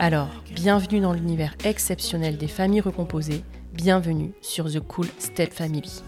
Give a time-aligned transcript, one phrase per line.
[0.00, 6.04] Alors, bienvenue dans l'univers exceptionnel des familles recomposées, bienvenue sur The Cool Step Family.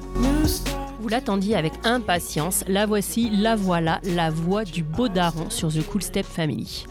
[1.01, 5.83] Vous l'attendiez avec impatience, la voici, la voilà, la voix du beau daron sur The
[5.87, 6.85] Cool Step Family.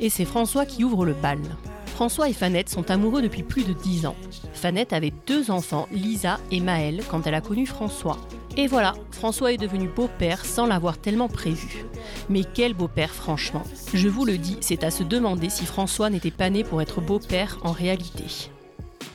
[0.00, 1.38] Et c'est François qui ouvre le bal.
[1.86, 4.16] François et Fanette sont amoureux depuis plus de 10 ans.
[4.52, 8.18] Fanette avait deux enfants, Lisa et Maël, quand elle a connu François.
[8.58, 11.86] Et voilà, François est devenu beau-père sans l'avoir tellement prévu.
[12.28, 13.62] Mais quel beau-père franchement
[13.94, 17.00] Je vous le dis, c'est à se demander si François n'était pas né pour être
[17.00, 18.50] beau-père en réalité.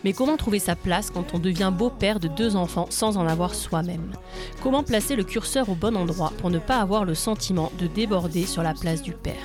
[0.03, 3.55] Mais comment trouver sa place quand on devient beau-père de deux enfants sans en avoir
[3.55, 4.11] soi-même?
[4.63, 8.45] Comment placer le curseur au bon endroit pour ne pas avoir le sentiment de déborder
[8.45, 9.35] sur la place du père?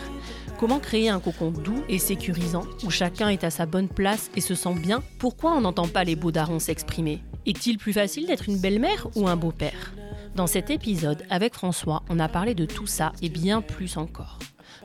[0.58, 4.40] Comment créer un cocon doux et sécurisant où chacun est à sa bonne place et
[4.40, 5.02] se sent bien?
[5.18, 7.22] Pourquoi on n'entend pas les beaux darons s'exprimer?
[7.44, 9.92] Est-il plus facile d'être une belle-mère ou un beau-père?
[10.34, 14.38] Dans cet épisode, avec François, on a parlé de tout ça et bien plus encore.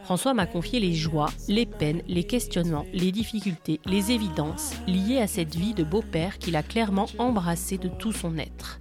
[0.09, 5.28] François m'a confié les joies, les peines, les questionnements, les difficultés, les évidences liées à
[5.28, 8.80] cette vie de beau-père qu'il a clairement embrassé de tout son être.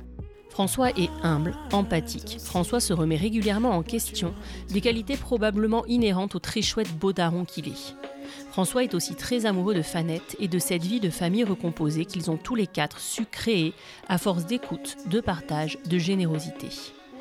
[0.48, 2.38] François est humble, empathique.
[2.40, 4.32] François se remet régulièrement en question,
[4.70, 7.94] des qualités probablement inhérentes au très chouette beau daron qu'il est.
[8.50, 12.30] François est aussi très amoureux de Fanette et de cette vie de famille recomposée qu'ils
[12.30, 13.74] ont tous les quatre su créer
[14.08, 16.68] à force d'écoute, de partage, de générosité.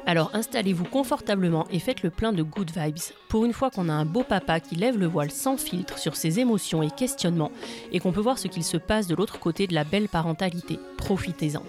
[0.07, 3.12] Alors installez-vous confortablement et faites le plein de good vibes.
[3.28, 6.16] Pour une fois qu'on a un beau papa qui lève le voile sans filtre sur
[6.16, 7.51] ses émotions et questionnements
[7.91, 10.79] et qu'on peut voir ce qu'il se passe de l'autre côté de la belle parentalité,
[10.96, 11.63] profitez-en.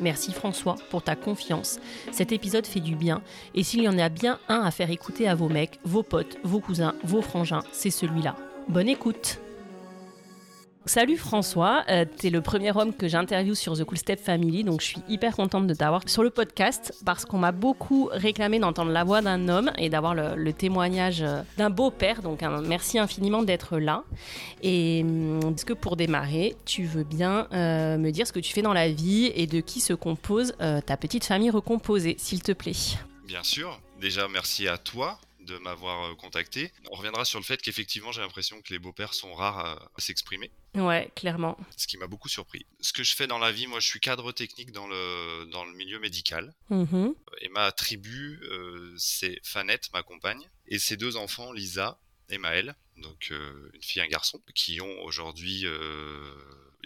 [0.00, 1.80] Merci François pour ta confiance.
[2.12, 3.20] Cet épisode fait du bien
[3.56, 6.38] et s'il y en a bien un à faire écouter à vos mecs, vos potes,
[6.44, 8.36] vos cousins, vos frangins, c'est celui-là.
[8.68, 9.40] Bonne écoute
[10.88, 14.62] Salut François, euh, tu es le premier homme que j'interviewe sur The Cool Step Family,
[14.62, 18.60] donc je suis hyper contente de t'avoir sur le podcast parce qu'on m'a beaucoup réclamé
[18.60, 23.42] d'entendre la voix d'un homme et d'avoir le, témoignage euh, d'un beau-père, donc merci infiniment
[23.42, 24.04] d'être là.
[24.62, 28.52] Et hum, est-ce que pour démarrer, tu veux bien euh, me dire ce que tu
[28.52, 32.52] fais dans la vie et de qui se compose ta petite famille recomposée, s'il te
[32.52, 32.76] plaît?
[33.26, 36.72] Bien sûr, déjà merci à toi de m'avoir euh, contacté.
[36.90, 40.50] On reviendra sur le fait qu'effectivement, j'ai l'impression que les beaux-pères sont rares à, s'exprimer.
[40.74, 41.56] Ouais, clairement.
[41.76, 42.66] Ce qui m'a beaucoup surpris.
[42.80, 45.64] Ce que je fais dans la vie, moi, je suis cadre technique dans le, dans
[45.64, 46.54] le milieu médical.
[46.70, 47.14] Mm-hmm.
[47.40, 51.98] Et ma tribu, euh, c'est Fanette, ma compagne, et ses deux enfants, Lisa
[52.28, 55.64] et Maël, donc euh, une fille et un garçon, qui ont aujourd'hui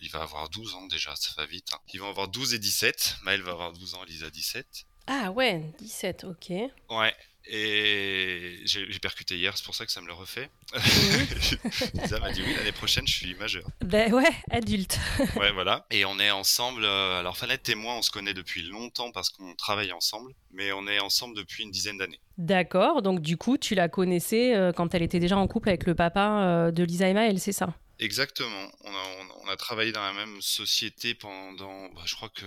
[0.03, 1.73] il va avoir 12 ans déjà, ça va vite.
[1.73, 1.79] Hein.
[1.93, 3.19] Ils vont avoir 12 et 17.
[3.23, 4.87] Maël va avoir 12 ans, Lisa 17.
[5.07, 6.51] Ah ouais, 17, ok.
[6.91, 7.15] Ouais,
[7.53, 10.49] et j'ai percuté hier, c'est pour ça que ça me le refait.
[11.95, 13.65] Lisa m'a dit oui, l'année prochaine, je suis majeur.
[13.85, 15.01] Ben ouais, adulte.
[15.35, 15.85] ouais, voilà.
[15.91, 16.85] Et on est ensemble.
[16.85, 20.71] Euh, alors, Fanette et moi, on se connaît depuis longtemps parce qu'on travaille ensemble, mais
[20.71, 22.21] on est ensemble depuis une dizaine d'années.
[22.39, 25.87] D'accord, donc du coup, tu la connaissais euh, quand elle était déjà en couple avec
[25.87, 27.75] le papa euh, de Lisa et Maël, c'est ça?
[27.99, 28.71] Exactement.
[28.85, 29.05] On a,
[29.45, 31.89] on a, travaillé dans la même société pendant.
[31.95, 32.47] Bah, je crois que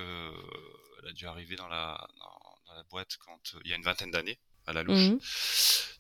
[1.02, 2.08] elle a dû arriver dans la,
[2.68, 5.10] dans la boîte quand il y a une vingtaine d'années à la louche.
[5.10, 5.20] Mhm.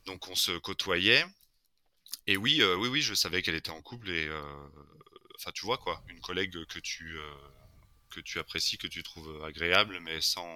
[0.05, 1.25] Donc on se côtoyait.
[2.27, 4.41] Et oui, euh, oui, oui, je savais qu'elle était en couple et euh,
[5.35, 7.33] enfin tu vois quoi, une collègue que tu euh,
[8.09, 10.47] que tu apprécies, que tu trouves agréable, mais sans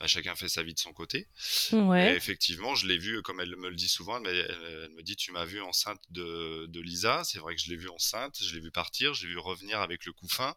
[0.00, 1.28] bah, chacun fait sa vie de son côté.
[1.72, 2.12] Ouais.
[2.12, 5.14] Et effectivement, je l'ai vue, comme elle me le dit souvent, elle, elle me dit
[5.14, 7.22] Tu m'as vu enceinte de, de Lisa.
[7.24, 9.80] C'est vrai que je l'ai vue enceinte, je l'ai vue partir, je l'ai vue revenir
[9.80, 10.54] avec le couffin.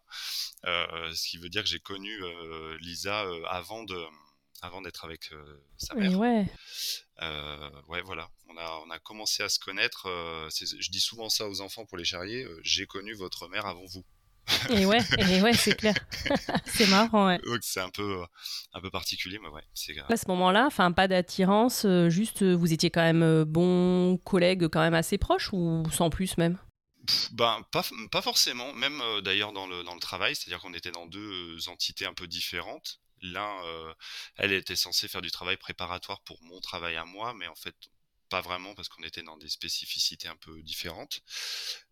[0.63, 2.18] ce qui veut dire que j'ai connu
[2.79, 4.01] Lisa avant de,
[4.62, 5.31] avant d'être avec
[5.78, 6.18] sa mère.
[6.18, 6.46] ouais.
[7.88, 8.30] ouais, voilà.
[8.48, 10.08] On a, on a commencé à se connaître.
[10.50, 12.48] je dis souvent ça aux enfants pour les charrier.
[12.63, 14.06] J'ai connu votre mère avant vous.
[14.69, 15.00] et ouais,
[15.30, 15.96] et ouais, c'est clair.
[16.66, 17.40] c'est marrant, ouais.
[17.62, 18.24] C'est un peu,
[18.74, 19.63] un peu particulier, mais ouais.
[19.74, 19.96] C'est...
[20.10, 24.94] À ce moment-là, enfin, pas d'attirance, juste vous étiez quand même bons collègues, quand même
[24.94, 26.57] assez proches ou sans plus même?
[27.31, 31.07] Ben, pas, pas forcément, même d'ailleurs dans le, dans le travail, c'est-à-dire qu'on était dans
[31.07, 33.00] deux entités un peu différentes.
[33.21, 33.62] L'un,
[34.35, 37.75] elle était censée faire du travail préparatoire pour mon travail à moi, mais en fait,
[38.31, 41.21] pas vraiment parce qu'on était dans des spécificités un peu différentes.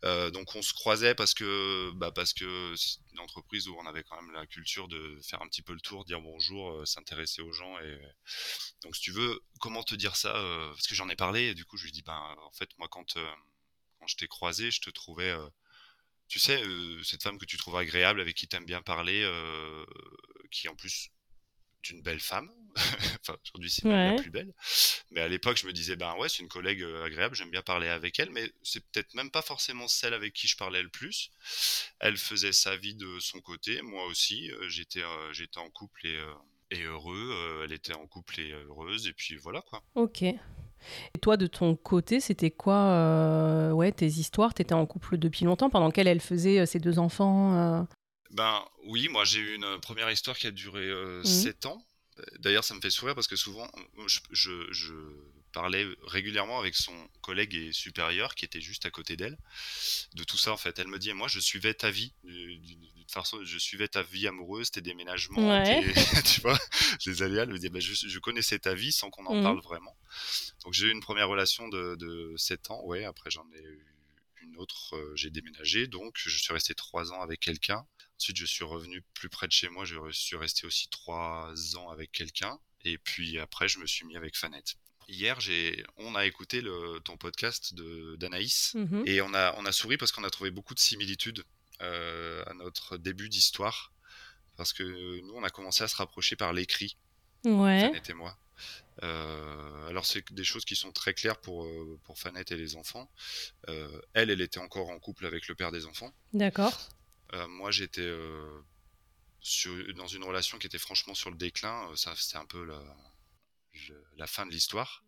[0.05, 3.85] Euh, donc on se croisait parce que bah parce que c'est une entreprise où on
[3.85, 6.85] avait quand même la culture de faire un petit peu le tour, dire bonjour, euh,
[6.85, 7.99] s'intéresser aux gens et
[8.83, 11.55] donc si tu veux, comment te dire ça euh, Parce que j'en ai parlé et
[11.55, 13.15] du coup je lui dis ben en fait moi quand
[13.99, 15.35] quand je t'ai croisé, je te trouvais
[16.29, 16.63] tu sais,
[17.03, 19.27] cette femme que tu trouves agréable, avec qui tu aimes bien parler,
[20.51, 21.09] qui en plus
[21.83, 22.49] est une belle femme,
[23.21, 24.53] enfin, aujourd'hui, c'est la plus belle.
[25.11, 27.61] Mais à l'époque, je me disais, ben ouais, c'est une collègue euh, agréable, j'aime bien
[27.61, 30.89] parler avec elle, mais c'est peut-être même pas forcément celle avec qui je parlais le
[30.89, 31.31] plus.
[31.99, 34.51] Elle faisait sa vie de son côté, moi aussi.
[34.51, 36.19] Euh, j'étais, euh, j'étais en couple et,
[36.71, 37.61] et heureux.
[37.63, 39.81] elle était en couple et heureuse, et puis voilà quoi.
[39.95, 40.21] Ok.
[40.21, 44.53] Et toi, de ton côté, c'était quoi ouais, tes histoires?
[44.53, 47.85] T'étais en couple depuis longtemps, pendant qu'elle elle faisait ses deux enfants
[48.31, 50.89] Ben oui, moi j'ai eu une première histoire qui a duré
[51.23, 51.67] 7 mmh.
[51.67, 51.85] ans.
[52.39, 53.69] D'ailleurs, ça me fait sourire parce que souvent,
[54.31, 54.93] je,
[55.51, 59.35] parlais régulièrement avec son collègue et supérieur qui était juste à côté d'elle
[60.13, 60.77] de tout ça en fait.
[60.77, 64.69] Elle me dit, moi, je suivais ta vie d'une façon, je suivais ta vie amoureuse,
[64.69, 65.63] tes déménagements,
[66.25, 66.59] tu vois,
[67.07, 67.43] les aléas.
[67.43, 69.43] Elle me dit, bah, je, connaissais ta vie sans qu'on en mmh.
[69.43, 69.97] parle vraiment.
[70.63, 73.05] Donc j'ai eu une première relation de, de 7 ans, ouais.
[73.05, 73.85] Après j'en ai eu
[74.43, 77.85] une autre, euh, j'ai déménagé, donc je suis resté 3 ans avec quelqu'un.
[78.19, 79.85] Ensuite, je suis revenu plus près de chez moi.
[79.85, 82.59] Je suis resté aussi trois ans avec quelqu'un.
[82.83, 84.75] Et puis après, je me suis mis avec Fanette.
[85.07, 89.03] Hier, j'ai, on a écouté le, ton podcast de, d'Anaïs mhm.
[89.05, 91.45] et on a, on a souri parce qu'on a trouvé beaucoup de similitudes
[91.81, 93.93] euh, à notre début d'histoire.
[94.57, 94.83] Parce que
[95.21, 96.97] nous, on a commencé à se rapprocher par l'écrit.
[97.45, 97.79] Ouais.
[97.79, 98.37] Fanette et moi.
[99.01, 102.75] Euh, alors c'est des choses qui sont très claires pour, euh, pour Fanette et les
[102.75, 103.09] enfants.
[104.13, 106.13] elle, elle était encore en couple avec le père des enfants.
[106.33, 106.89] D'accord.
[107.33, 108.61] Euh, moi, j'étais euh,
[109.95, 111.89] dans une relation qui était franchement sur le déclin.
[111.89, 112.81] Euh, ça, c'était un peu la,
[114.17, 115.03] la fin de l'histoire.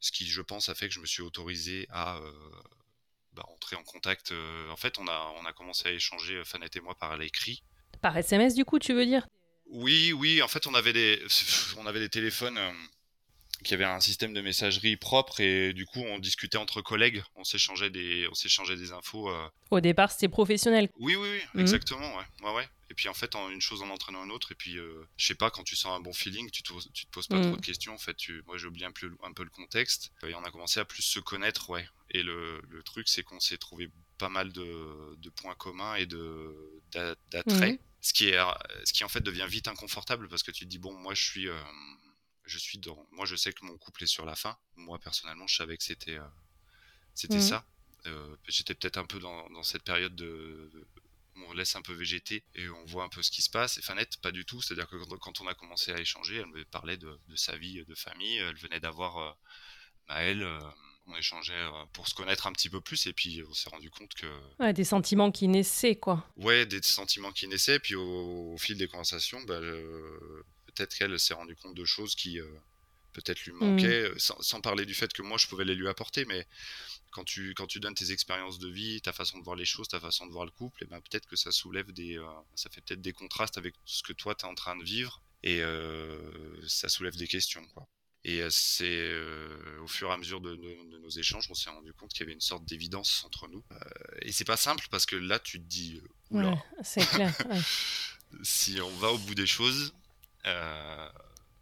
[0.00, 2.20] Ce qui, je pense, a fait que je me suis autorisé à
[3.32, 4.32] bah, entrer en contact.
[4.70, 7.62] en fait, on a, on a commencé à échanger, Fanette et moi, par l'écrit.
[8.00, 9.26] Par SMS, du coup, tu veux dire?
[9.66, 10.40] Oui, oui.
[10.40, 11.22] En fait, on avait des,
[11.76, 12.58] on avait des téléphones
[13.64, 17.44] qui avait un système de messagerie propre et du coup on discutait entre collègues, on
[17.44, 19.28] s'échangeait des, on s'échangeait des infos.
[19.30, 19.48] Euh.
[19.70, 20.88] Au départ c'était professionnel.
[20.98, 21.60] Oui oui, oui mhm.
[21.60, 22.24] exactement ouais.
[22.42, 22.68] ouais ouais.
[22.90, 25.26] Et puis en fait en, une chose en entraînant une autre et puis euh, je
[25.26, 27.48] sais pas quand tu sens un bon feeling tu te, tu te poses pas mhm.
[27.48, 28.14] trop de questions en fait.
[28.14, 30.84] Tu, moi j'ai oublié un peu, un peu le contexte et on a commencé à
[30.84, 31.86] plus se connaître ouais.
[32.10, 36.06] Et le, le truc c'est qu'on s'est trouvé pas mal de, de, points communs et
[36.06, 37.72] de d'attraits.
[37.72, 37.78] Mhm.
[38.00, 38.38] Ce qui est
[38.84, 41.22] ce qui en fait devient vite inconfortable parce que tu te dis bon moi je
[41.22, 41.60] suis euh,
[42.48, 43.06] je suis dans.
[43.12, 44.56] Moi, je sais que mon couple est sur la fin.
[44.76, 46.26] Moi, personnellement, je savais que c'était euh,
[47.14, 47.42] c'était mhm.
[47.42, 47.64] ça.
[48.06, 50.70] Euh, j'étais peut-être un peu dans, cette période de,
[51.36, 53.76] où on laisse un peu végéter et on voit un peu ce qui se passe.
[53.78, 54.62] Et Fanette, pas du tout.
[54.62, 57.94] C'est-à-dire que quand on a commencé à échanger, elle me parlait de, sa vie de
[57.94, 58.36] famille.
[58.36, 59.32] Elle venait d'avoir euh,
[60.08, 60.48] Maëlle.
[61.06, 61.60] on échangeait
[61.92, 64.26] pour se connaître un petit peu plus et puis on s'est rendu compte que
[64.58, 68.88] ouais, des sentiments qui naissaient quoi ouais des sentiments qui naissaient puis au, fil des
[68.88, 69.60] conversations bah,
[70.78, 72.46] peut-être qu'elle s'est rendue compte de choses qui euh,
[73.12, 74.18] peut-être lui manquaient, mm.
[74.18, 76.46] sans, parler du fait que moi je pouvais les lui apporter, mais
[77.10, 79.88] quand tu, quand tu donnes tes expériences de vie, ta façon de voir les choses,
[79.88, 82.70] ta façon de voir le couple, et ben peut-être que ça soulève des, euh, ça
[82.70, 85.62] fait peut-être des contrastes avec ce que toi tu es en train de vivre, et
[85.62, 86.20] euh,
[86.66, 87.88] ça soulève des questions, quoi.
[88.24, 89.16] Et c'est
[89.80, 90.54] au fur et à mesure de,
[91.00, 93.64] nos échanges, on s'est rendu compte qu'il y avait une sorte d'évidence entre nous.
[94.20, 97.32] et c'est pas simple parce que là, tu te dis, ouais, c'est clair.
[98.42, 99.94] si on va au bout des choses,
[100.48, 101.08] euh,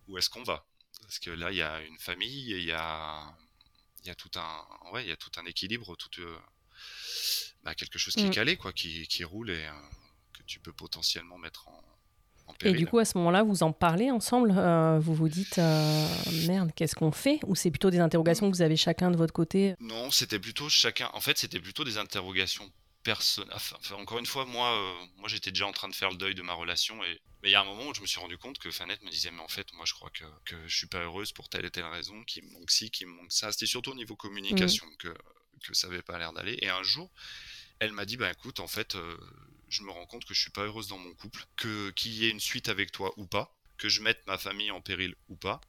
[0.08, 0.64] où est-ce qu'on va?
[1.02, 3.34] Parce que là, il y a une famille, il y a,
[4.02, 6.38] il y a tout un, ouais, il y a tout un équilibre, tout, euh,
[7.62, 8.34] bah, quelque chose qui est mm.
[8.34, 9.72] calé, quoi, qui, qui roule et euh,
[10.32, 11.82] que tu peux potentiellement mettre en,
[12.62, 14.52] et du coup, à ce moment-là, vous en parlez ensemble
[15.00, 15.58] Vous vous dites
[16.46, 17.40] merde, qu'est-ce qu'on fait?
[17.44, 19.74] Ou c'est plutôt des interrogations que vous avez chacun de votre côté?
[19.80, 21.10] Non, c'était plutôt chacun.
[21.12, 22.70] En fait, c'était plutôt des interrogations
[23.06, 23.48] personne.
[23.52, 26.34] Enfin, encore une fois, moi, euh, moi j'étais déjà en train de faire le deuil
[26.34, 27.02] de ma relation.
[27.04, 27.20] Et...
[27.42, 29.10] Mais il y a un moment où je me suis rendu compte que Fanette me
[29.10, 31.64] disait Mais en fait, moi je crois que, que je suis pas heureuse pour telle
[31.64, 33.52] et telle raison, qu'il me manque ci, qu'il me manque ça.
[33.52, 34.96] C'était surtout au niveau communication mm.
[34.96, 35.14] que,
[35.62, 36.58] que ça avait pas l'air d'aller.
[36.62, 37.12] Et un jour,
[37.78, 39.16] elle m'a dit Bah écoute, en fait, euh,
[39.68, 42.26] je me rends compte que je suis pas heureuse dans mon couple, que qu'il y
[42.26, 43.52] ait une suite avec toi ou pas.
[43.78, 45.60] que je mette ma famille en péril ou pas,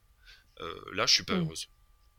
[0.92, 1.44] là, je suis pas Mm.
[1.44, 1.68] heureuse.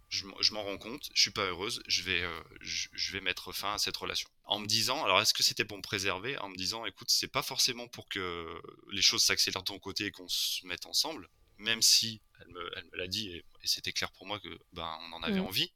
[0.10, 3.52] Je, m'en rends compte, je suis pas heureuse, je vais, euh, je, je vais mettre
[3.52, 4.28] fin à cette relation.
[4.44, 6.36] En me disant, alors est-ce que c'était pour me préserver?
[6.40, 8.60] En me disant, écoute, c'est pas forcément pour que
[8.92, 12.72] les choses s'accélèrent de ton côté et qu'on se mette ensemble, même si elle me,
[12.78, 15.42] elle me l'a dit et, et c'était clair pour moi que ben on en avait
[15.42, 15.46] Mm.
[15.46, 15.72] envie.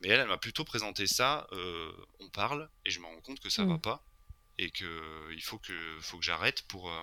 [0.00, 1.46] Mais elle, elle m'a plutôt présenté ça.
[1.52, 3.68] euh, on parle et je me rends compte que ça Mm.
[3.68, 4.06] va pas
[4.58, 7.02] et que il faut que, faut que j'arrête pour, euh,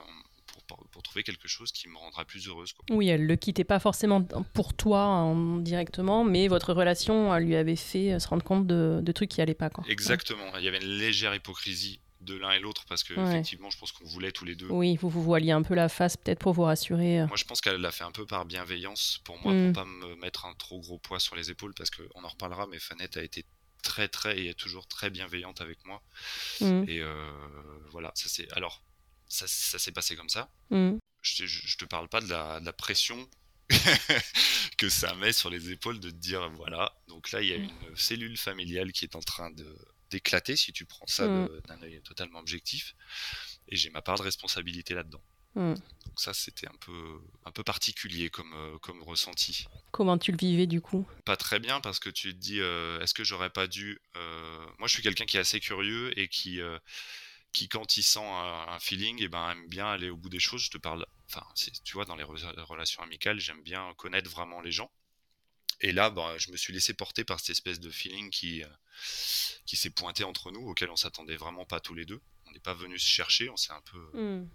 [0.92, 2.74] pour, trouver quelque chose qui me rendra plus heureuse.
[2.74, 2.86] Quoi.
[2.96, 4.22] Oui, elle le quittait pas forcément
[4.54, 8.68] pour toi en- directement, mais votre relation elle lui avait fait euh, se rendre compte
[8.68, 9.70] de, de trucs qui allaient pas.
[9.70, 9.84] Quoi.
[9.90, 10.46] Exactement.
[10.58, 13.28] Il y avait une légère hypocrisie de l'un et l'autre parce que Ouais.
[13.30, 14.68] effectivement, je pense qu'on voulait tous les deux.
[14.70, 17.22] Oui, vous vous voiliez un peu la face peut-être pour vous rassurer.
[17.22, 17.28] euh.
[17.28, 19.74] Moi, je pense qu'elle l'a fait un peu par bienveillance pour moi, Mm.
[19.74, 22.68] pour pas me mettre un trop gros poids sur les épaules, parce qu'on en reparlera,
[22.68, 23.44] mais Fanette a été
[23.82, 26.04] très, très et est toujours très bienveillante avec moi.
[26.62, 27.32] Mm, Et euh,
[27.90, 28.48] voilà, ça c'est.
[28.54, 28.84] Alors,
[29.32, 30.50] ça, ça s'est passé comme ça.
[30.70, 30.98] mm.
[31.24, 33.30] Je te, je te parle pas de la, de la pression
[34.78, 37.58] que ça met sur les épaules de te dire voilà, donc là, il y a
[37.58, 37.64] Mm.
[37.90, 39.78] une cellule familiale qui est en train de
[40.10, 41.62] d'éclater, si tu prends ça Mm.
[41.70, 42.96] d'un œil totalement objectif,
[43.70, 45.24] et j'ai ma part de responsabilité là-dedans.
[45.56, 45.76] Mm.
[45.76, 49.68] Donc ça, c'était un peu, un peu particulier comme, euh, comme ressenti.
[49.92, 51.08] Comment tu le vivais du coup?
[51.24, 54.02] Pas très bien parce que tu te dis, euh, est-ce que j'aurais pas dû...
[54.18, 56.78] euh, Moi, je suis quelqu'un qui est assez curieux et qui, euh,
[57.54, 60.40] qui quand il sent un, un feeling, et ben, aime bien aller au bout des
[60.40, 60.64] choses.
[60.64, 61.06] Je te parle...
[61.28, 61.46] Enfin,
[61.84, 64.92] tu vois, dans les re- relations amicales, j'aime bien connaître vraiment les gens.
[65.80, 68.68] Et là, ben, je me suis laissé porter par cette espèce de feeling qui, euh,
[69.66, 72.22] qui s'est pointé entre nous, auquel on s'attendait vraiment pas tous les deux.
[72.46, 74.12] On n'est pas venu se chercher, on s'est un peu...
[74.14, 74.50] Mm.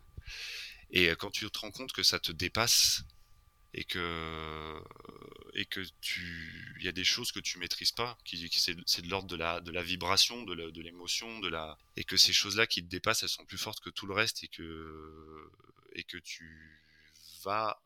[0.90, 3.02] Et euh, quand tu te rends compte que ça te dépasse
[3.78, 4.82] et que
[5.54, 9.02] et que tu il y a des choses que tu maîtrises pas, qui, qui- c'est
[9.02, 12.66] de l'ordre de la de la vibration, de l'émotion, de la et que ces choses-là
[12.66, 15.50] qui te dépassent, elles sont plus fortes que tout le reste et que
[15.92, 16.80] et que tu
[17.44, 17.80] vas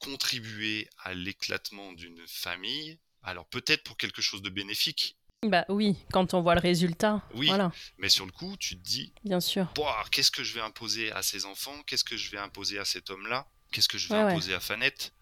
[0.00, 2.98] contribuer à l'éclatement d'une famille.
[3.22, 7.22] Alors peut-être pour quelque chose de bénéfique, Bah oui, quand on voit le résultat.
[7.34, 7.46] Oui.
[7.46, 9.72] Voilà, mais sur le coup, tu te dis bien sûr.
[10.10, 11.82] Qu'est-ce que je vais imposer à ces enfants?
[11.84, 13.46] Qu'est-ce que je vais imposer à cet homme-là?
[13.74, 14.32] Qu'est-ce que je vais Ouais, ouais.
[14.32, 15.12] imposer à Fanette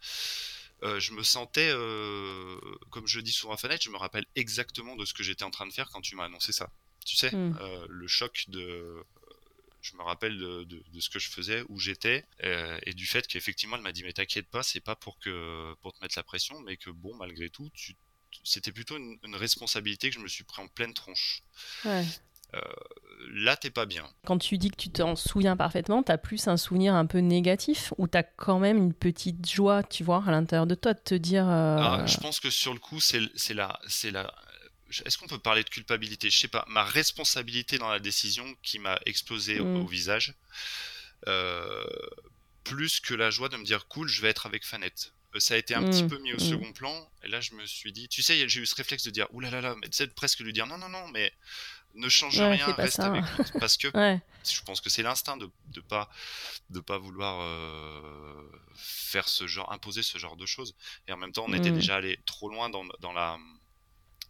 [0.83, 4.95] Euh, Je me sentais, euh, comme je dis souvent à Fanette, je me rappelle exactement
[4.97, 6.71] de ce que j'étais en train de faire quand tu m'as annoncé ça.
[7.07, 7.57] Tu sais, Mm.
[7.61, 9.03] euh, le choc de...
[9.81, 12.25] Je me rappelle de, de- de ce que je faisais, où j'étais,
[12.87, 15.93] et du fait qu'effectivement elle m'a dit mais t'inquiète pas, c'est pas pour que pour
[15.93, 17.97] te mettre la pression, mais que bon malgré tout, tu,
[18.45, 21.43] c'était plutôt une, une responsabilité que je me suis pris en pleine tronche.
[21.85, 22.07] Ouais.
[23.35, 24.05] Là t'es pas bien.
[24.27, 27.95] Quand tu dis que tu t'en souviens parfaitement, t'as plus un souvenir un peu négatif
[27.97, 31.15] ou t'as quand même une petite joie, tu vois, à l'intérieur de toi de te
[31.15, 31.49] dire.
[31.49, 33.21] euh, Ah, je pense que sur le coup, c'est
[33.55, 33.81] la.
[35.07, 36.29] Est-ce qu'on peut parler de culpabilité?
[36.29, 36.67] Je sais pas.
[36.69, 39.77] Ma responsabilité dans la décision qui m'a explosé au, Mm.
[39.83, 40.35] au visage,
[41.29, 41.85] euh,
[42.65, 45.13] plus que la joie de me dire cool, je vais être avec Fanette.
[45.35, 46.41] Euh, Ça a été un Mm, petit peu mis au mm.
[46.41, 47.11] second plan.
[47.25, 49.63] Et là, je me suis dit, tu sais, j'ai eu ce réflexe de dire, oulala,
[49.63, 51.33] là là mais tu sais, presque lui dire, non, non, non, mais
[51.95, 53.07] ne change Ouais, rien, reste ça.
[53.07, 53.61] avec nous.
[53.61, 54.21] Parce que Ouais.
[54.45, 56.09] je pense que c'est l'instinct de de pas
[56.71, 60.75] de pas vouloir euh, faire ce genre imposer ce genre de choses
[61.07, 61.75] et en même temps on était Mm.
[61.75, 63.39] déjà allé trop loin dans, dans la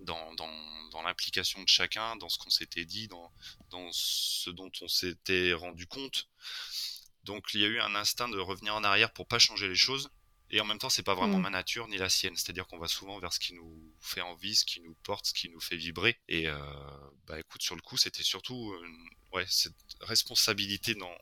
[0.00, 0.50] dans, dans,
[0.90, 3.30] dans l'implication de chacun dans ce qu'on s'était dit dans,
[3.70, 6.28] dans ce dont on s'était rendu compte
[7.24, 9.76] donc il y a eu un instinct de revenir en arrière pour pas changer les
[9.76, 10.10] choses
[10.52, 11.42] et en même temps c'est pas vraiment Mm.
[11.42, 12.34] ma nature ni la sienne.
[12.36, 14.94] C'est à dire qu'on va souvent vers ce qui nous fait envie ce qui nous
[15.02, 16.18] porte ce qui nous fait vibrer.
[16.28, 16.56] Et euh,
[17.26, 21.14] bah écoute sur le coup c'était surtout une- ouais cette responsabilité dans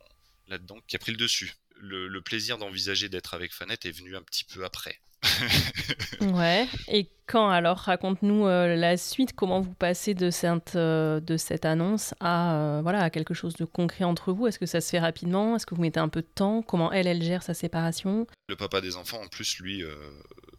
[0.48, 1.54] là-dedans qui a pris le dessus.
[1.76, 5.00] Le, le plaisir d'envisager d'être avec Fanette est venu un petit peu après
[6.20, 6.66] Ouais.
[6.88, 9.34] Et quand alors Raconte-nous euh, la suite.
[9.34, 13.54] Comment vous passez de cette, euh, de cette annonce à, euh, voilà, à quelque chose
[13.54, 14.46] de concret entre vous?
[14.46, 15.56] Est-ce que ça se fait rapidement?
[15.56, 16.62] Est-ce que vous mettez un peu de temps?
[16.62, 18.26] Comment elle, elle gère sa séparation?
[18.48, 19.82] Le papa des enfants en plus lui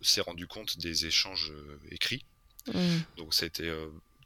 [0.02, 1.52] s'est rendu compte des échanges
[1.92, 2.26] écrits
[2.68, 3.00] Mm.
[3.18, 3.68] donc ça a été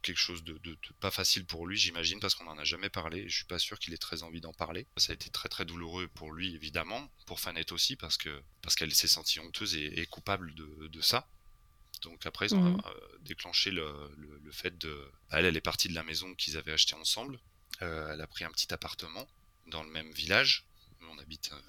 [0.06, 2.88] quelque chose de, de- de pas facile pour lui j'imagine parce qu'on n'en a jamais
[2.88, 4.86] parlé et je suis pas sûr qu'il ait très envie d'en parler.
[4.96, 8.74] Ça a été très très douloureux pour lui évidemment pour Fanette aussi parce que parce
[8.76, 11.28] qu'elle s'est sentie honteuse et, et coupable de, de ça.
[12.02, 12.82] Donc après ils ont Mhm.
[12.86, 13.86] euh, déclenché le,
[14.16, 17.38] le- le fait de elle elle est partie de la maison qu'ils avaient acheté ensemble.
[17.82, 19.26] Euh, elle a pris un petit appartement
[19.66, 20.64] dans le même village.
[21.10, 21.60] On habite euh,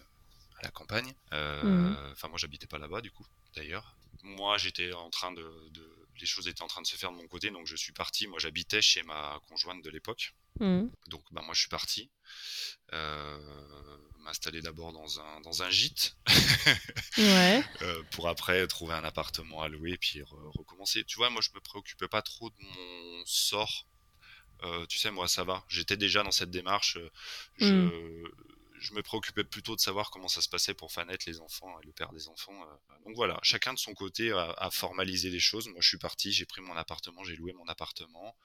[0.59, 1.13] à la campagne.
[1.33, 2.11] Euh, Mhm.
[2.13, 3.25] enfin moi j'habitais pas là-bas du coup
[3.55, 3.95] d'ailleurs.
[4.23, 7.17] Moi j'étais en train de, de- les choses étaient en train de se faire de
[7.17, 8.27] mon côté donc je suis parti.
[8.27, 10.33] Moi j'habitais chez ma conjointe de l'époque.
[10.59, 10.87] Mm.
[11.07, 12.09] donc bah, moi je suis parti
[12.91, 16.17] euh, m'installer d'abord dans un dans un gîte.
[17.19, 17.63] Ouais.
[17.81, 21.03] euh, pour après trouver un appartement à louer puis re- recommencer.
[21.05, 23.87] Tu vois moi je me préoccupais pas trop de mon sort.
[24.63, 25.63] Euh, tu sais moi ça va.
[25.67, 26.97] J'étais déjà dans cette démarche.
[27.59, 28.23] Je
[28.79, 31.85] je me préoccupais plutôt de savoir comment ça se passait pour Fanette, les enfants et
[31.85, 32.53] le père des enfants.
[33.05, 35.67] Donc voilà, chacun de son côté a, formalisé les choses.
[35.67, 38.35] Moi, je suis parti, j'ai pris mon appartement, j'ai loué mon appartement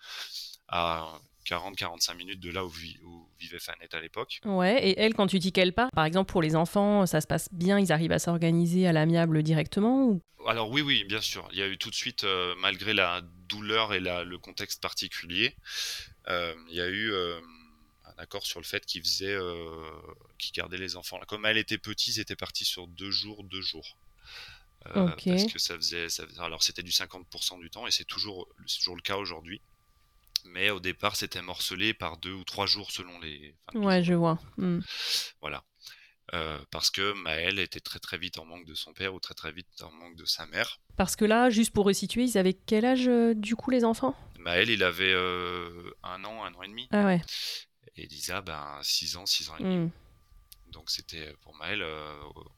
[0.69, 2.71] à 40-45 minutes de là où,
[3.39, 4.41] vivait Fanette à l'époque.
[4.45, 7.27] Ouais, et elle, quand tu dis qu'elle part, par exemple pour les enfants, ça se
[7.27, 10.23] passe bien, ils arrivent à s'organiser à l'amiable directement ou...
[10.47, 11.49] Alors oui, oui, bien sûr.
[11.53, 15.55] Il y a eu tout de suite, euh, malgré la douleur et le contexte particulier,
[16.29, 17.41] euh, il y a eu euh,
[18.17, 19.39] un accord sur le fait qu'ils faisaient,
[20.39, 21.21] qu'ils gardaient les enfants.
[21.27, 23.97] Comme elle était petite, ils étaient partis sur deux jours, deux jours.
[24.85, 28.97] Parce que ça faisait, ça alors c'était du 50% du temps et c'est toujours, toujours
[28.97, 29.61] le cas aujourd'hui
[30.45, 33.55] mais au départ c'était morcelé par deux ou trois jours selon les.
[33.75, 34.39] ouais, je vois.
[34.57, 34.81] Hmm.
[35.41, 35.65] Voilà.
[36.35, 39.35] Euh, parce que Maël était très très vite en manque de son père ou très
[39.35, 40.81] très vite en manque de sa mère.
[40.97, 44.15] Parce que là, juste pour resituer, ils avaient quel âge euh, du coup les enfants?
[44.39, 46.89] Maël, il avait euh, un an, un an et demi.
[46.91, 47.21] Ah ouais.
[47.97, 49.77] Et Lisa, ben 6 ans, 6 ans et demi.
[49.77, 49.91] Hmm.
[50.73, 51.85] Donc c'était pour Maël,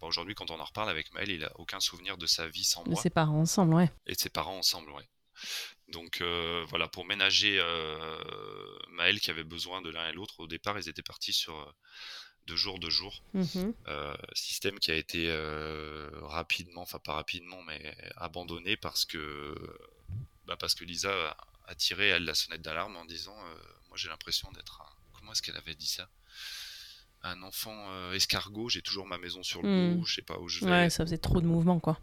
[0.00, 2.84] aujourd'hui quand on en reparle avec Maël, il a aucun souvenir de sa vie sans
[2.84, 2.94] moi.
[2.94, 3.90] De ses parents ensemble, ouais.
[4.06, 5.08] Et de ses parents ensemble, ouais.
[5.88, 10.46] Donc euh, voilà, pour ménager euh, Maël qui avait besoin de l'un et l'autre, au
[10.46, 11.72] départ, ils étaient partis sur euh,
[12.46, 13.22] deux jours, deux jours.
[13.34, 13.44] Mmh
[14.34, 15.30] système qui a été
[16.22, 19.54] rapidement, enfin pas rapidement, mais abandonné parce que,
[20.46, 21.36] bah, parce que Lisa
[21.66, 23.36] a, tiré elle la sonnette d'alarme en disant
[23.88, 24.93] Moi j'ai l'impression d'être un.
[25.34, 26.08] Est-ce qu'elle avait dit ça?
[27.22, 29.96] Un enfant escargot, j'ai toujours ma maison sur le mmh.
[29.96, 30.70] dos, je sais pas où je vais.
[30.70, 31.98] Ouais, ça faisait trop de mouvements, quoi.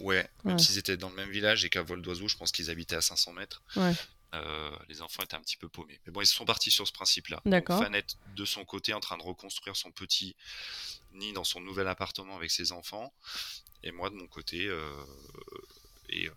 [0.00, 2.70] Ouais, même s'ils étaient dans le même village et qu'à vol d'oiseau, je pense qu'ils
[2.70, 3.62] habitaient à 500 mètres.
[4.34, 6.00] Euh, les enfants étaient un petit peu paumés.
[6.06, 7.40] Mais bon, ils sont partis sur ce principe-là.
[7.44, 7.78] D'accord.
[7.78, 10.34] Fanette, de son côté, en train de reconstruire son petit
[11.12, 13.14] nid dans son nouvel appartement avec ses enfants.
[13.84, 14.90] Et moi, de mon côté, euh,
[16.08, 16.32] et, euh,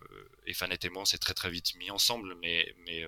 [0.46, 3.04] et, Fanette et moi, on s'est très très vite mis ensemble, mais, mais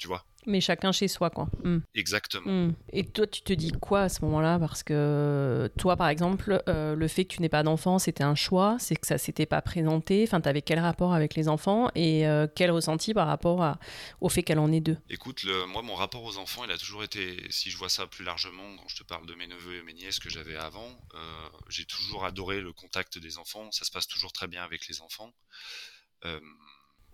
[0.00, 0.24] tu vois.
[0.46, 1.48] Mais chacun chez soi, quoi.
[1.62, 1.80] Hmm.
[1.94, 2.50] Exactement.
[2.50, 2.72] Hmm.
[2.94, 4.58] Et toi, tu te dis quoi à ce moment-là?
[4.58, 8.34] Parce que toi, par exemple, euh, le fait que tu n'aies pas d'enfants, c'était un
[8.34, 10.24] choix, c'est que ça s'était pas présenté.
[10.26, 13.78] Enfin, tu avais quel rapport avec les enfants et euh, quel ressenti par rapport à,
[14.22, 14.96] au fait qu'elle en ait deux?
[15.10, 18.06] Écoute, le, moi, mon rapport aux enfants, il a toujours été, si je vois ça
[18.06, 20.88] plus largement, quand je te parle de mes neveux et mes nièces que j'avais avant,
[21.14, 23.70] euh, j'ai toujours adoré le contact des enfants.
[23.72, 25.34] Ça se passe toujours très bien avec les enfants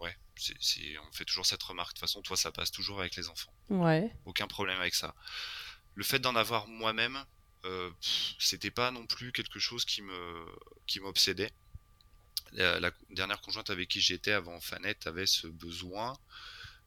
[0.01, 0.17] ouais,
[1.01, 1.95] on fait toujours cette remarque.
[1.95, 3.53] De toute façon, toi, ça passe toujours avec les enfants.
[3.71, 4.11] Ouais.
[4.25, 5.15] Aucun problème avec ça.
[5.95, 7.25] Le fait d'en avoir moi-même,
[7.65, 7.91] euh,
[8.39, 10.47] c'était pas non plus quelque chose qui me
[10.87, 11.53] qui m'obsédait.
[12.53, 16.17] La, dernière conjointe avec qui j'étais avant Fanette avait ce besoin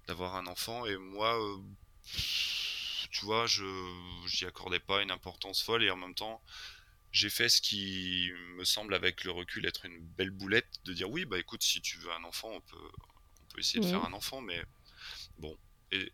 [0.07, 1.57] d'avoir un enfant et moi, euh,
[3.11, 3.65] tu vois, je
[4.27, 6.41] j'y accordais pas une importance folle et en même temps,
[7.11, 11.09] j'ai fait ce qui me semble avec le recul être une belle boulette de dire
[11.09, 12.91] oui bah écoute si tu veux un enfant on peut
[13.41, 14.63] on peut essayer de faire un enfant mais
[15.37, 15.57] bon.
[15.91, 16.11] Et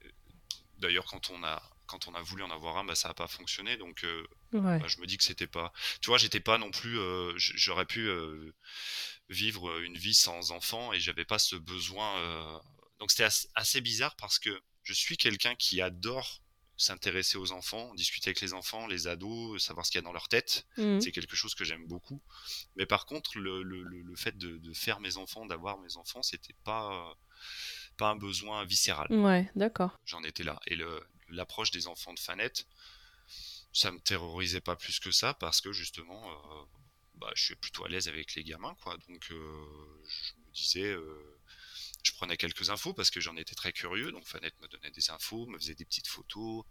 [0.78, 3.28] d'ailleurs quand on a quand on a voulu en avoir un bah ça a pas
[3.28, 6.72] fonctionné donc euh, bah, je me dis que c'était pas tu vois j'étais pas non
[6.72, 8.54] plus euh, j'aurais pu euh,
[9.30, 12.62] vivre une vie sans enfant et j'avais pas ce besoin
[13.00, 16.42] donc c'était assez bizarre parce que je suis quelqu'un qui adore
[16.78, 20.12] s'intéresser aux enfants, discuter avec les enfants, les ados, savoir ce qu'il y a dans
[20.12, 20.66] leur tête.
[20.78, 21.00] Mmh.
[21.00, 22.22] C'est quelque chose que j'aime beaucoup.
[22.76, 26.22] Mais par contre, le, le, le fait de, de, faire mes enfants, d'avoir mes enfants,
[26.22, 27.16] c'était pas
[27.98, 29.08] pas un besoin viscéral.
[29.10, 29.98] Ouais, d'accord.
[30.06, 30.60] J'en étais là.
[30.68, 30.78] Et
[31.30, 32.68] l'approche des enfants de Fanette,
[33.74, 36.66] ça me terrorisait pas plus que ça parce que justement, euh,
[37.16, 38.98] bah, je suis plutôt à l'aise avec les gamins, quoi.
[39.10, 39.66] Donc, euh,
[40.08, 41.35] je me disais, euh,
[42.06, 44.12] je prenais quelques infos parce que j'en étais très curieux.
[44.12, 46.64] Donc Fanette me donnait des infos, me faisait des petites photos,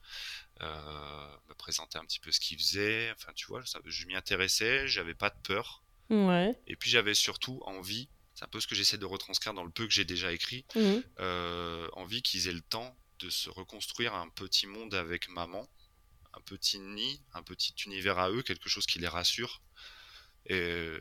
[0.61, 3.13] euh, me présentait un petit peu ce qu'il faisait.
[3.13, 5.83] Enfin, tu vois, je m'y intéressais, j'avais pas de peur.
[6.11, 6.59] Ouais.
[6.67, 9.71] Et puis j'avais surtout envie, c'est un peu ce que j'essaie de retranscrire dans le
[9.71, 10.97] peu que j'ai déjà écrit, mmh.
[11.21, 15.69] euh, envie qu'ils aient le temps de se reconstruire un petit monde avec maman,
[16.35, 19.63] un petit nid, un petit univers à eux, quelque chose qui les rassure
[20.47, 20.99] et,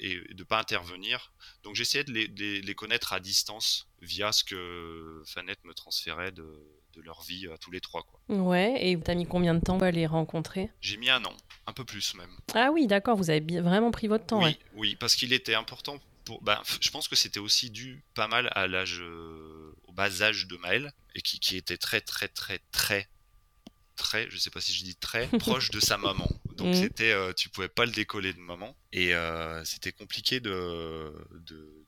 [0.00, 1.32] et de pas intervenir.
[1.62, 6.46] Donc j'essayais de les, les, connaître à distance via ce que Fanette me transférait de,
[6.94, 8.02] de leur vie à tous les trois.
[8.02, 8.36] Quoi.
[8.36, 10.70] Ouais, et t'as mis combien de temps à les rencontrer?
[10.80, 12.30] J'ai mis un an, un peu plus même.
[12.54, 14.42] Ah oui, d'accord, vous avez vraiment pris votre temps.
[14.42, 15.98] Oui, oui parce qu'il était important.
[16.24, 20.22] Pour, bah, je pense que c'était aussi dû pas mal à l'âge, euh, au bas
[20.22, 23.08] âge de Maël, et qui, qui était très très très très
[23.96, 26.28] très, je sais pas si je dis très, proche de sa maman.
[26.56, 26.74] Donc mm.
[26.74, 28.76] c'était, euh, tu pouvais pas le décoller de maman.
[28.92, 31.12] Et euh, c'était compliqué de,
[31.46, 31.86] de,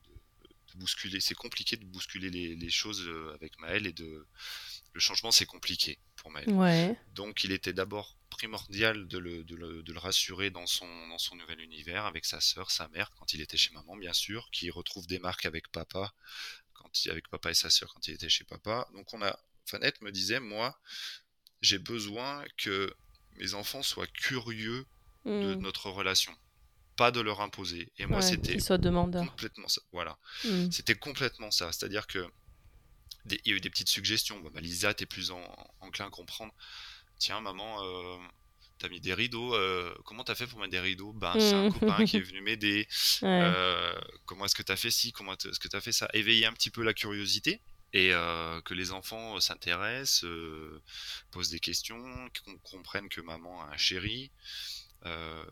[0.75, 1.19] bousculer.
[1.19, 4.25] C'est compliqué de bousculer les, choses euh, avec Maël et de
[4.93, 6.49] le changement, c'est compliqué pour Maël.
[6.49, 6.97] Ouais.
[7.13, 11.17] Donc il était d'abord primordial de le, de, le, de le, rassurer dans son, dans
[11.17, 14.49] son nouvel univers avec sa sœur, sa mère, quand il était chez maman, bien sûr,
[14.51, 16.13] qui retrouve des marques avec papa,
[16.73, 18.87] quand il, avec papa et sa sœur quand il était chez papa.
[18.93, 20.79] Donc on a, Fanette me disait, moi,
[21.61, 22.93] j'ai besoin que
[23.37, 24.85] mes enfants soient curieux
[25.25, 25.61] de Mm.
[25.61, 26.33] notre relation,
[26.95, 27.91] pas de leur imposer.
[27.97, 28.57] Et moi, Ouais, c'était
[29.29, 29.81] complètement ça.
[29.91, 30.71] Voilà, Mm.
[30.71, 31.71] c'était complètement ça.
[31.71, 32.27] C'est-à-dire que
[33.25, 34.39] des- il y a eu des petites suggestions.
[34.41, 36.53] Bon, bah, Lisa, t'es plus en- enclin à comprendre.
[37.19, 38.17] Tiens, maman, euh,
[38.79, 39.55] t'as mis des rideaux.
[39.55, 41.13] euh, comment t'as fait pour mettre des rideaux?
[41.13, 41.73] Ben, c'est un Mm.
[41.79, 42.85] copain qui est venu m'aider.
[43.21, 43.27] Ouais.
[43.43, 43.93] Euh,
[44.25, 45.13] comment est-ce que t'as fait ci?
[45.13, 46.09] Comment est-ce que t'as fait ça?
[46.13, 47.61] Éveiller un petit peu la curiosité
[47.93, 50.81] et euh, que les enfants s'intéressent, euh,
[51.31, 54.31] posent des questions, qu'on comprenne que maman a un chéri.
[55.05, 55.45] Euh,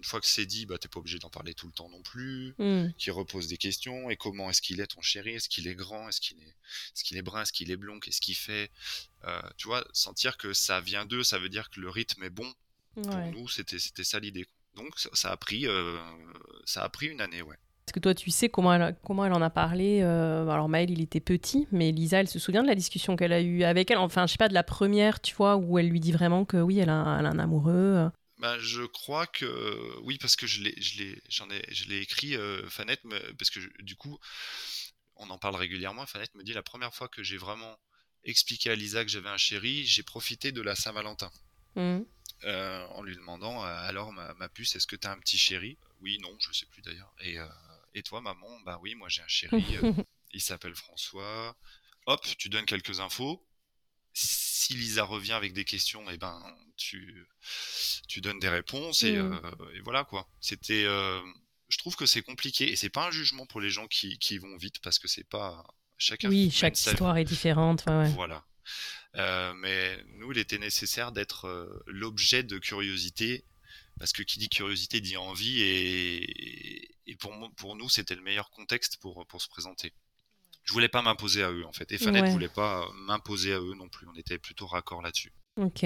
[0.00, 2.00] une fois que c'est dit, bah, t'es pas obligé d'en parler tout le temps non
[2.00, 2.54] plus.
[2.58, 2.92] Mm.
[2.96, 4.08] Qui repose des questions.
[4.08, 6.54] Et comment est-ce qu'il est ton chéri Est-ce qu'il est grand Est-ce qu'il est,
[7.04, 8.70] qu'il est brun Est-ce qu'il est blond Qu'est-ce qu'il fait
[9.24, 12.30] Euh, Tu vois, sentir que ça vient d'eux, ça veut dire que le rythme est
[12.30, 12.50] bon.
[12.94, 14.46] Pour nous, c'était, c'était ça l'idée.
[14.74, 15.98] Donc ça, a pris, euh,
[16.64, 17.58] ça a pris une année, ouais.
[17.90, 20.88] Est-ce que toi, tu sais comment elle, comment elle en a parlé euh, Alors, Maël,
[20.90, 23.90] il était petit, mais Lisa, elle se souvient de la discussion qu'elle a eue avec
[23.90, 23.98] elle.
[23.98, 26.56] Enfin, je sais pas, de la première, tu vois, où elle lui dit vraiment que
[26.56, 27.72] oui, elle a, elle a un amoureux.
[27.74, 28.08] euh.
[28.38, 31.98] Bah, je crois que oui parce que je l'ai je l'ai j'en ai je l'ai
[31.98, 34.18] écrit euh, Fanette me- parce que je- du coup
[35.16, 37.76] on en parle régulièrement Fanette me dit la première fois que j'ai vraiment
[38.24, 41.30] expliqué à Lisa que j'avais un chéri j'ai profité de la Saint-Valentin
[41.76, 42.00] Mm.
[42.44, 45.76] euh, en lui demandant alors ma, ma puce est-ce que t'as un petit chéri?
[46.00, 47.38] Oui non je sais plus d'ailleurs et
[47.94, 49.92] et toi maman bah oui moi j'ai un chéri euh,
[50.32, 51.56] il s'appelle François
[52.06, 53.44] hop tu donnes quelques infos
[54.12, 56.42] si Lisa revient avec des questions et ben
[56.76, 57.26] tu
[58.08, 59.40] tu donnes des réponses et, Mm.
[59.44, 61.20] euh, et voilà quoi c'était euh,
[61.68, 64.38] je trouve que c'est compliqué et c'est pas un jugement pour les gens qui, qui
[64.38, 65.64] vont vite parce que c'est pas
[65.98, 67.84] chacun Oui, chaque histoire est différente.
[67.86, 68.08] ouais, ouais.
[68.10, 68.44] voilà.
[69.16, 73.44] Euh, mais nous, il était nécessaire d'être euh, l'objet de curiosité,
[74.00, 78.50] parce que qui dit curiosité dit envie, et, et pour, pour nous, c'était le meilleur
[78.50, 79.92] contexte pour, pour se présenter.
[80.64, 81.90] Je voulais pas m'imposer à eux, en fait.
[81.92, 82.30] Et Fanette Ouais.
[82.30, 84.06] voulait pas m'imposer à eux non plus.
[84.12, 85.32] On était plutôt raccord là-dessus.
[85.56, 85.84] Ok.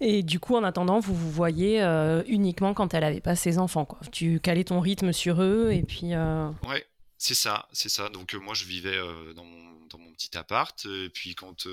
[0.00, 3.58] Et du coup, en attendant, vous vous voyez euh, uniquement quand elle avait pas ses
[3.58, 3.98] enfants, quoi.
[4.12, 6.14] Tu calais ton rythme sur eux, et puis.
[6.14, 6.86] euh, Ouais,
[7.18, 8.08] c'est ça, c'est ça.
[8.08, 8.96] Donc euh, moi, je vivais
[9.34, 11.66] dans, mon, dans mon petit appart, et puis quand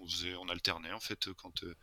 [0.00, 1.74] on, faisait, on alternait en fait, quand euh,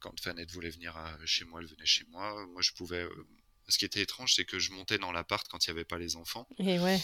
[0.00, 2.46] quand Fanette voulait venir à- chez moi, elle venait chez moi.
[2.48, 3.02] Moi, je pouvais.
[3.04, 3.26] euh,
[3.68, 5.98] ce qui était étrange, c'est que je montais dans l'appart quand il n'y avait pas
[5.98, 7.00] les enfants, Et ouais,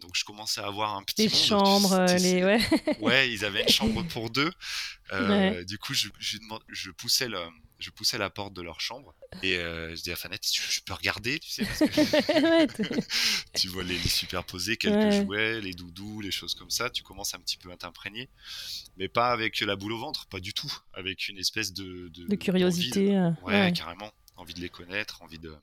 [0.00, 1.36] donc je commençais à avoir un petit les monde.
[1.44, 2.44] chambres, euh, les.
[2.44, 2.60] Ouais.
[3.00, 4.52] Ouais, ils avaient une chambre pour deux.
[5.12, 5.64] Euh, Ouais.
[5.64, 7.38] Du coup, je, je, je poussais le,
[7.78, 10.94] je poussais la porte de leur chambre et euh, je dis à Fanette, je, peux
[10.94, 11.86] regarder, tu sais, parce que
[13.58, 15.22] tu vois les, les superposés, quelques Ouais.
[15.24, 16.88] jouets, les doudous, les choses comme ça.
[16.90, 18.30] Tu commences un petit peu à t'imprégner,
[18.96, 22.26] mais pas avec la boule au ventre, pas du tout, avec une espèce de de,
[22.28, 23.16] de curiosité.
[23.16, 23.72] euh, de- ouais, ouais.
[23.72, 25.54] carrément, envie de les connaître, envie de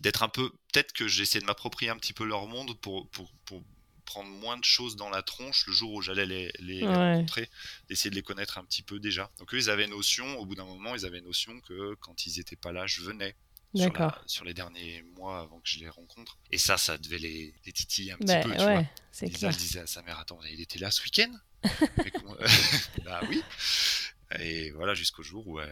[0.00, 0.50] d'être un peu.
[0.72, 3.62] Peut-être que j'essaie de m'approprier un petit peu leur monde pour pour pour
[4.08, 6.94] prendre moins de choses dans la tronche le jour où j'allais les, les, les Ouais.
[7.14, 7.48] rencontrer,
[7.88, 9.30] d'essayer de les connaître un petit peu déjà.
[9.38, 12.40] Donc eux, ils avaient notion, au bout d'un moment, ils avaient notion que quand ils
[12.40, 13.36] étaient pas là, je venais.
[13.74, 14.22] sur, la- D'accord.
[14.26, 16.38] sur les derniers mois avant que je les rencontre.
[16.50, 18.88] Et ça, ça devait les, les titiller un petit Bah, peu, tu ouais,
[19.30, 19.82] clair.
[19.82, 21.32] à sa mère, attends, il était là ce week-end?
[23.04, 23.42] Bah oui.
[24.40, 25.66] Et voilà, jusqu'au jour où euh,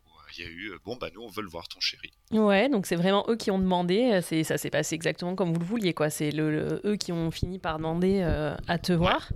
[0.37, 2.11] il y a eu, euh, bon, bah nous, on veut le voir, ton chéri.
[2.31, 4.11] Ouais, donc c'est vraiment eux qui ont demandé.
[4.13, 6.09] euh, C'est ça s'est passé exactement comme vous le vouliez, quoi.
[6.09, 9.31] C'est le, le- eux qui ont fini par demander euh, à te voir.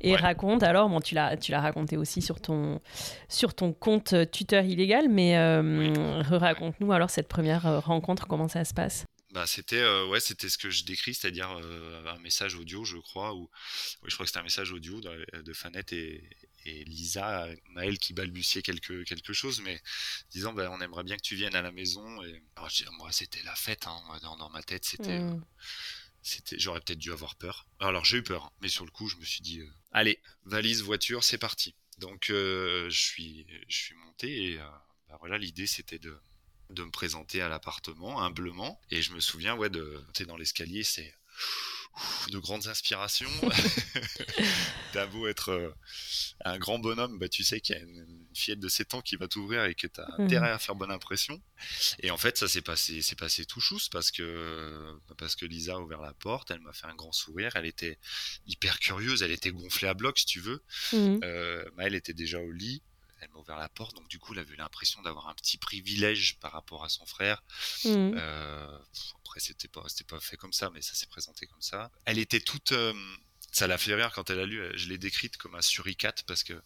[0.00, 0.16] Et Ouais.
[0.20, 2.80] raconte alors, bon, tu l'as, tu l'as raconté aussi sur ton,
[3.28, 8.74] sur ton compte tuteur illégal, mais euh, raconte-nous alors cette première rencontre, comment ça se
[8.74, 9.04] passe?
[9.32, 12.98] Bah, c'était euh, ouais, c'était ce que je décris, c'est-à-dire euh, un message audio, je
[12.98, 13.48] crois, ou
[14.06, 16.22] je crois que c'était un message audio de, de Fanette et,
[16.64, 19.80] et Lisa, Maël qui balbutiait quelque quelque chose, mais
[20.30, 22.22] disant bah, on aimerait bien que tu viennes à la maison.
[22.24, 25.34] Et alors, je dis, moi, c'était la fête, hein, dans, dans ma tête, c'était Mm.
[25.34, 25.40] euh,
[26.22, 27.66] c'était j'aurais peut-être dû avoir peur.
[27.78, 30.20] Alors j'ai eu peur, hein, mais sur le coup, je me suis dit euh, allez,
[30.44, 31.74] valise, voiture, c'est parti.
[31.98, 34.64] Donc euh, je suis je suis monté et euh,
[35.08, 36.18] bah, voilà, l'idée c'était de
[36.70, 40.82] de me présenter à l'appartement humblement et je me souviens ouais de monter dans l'escalier
[40.82, 41.14] c'est
[41.96, 43.30] ouf, de grandes inspirations
[44.92, 45.70] t'as beau être euh,
[46.44, 49.14] un grand bonhomme bah tu sais qu'il y a une, fillette de 7 ans qui
[49.16, 50.24] va t'ouvrir et que t'as Mhm.
[50.26, 51.40] intérêt à faire bonne impression
[52.00, 55.74] et en fait ça s'est passé c'est passé tout chousse parce que parce que Lisa
[55.74, 57.98] a ouvert la porte elle m'a fait un grand sourire elle était
[58.46, 61.20] hyper curieuse elle était gonflée à bloc si tu veux Mm.
[61.24, 62.82] euh, Maëlle était déjà au lit.
[63.24, 65.56] Elle m'a ouvert la porte, donc du coup, elle avait eu l'impression d'avoir un petit
[65.56, 67.42] privilège par rapport à son frère.
[67.84, 68.12] Mm.
[68.16, 68.78] Euh,
[69.22, 71.90] après, c'était pas, pas fait comme ça, mais ça s'est présenté comme ça.
[72.04, 72.92] Elle était toute, euh,
[73.50, 74.62] ça l'a fait rire quand elle a lu.
[74.74, 76.60] Je l'ai décrite comme un suricate parce que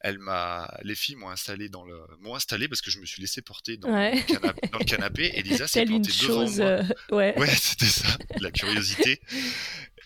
[0.00, 3.20] elle m'a, les filles m'ont installé dans le, m'ont installé parce que je me suis
[3.20, 4.14] laissé porter dans, Ouais.
[4.16, 6.58] le, canapé, dans le canapé et Lisa s'est plantée devant chose.
[6.58, 6.66] moi.
[6.66, 7.38] euh, ouais.
[7.38, 9.20] Ouais, c'était ça, la curiosité.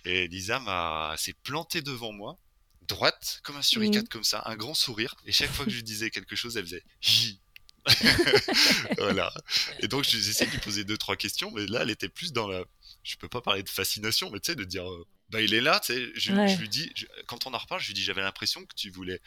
[0.04, 2.38] Et Lisa m'a s'est plantée devant moi,
[2.86, 5.14] droite, comme un suricate, comme ça, un grand sourire.
[5.26, 7.40] Et chaque fois que je lui disais quelque chose, elle faisait hi,
[8.98, 9.32] voilà.
[9.80, 12.48] Et donc, j'essaie de lui poser deux, trois questions, mais là, elle était plus dans
[12.48, 12.64] la.
[13.02, 14.90] Je peux pas parler de fascination, mais tu sais, de dire.
[14.90, 16.10] euh, bah, il est là, tu sais.
[16.14, 16.48] Je, Ouais.
[16.48, 18.90] je lui dis, je- quand on en reparle, je lui dis, j'avais l'impression que tu
[18.90, 19.20] voulais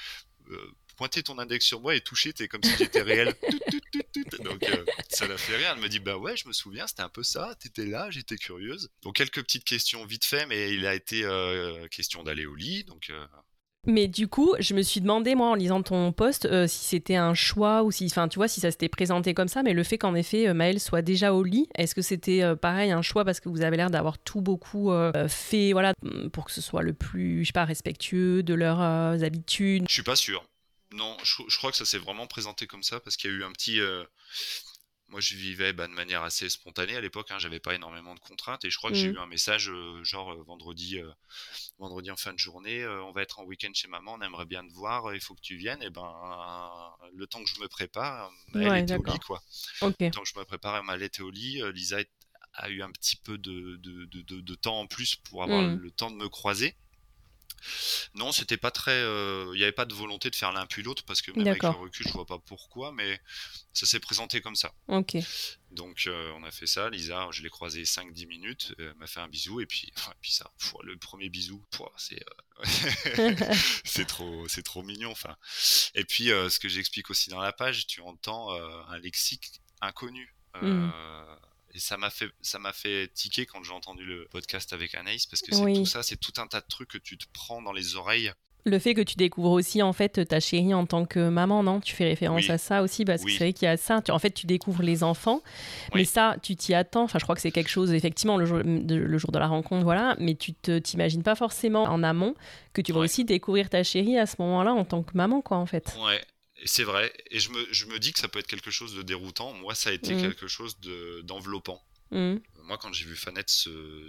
[0.51, 3.33] euh, pointer ton index sur moi et toucher, t'es comme si j'étais réel.
[3.49, 3.79] Tout, tout,
[4.13, 4.43] tout, tout.
[4.43, 5.71] Donc, euh, ça l'a fait rire.
[5.75, 7.55] Elle me dit, bah ouais, je me souviens, c'était un peu ça.
[7.59, 8.89] T'étais là, j'étais curieuse.
[9.03, 12.83] Donc, quelques petites questions vite fait, mais il a été euh, question d'aller au lit.
[12.85, 13.09] Donc,
[13.89, 17.15] Mais du coup, je me suis demandé, moi, en lisant ton post, euh, si c'était
[17.15, 19.83] un choix ou si, enfin, tu vois, si ça s'était présenté comme ça, mais le
[19.83, 23.01] fait qu'en effet, euh, Maëlle soit déjà au lit, est-ce que c'était euh, pareil, un
[23.01, 24.91] choix parce que vous avez l'air d'avoir tout beaucoup
[25.27, 25.93] fait, voilà,
[26.31, 28.79] pour que ce soit le plus, je sais pas, respectueux de leurs
[29.23, 29.85] habitudes?
[29.87, 30.45] Je suis pas sûr.
[30.91, 33.43] Non, je crois que ça s'est vraiment présenté comme ça parce qu'il y a eu
[33.43, 33.79] un petit.
[35.09, 37.31] Moi, je vivais bah, de manière assez spontanée à l'époque.
[37.31, 39.15] Hein, J'avais pas énormément de contraintes et je crois que j'ai Mhm.
[39.15, 41.11] eu un message euh, genre euh, vendredi, euh,
[41.79, 44.67] vendredi en fin de journée, on va être en week-end chez maman, on aimerait bien
[44.67, 45.81] te voir, il faut que tu viennes.
[45.83, 46.03] Et ben,
[47.13, 49.41] le temps que je me prépare, elle Ouais, était au lit quoi.
[49.99, 51.61] Le temps que je me prépare, elle était au lit.
[51.73, 51.97] Lisa
[52.53, 55.61] a eu un petit peu de, de, de, de- de temps en plus pour avoir
[55.61, 55.79] Mhm.
[55.81, 56.75] le temps de me croiser.
[58.15, 58.91] Non, c'était pas très.
[58.91, 61.47] euh, Il n'y avait pas de volonté de faire l'un puis l'autre parce que même
[61.47, 63.19] avec le recul, je vois pas pourquoi, mais
[63.73, 64.71] ça s'est présenté comme ça.
[64.87, 65.17] Ok.
[65.71, 66.89] Donc euh, on a fait ça.
[66.89, 70.31] Lisa, je l'ai croisée 5-10 minutes, euh, m'a fait un bisou et puis, et puis
[70.31, 71.63] ça, pff, le premier bisou,
[71.97, 72.23] c'est
[72.59, 72.65] euh,
[73.83, 75.11] c'est trop, c'est trop mignon.
[75.11, 75.35] Enfin.
[75.95, 80.35] Et puis ce que j'explique aussi dans la page, tu entends un lexique inconnu.
[80.55, 80.91] Euh, Mm.
[81.73, 85.25] Et ça m'a fait, ça m'a fait tiquer quand j'ai entendu le podcast avec Anaïs
[85.27, 85.73] parce que c'est Oui.
[85.75, 88.31] tout ça, c'est tout un tas de trucs que tu te prends dans les oreilles.
[88.65, 91.79] Le fait que tu découvres aussi en fait ta chérie en tant que maman, non?
[91.79, 92.51] Tu fais référence Oui.
[92.51, 94.01] à ça aussi parce que c'est vrai qu'il y a ça.
[94.01, 95.41] Tu- en fait, tu découvres les enfants,
[95.95, 97.03] mais ça, tu t'y attends.
[97.03, 99.47] Enfin, je crois que c'est quelque chose effectivement le jour de, le jour de la
[99.47, 100.17] rencontre, voilà.
[100.19, 102.35] Mais tu te t'imagines pas forcément en amont
[102.73, 105.55] que tu vas aussi découvrir ta chérie à ce moment-là en tant que maman, quoi,
[105.57, 105.95] en fait.
[106.03, 106.21] Ouais,
[106.65, 107.13] c'est vrai.
[107.31, 109.53] Et je me, je me dis que ça peut être quelque chose de déroutant.
[109.53, 110.21] Moi, ça a été Mhm.
[110.21, 111.83] quelque chose de, d'enveloppant.
[112.11, 112.41] Mhm.
[112.63, 114.07] Moi, quand j'ai vu Fanette euh,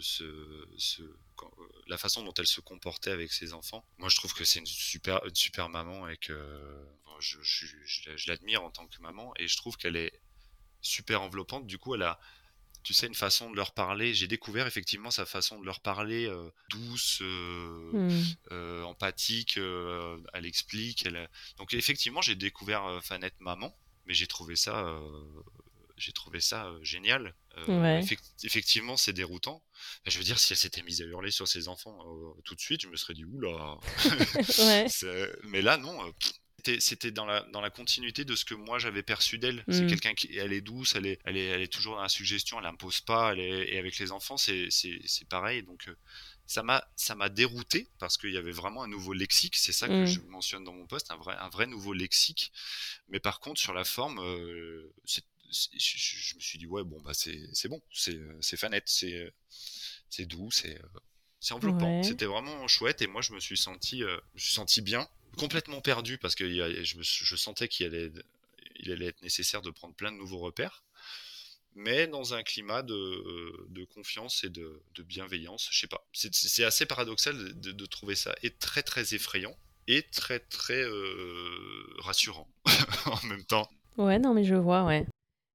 [1.86, 4.66] la façon dont elle se comportait avec ses enfants, moi, je trouve que c'est une
[4.66, 6.32] super, une super maman et que
[7.04, 10.12] bon, je, je- je l'admire en tant que maman et je trouve qu'elle est
[10.80, 11.66] super enveloppante.
[11.66, 12.20] Du coup, elle a,
[12.82, 14.14] tu sais, une façon de leur parler.
[14.14, 18.24] J'ai découvert effectivement sa façon de leur parler euh, douce, euh, Mhm.
[18.52, 21.06] euh, empathique, elle explique.
[21.06, 21.28] Elle...
[21.58, 25.00] Donc effectivement, j'ai découvert Fanette maman, mais j'ai trouvé ça,
[25.96, 27.34] j'ai trouvé ça génial.
[27.68, 28.00] Ouais.
[28.00, 29.62] effect- effectivement, c'est déroutant.
[30.06, 31.98] Je veux dire, si elle s'était mise à hurler sur ses enfants
[32.44, 33.76] tout de suite, je me serais dit oula.
[34.58, 34.86] ouais.
[35.44, 36.12] Mais là, non.
[36.12, 36.32] pff,
[36.80, 39.64] c'était- dans la, dans la continuité de ce que moi j'avais perçu d'elle.
[39.68, 39.86] C'est Mm.
[39.88, 42.58] quelqu'un qui elle est douce, elle est, elle est, elle est toujours dans la suggestion,
[42.60, 43.32] elle impose pas.
[43.32, 44.68] Elle est, et avec les enfants, c'est
[45.28, 45.62] pareil.
[45.62, 45.96] Donc euh,
[46.46, 49.56] ça m'a ça m'a dérouté parce qu'il y avait vraiment un nouveau lexique.
[49.56, 50.06] C'est ça que Mm.
[50.06, 52.52] je mentionne dans mon poste, un vrai, un vrai nouveau lexique.
[53.08, 55.20] Mais par contre, sur la forme, euh, je,
[55.52, 59.32] je- je me suis dit ouais bon bah c'est bon, c'est euh, c'est fanette, c'est
[60.08, 60.80] c'est doux, c'est
[61.40, 61.98] c'est enveloppant.
[62.00, 62.04] Ouais.
[62.04, 65.08] C'était vraiment chouette et moi je me suis senti, euh, je me suis senti bien,
[65.36, 70.38] complètement perdu parce que je, sentais qu'il allait, être nécessaire de prendre plein de nouveaux
[70.38, 70.84] repères,
[71.74, 75.68] mais dans un climat de, confiance et de, bienveillance.
[75.70, 80.02] Je sais pas, c'est assez paradoxal de, de trouver ça et très très effrayant et
[80.02, 82.48] très très euh, rassurant
[83.06, 83.68] en même temps.
[83.96, 85.06] Ouais, non, mais je vois, ouais.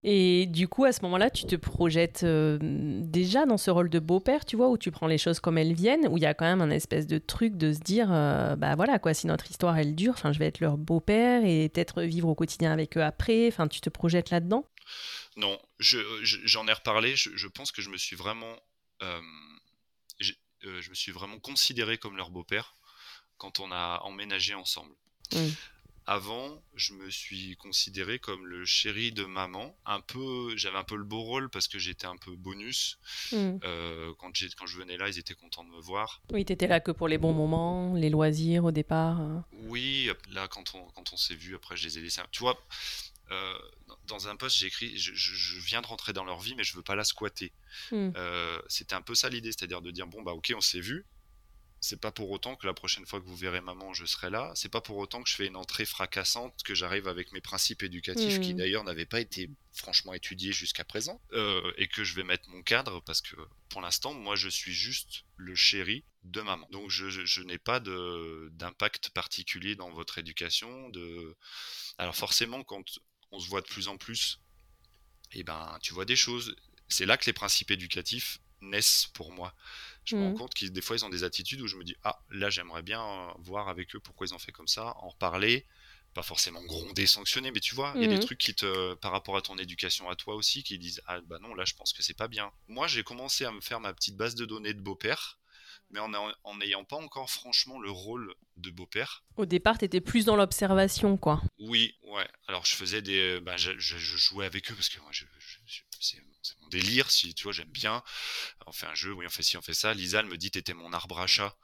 [0.07, 3.97] Et du coup, à ce moment-là, tu te projettes euh, déjà dans ce rôle de
[3.97, 6.35] beau-père, tu vois, où tu prends les choses comme elles viennent, où il y a
[6.35, 9.49] quand même un espèce de truc de se dire, euh, bah voilà, quoi, si notre
[9.49, 12.95] histoire, elle dure, enfin, je vais être leur beau-père et peut-être vivre au quotidien avec
[12.97, 14.63] eux après, enfin, tu te projettes là-dedans?
[15.37, 17.15] Non, je, je- j'en ai reparlé.
[17.15, 18.55] Je, je pense que je me suis vraiment,
[19.01, 19.19] euh,
[20.19, 22.75] je me suis vraiment considéré comme leur beau-père
[23.37, 24.93] quand on a emménagé ensemble.
[26.07, 29.75] Avant, je me suis considéré comme le chéri de maman.
[29.87, 32.99] Un peu, j'avais un peu le beau rôle parce que j'étais un peu bonus.
[33.31, 33.57] Mm.
[33.63, 36.21] Euh, quand, je venais là, ils étaient contents de me voir.
[36.31, 39.19] Oui, t'étais là que pour les bons moments, les loisirs au départ.
[39.19, 39.39] euh.
[39.53, 42.21] Oui, là, quand on, quand on s'est vu, après, je les ai laissés.
[42.31, 42.55] Tu vois,
[43.31, 43.57] euh,
[44.05, 46.83] dans- un post, j'ai écrit je, viens de rentrer dans leur vie, mais je veux
[46.83, 47.51] pas la squatter.
[47.91, 48.11] Mm.
[48.15, 51.03] Euh, C'était un peu ça l'idée, c'est-à-dire de dire bon, bah, ok, on s'est vu.
[51.87, 54.51] C'est pas pour autant que la prochaine fois que vous verrez maman, je serai là.
[54.55, 57.83] C'est pas pour autant que je fais une entrée fracassante, que j'arrive avec mes principes
[57.83, 58.57] éducatifs qui Mm.
[58.57, 62.63] d'ailleurs n'avaient pas été franchement étudiés jusqu'à présent, euh, et que je vais mettre mon
[62.63, 63.35] cadre parce que
[63.69, 66.67] pour l'instant, moi, je suis juste le chéri de maman.
[66.71, 70.89] Donc, je, je- je n'ai pas d'impact particulier dans votre éducation.
[70.89, 71.35] De...
[71.99, 72.83] Alors, forcément, quand
[73.31, 74.39] on se voit de plus en plus,
[75.33, 76.55] et ben, tu vois des choses.
[76.87, 79.53] C'est là que les principes éducatifs naissent pour moi.
[80.05, 81.95] Je me rends compte qu'ils des fois ils ont des attitudes où je me dis
[82.03, 85.09] ah là j'aimerais bien euh, voir avec eux pourquoi ils ont fait comme ça, en
[85.09, 85.65] reparler,
[86.13, 88.21] pas forcément gronder, sanctionner, mais tu vois, il y a des Mhm.
[88.21, 91.39] trucs qui te, par rapport à ton éducation à toi aussi, qui disent ah bah
[91.41, 92.51] non, là je pense que c'est pas bien.
[92.67, 95.39] Moi j'ai commencé à me faire ma petite base de données de beau-père,
[95.91, 99.23] mais en n'ayant pas encore franchement le rôle de beau-père.
[99.37, 101.41] Au départ, t'étais plus dans l'observation, quoi.
[101.59, 102.27] Oui, ouais.
[102.47, 105.25] Alors je faisais des, bah, je, je- je jouais avec eux parce que moi je,
[105.39, 105.81] je- je-
[106.45, 107.09] c'est mon délire.
[107.11, 108.03] Si tu vois, j'aime bien.
[108.67, 109.93] On fait un jeu, oui, on fait ci, on fait ça.
[109.93, 111.55] Lisa, elle me dit, t'étais mon arbre à chat.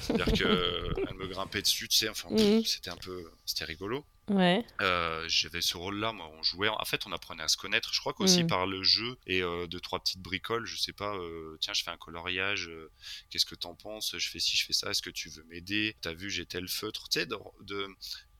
[0.00, 2.08] C'est-à-dire que elle me grimpait dessus, tu sais.
[2.08, 2.64] Enfin, Mhm.
[2.64, 4.04] c'était un peu, c'était rigolo.
[4.28, 4.64] Ouais.
[4.80, 6.68] Euh, j'avais ce rôle-là, moi, on jouait.
[6.68, 7.92] En fait, on apprenait à se connaître.
[7.92, 8.48] Je crois qu'aussi Mhm.
[8.48, 10.64] par le jeu et euh, deux trois petites bricoles.
[10.64, 11.14] Je sais pas.
[11.16, 12.68] euh, tiens, je fais un coloriage.
[12.68, 12.90] euh,
[13.30, 14.16] Qu'est-ce que t'en penses?
[14.16, 14.90] Je fais ci, je fais ça.
[14.90, 15.96] Est-ce que tu veux m'aider?
[16.02, 17.08] T'as vu, j'ai tel feutre.
[17.08, 17.88] Tu sais, de, de,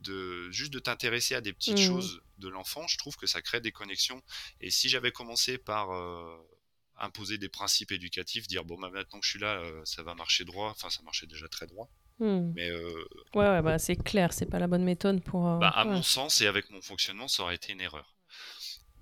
[0.03, 1.87] de- juste de t'intéresser à des petites Mhm.
[1.87, 2.87] choses de l'enfant.
[2.89, 4.23] Je trouve que ça crée des connexions.
[4.61, 6.37] Et si j'avais commencé par euh,
[6.99, 10.15] imposer des principes éducatifs, dire bon, bah, maintenant que je suis là, euh, ça va
[10.15, 10.71] marcher droit.
[10.71, 11.89] Enfin, ça marchait déjà très droit.
[12.19, 12.53] Hmm.
[12.55, 15.43] Mais euh, Ouais, ouais, bah c'est clair, c'est pas la bonne méthode pour.
[15.59, 15.93] bah, à ouais.
[15.93, 18.15] mon sens et avec mon fonctionnement, ça aurait été une erreur.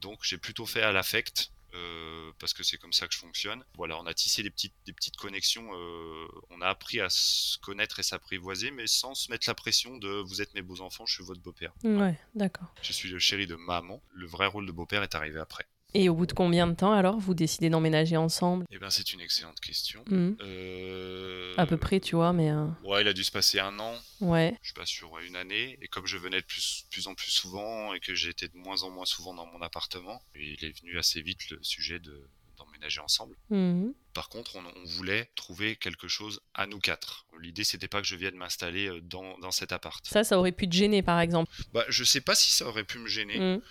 [0.00, 1.50] Donc j'ai plutôt fait à l'affect.
[1.74, 3.64] Euh, parce que c'est comme ça que je fonctionne.
[3.76, 5.70] Voilà, on a tissé des petites, des petites connexions.
[5.74, 9.96] euh, on a appris à se connaître et s'apprivoiser, mais sans se mettre la pression
[9.96, 11.72] de vous êtes mes beaux enfants, je suis votre beau-père.
[11.84, 12.68] Ouais, d'accord.
[12.82, 14.02] Je suis le chéri de maman.
[14.12, 15.66] Le vrai rôle de beau-père est arrivé après.
[15.94, 18.64] Et au bout de combien de temps alors vous décidez d'emménager ensemble?
[18.70, 20.04] Eh bien, c'est une excellente question.
[20.08, 20.34] Hmm.
[20.40, 22.50] Euh, À peu près, tu vois, mais.
[22.50, 23.96] euh, Ouais, il a dû se passer un an.
[24.20, 24.54] Ouais.
[24.62, 25.78] je suis pas sûr, ouais, une année.
[25.82, 28.82] Et comme je venais de plus, plus en plus souvent et que j'étais de moins
[28.82, 33.00] en moins souvent dans mon appartement, il est venu assez vite le sujet de d'emménager
[33.00, 33.34] ensemble.
[33.48, 33.94] Mhm.
[34.12, 37.24] Par contre, on, on voulait trouver quelque chose à nous quatre.
[37.40, 40.06] L'idée, c'était pas que je vienne m'installer euh, dans, dans cet appart.
[40.06, 41.50] Ça, ça aurait pu te gêner, par exemple?
[41.72, 43.38] Bah, je sais pas si ça aurait pu me gêner.
[43.38, 43.62] Mhm.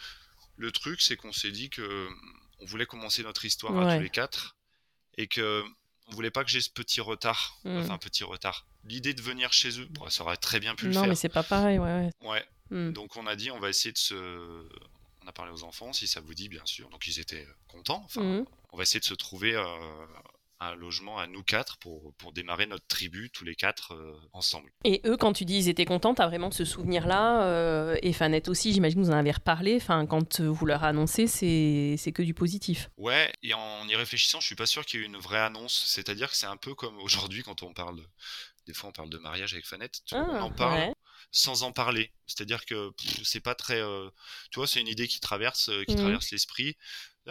[0.59, 2.07] Le truc, c'est qu'on s'est dit que
[2.59, 4.55] on voulait commencer notre histoire à tous les quatre
[5.17, 5.63] et que
[6.07, 7.59] on voulait pas que j'ai ce petit retard.
[7.65, 8.67] Enfin, un petit retard.
[8.83, 11.09] L'idée de venir chez eux, bon, ça aurait très bien pu le Non, faire.
[11.09, 12.09] mais c'est pas pareil, ouais.
[12.21, 12.27] ouais.
[12.29, 12.91] Ouais, Hmm.
[12.91, 14.13] Donc on a dit on va essayer de se...
[15.23, 16.87] On a parlé aux enfants, si ça vous dit bien sûr.
[16.89, 18.03] Donc ils étaient contents.
[18.05, 18.45] Enfin, Mhm.
[18.71, 19.65] On va essayer de se trouver euh,
[20.61, 24.71] un logement à nous quatre pour, pour démarrer notre tribu tous les quatre euh, ensemble.
[24.83, 27.43] Et eux, quand tu dis ils étaient contents, t'as vraiment ce souvenir-là.
[27.43, 29.77] euh, et Fanette aussi, j'imagine que vous en avez reparlé.
[29.77, 32.89] Enfin, quand vous leur annoncez, c'est c'est que du positif.
[32.97, 35.85] Ouais, et en y réfléchissant, je suis pas sûr qu'il y ait une vraie annonce.
[35.87, 38.01] C'est-à-dire que c'est un peu comme aujourd'hui quand on parle...
[38.67, 40.93] Des fois on parle de mariage avec Fanette, on Ah, en parle ouais.
[41.31, 42.11] sans en parler.
[42.27, 43.81] C'est-à-dire que pff, c'est pas très...
[43.81, 44.09] euh,
[44.51, 46.01] tu vois, c'est une idée qui traverse, euh, qui Mhm.
[46.01, 46.77] traverse l'esprit.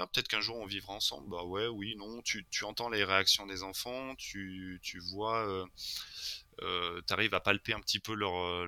[0.07, 1.29] Peut-être qu'un jour on vivra ensemble.
[1.31, 2.23] Bah ouais, oui, non.
[2.23, 5.67] Tu, tu entends les réactions des enfants, tu, tu vois, euh,
[6.63, 8.67] euh, t'arrives à palper un petit peu leur, euh,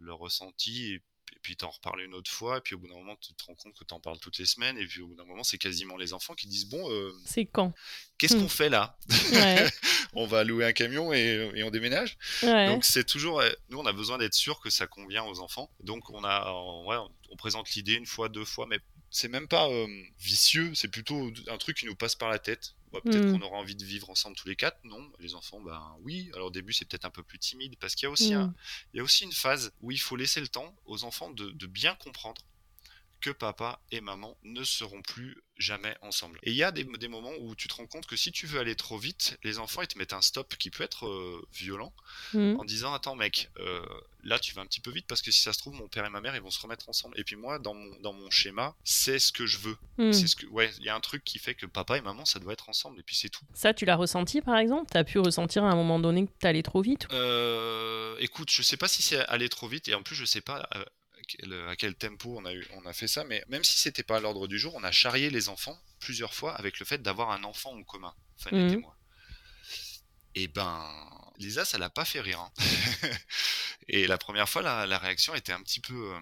[0.00, 1.00] leur, ressenti
[1.44, 2.58] puis t'en reparles une autre fois.
[2.58, 4.46] Et puis au bout d'un moment, tu te rends compte que t'en parles toutes les
[4.46, 4.76] semaines.
[4.78, 7.44] Et puis au bout d'un moment, c'est quasiment les enfants qui disent bon, euh, C'est
[7.44, 7.72] quand?
[8.18, 8.96] qu'est-ce qu'on fait là?
[9.32, 9.68] Ouais.
[10.14, 12.16] On va louer un camion et, et on déménage?
[12.44, 12.66] Ouais.
[12.68, 15.70] Donc c'est toujours, euh, nous on a besoin d'être sûr que ça convient aux enfants.
[15.82, 16.96] Donc on a, on- ouais,
[17.30, 18.78] on présente l'idée une fois, deux fois, mais
[19.10, 19.86] c'est même pas euh,
[20.20, 22.74] vicieux, c'est plutôt un truc qui nous passe par la tête.
[22.94, 23.32] Bah, peut-être Mm.
[23.32, 25.10] qu'on aura envie de vivre ensemble tous les quatre, non?
[25.18, 26.30] Les enfants, ben oui.
[26.34, 28.38] Alors au début c'est peut-être un peu plus timide parce qu'il y a aussi Mm.
[28.38, 28.54] un,
[28.92, 31.50] il y a aussi une phase où il faut laisser le temps aux enfants de,
[31.50, 32.40] de bien comprendre
[33.24, 36.38] que papa et maman ne seront plus jamais ensemble.
[36.42, 38.46] Et il y a des, des moments où tu te rends compte que si tu
[38.46, 41.42] veux aller trop vite, les enfants ils te mettent un stop qui peut être euh,
[41.52, 41.92] violent
[42.34, 42.58] Mhm.
[42.60, 43.84] en disant attends mec euh,
[44.24, 46.04] là tu vas un petit peu vite parce que si ça se trouve mon père
[46.04, 48.28] et ma mère ils vont se remettre ensemble et puis moi dans mon, dans mon
[48.30, 50.12] schéma c'est ce que je veux Mhm.
[50.12, 52.24] c'est ce que ouais il y a un truc qui fait que papa et maman
[52.24, 54.90] ça doit être ensemble et puis c'est tout Ça, tu l'as ressenti, par exemple?
[54.90, 57.06] T'as pu ressentir à un moment donné que t'allais trop vite?
[57.12, 60.40] Euh, écoute je sais pas si c'est allé trop vite et en plus je sais
[60.40, 60.68] pas
[61.26, 64.02] quel, à quel tempo on a, eu, on a fait ça mais même si c'était
[64.02, 66.98] pas à l'ordre du jour on a charrié les enfants plusieurs fois avec le fait
[67.02, 68.82] d'avoir un enfant en commun Fanette et Mhm.
[68.82, 68.96] moi
[70.34, 70.90] et ben
[71.38, 72.52] Lisa ça l'a pas fait rire hein.
[73.88, 76.20] et la première fois la, la réaction était un petit peu euh,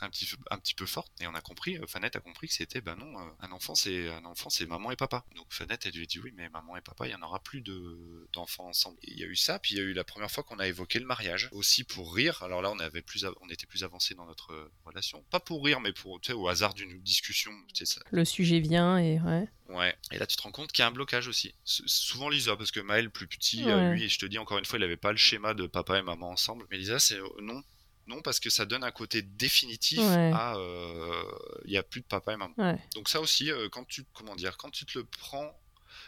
[0.00, 2.48] un petit, peu- un petit peu forte et on a compris euh, Fanette a compris
[2.48, 5.46] que c'était bah non euh, un enfant c'est un enfant c'est maman et papa donc
[5.50, 7.60] Fanette elle lui a dit oui mais maman et papa il y en aura plus
[7.60, 10.30] de d'enfants ensemble il y a eu ça puis il y a eu la première
[10.30, 13.34] fois qu'on a évoqué le mariage aussi pour rire alors là on avait plus av-
[13.40, 16.32] on était plus avancé dans notre euh, relation pas pour rire mais pour tu sais
[16.32, 19.48] au hasard d'une discussion tu sais ça Le sujet vient et ouais.
[19.68, 21.54] Ouais, et là tu te rends compte qu'il y a un blocage aussi.
[21.64, 23.92] Souvent Lisa, parce que Maël, plus petit, Ouais.
[23.94, 25.98] lui, et je te dis encore une fois, il avait pas le schéma de papa
[25.98, 26.66] et maman ensemble.
[26.70, 27.62] Mais Lisa, c'est non.
[28.06, 30.30] Non, parce que ça donne un côté définitif Ouais.
[30.34, 30.56] à.
[30.56, 31.22] euh,
[31.64, 32.54] Il y a plus de papa et maman.
[32.58, 32.78] Ouais.
[32.94, 35.58] Donc ça aussi, euh, quand tu, comment dire, quand tu te le prends,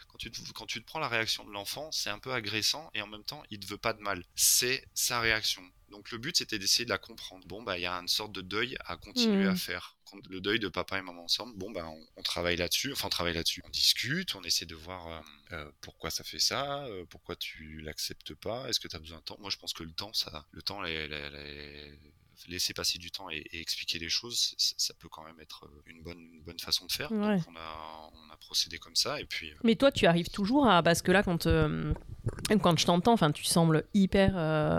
[0.09, 2.89] quand tu te, quand tu te prends la réaction de l'enfant, c'est un peu agressant
[2.93, 4.23] et en même temps, il te veut pas de mal.
[4.35, 5.63] C'est sa réaction.
[5.89, 7.45] Donc le but, c'était d'essayer de la comprendre.
[7.47, 9.95] Bon, bah, il y a une sorte de deuil à continuer à faire.
[10.05, 12.91] Quand le deuil de papa et maman ensemble, bon, bah, on, on travaille là-dessus.
[12.93, 13.61] Enfin, on travaille là-dessus.
[13.65, 15.21] On discute, on essaie de voir euh,
[15.53, 19.19] euh, pourquoi ça fait ça, euh, pourquoi tu l'acceptes pas, est-ce que tu as besoin
[19.19, 19.37] de temps?
[19.39, 21.99] Moi, je pense que le temps, ça, le temps, les, les- les-
[22.47, 26.19] laisser passer du temps et, expliquer les choses, ça peut quand même être une bonne,
[26.33, 27.11] une bonne façon de faire.
[27.11, 27.37] Ouais.
[27.37, 29.51] Donc on a, on a procédé comme ça et puis.
[29.63, 31.47] Mais toi, tu arrives toujours à parce que là, quand
[32.61, 34.35] quand je t'entends, tu sembles hyper,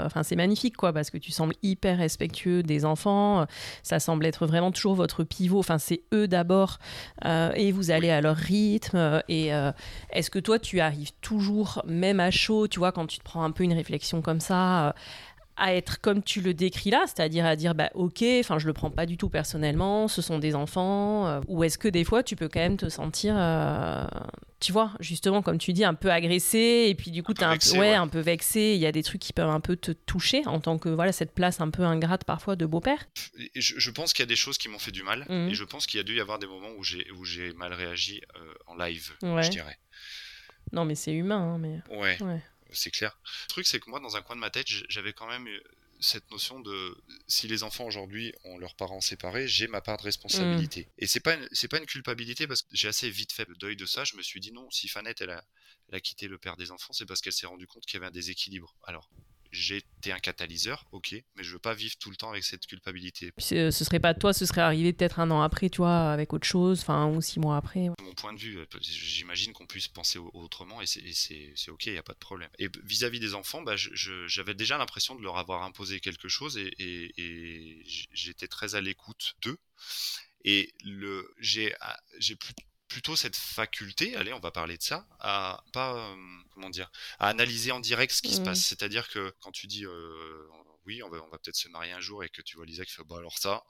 [0.06, 3.46] enfin, c'est magnifique, quoi, parce que tu sembles hyper respectueux des enfants.
[3.82, 5.58] Ça semble être vraiment toujours votre pivot.
[5.58, 6.78] Enfin, c'est eux d'abord,
[7.24, 9.22] et vous allez à leur rythme.
[9.28, 9.50] Et
[10.10, 13.44] est-ce que toi, tu arrives toujours, même à chaud, tu vois, quand tu te prends
[13.44, 14.94] un peu une réflexion comme ça,
[15.58, 18.72] à être comme tu le décris là, c'est-à-dire à dire bah ok, enfin je le
[18.72, 22.22] prends pas du tout personnellement, ce sont des enfants, euh, ou est-ce que des fois
[22.22, 24.06] tu peux quand même te sentir, euh,
[24.60, 27.44] tu vois, justement comme tu dis, un peu agressé et puis du coup tu es
[27.44, 29.76] un, peu, ouais, un peu vexé, il y a des trucs qui peuvent un peu
[29.76, 33.08] te toucher en tant que voilà cette place un peu ingrate parfois de beau-père?
[33.54, 35.48] Je, pense qu'il y a des choses qui m'ont fait du mal mmh.
[35.48, 37.52] et je pense qu'il y a dû y avoir des moments où j'ai où j'ai
[37.54, 39.78] mal réagi euh, en live, je dirais.
[40.72, 41.96] Non mais c'est humain, hein, mais.
[41.96, 42.18] ouais
[42.72, 43.18] c'est clair.
[43.24, 45.48] Le truc, c'est que moi, dans un coin de ma tête, j'avais quand même
[46.00, 46.96] cette notion de
[47.26, 50.82] si les enfants aujourd'hui ont leurs parents séparés, j'ai ma part de responsabilité.
[50.82, 50.90] Mm.
[50.98, 53.76] Et c'est pas c'est pas une culpabilité parce que j'ai assez vite fait le deuil
[53.76, 54.04] de ça.
[54.04, 55.44] Je me suis dit non, si Fanette elle a,
[55.88, 57.96] elle a quitté le père des enfants, c'est parce qu'elle s'est rendue compte qu'il y
[57.96, 58.76] avait un déséquilibre.
[58.84, 59.10] Alors
[59.50, 63.32] j'étais un catalyseur, ok, mais je veux pas vivre tout le temps avec cette culpabilité.
[63.38, 66.32] Ce, ce serait pas toi, ce serait arrivé peut-être un an après, tu vois, avec
[66.32, 67.88] autre chose, enfin, ou six mois après.
[68.02, 71.98] Mon point de vue, euh, j'imagine qu'on puisse penser autrement et c'est ok, il n'y
[71.98, 72.50] a pas de problème.
[72.58, 76.74] Et vis-à-vis des enfants, bah, j'avais déjà l'impression de leur avoir imposé quelque chose et,
[76.78, 77.82] et,
[78.12, 79.58] j'étais très à l'écoute d'eux.
[80.44, 82.52] Et le, j'ai, ah, j'ai plus,
[82.88, 86.16] plutôt cette faculté, allez, on va parler de ça, à pas, euh,
[86.54, 88.44] comment dire, à analyser en direct ce qui se mmh.
[88.44, 88.60] passe.
[88.60, 90.48] C'est-à-dire que quand tu dis, euh,
[90.88, 92.82] oui, on va, on va peut-être se marier un jour et que tu vois Lisa
[92.84, 93.62] qui fait, bah alors ça.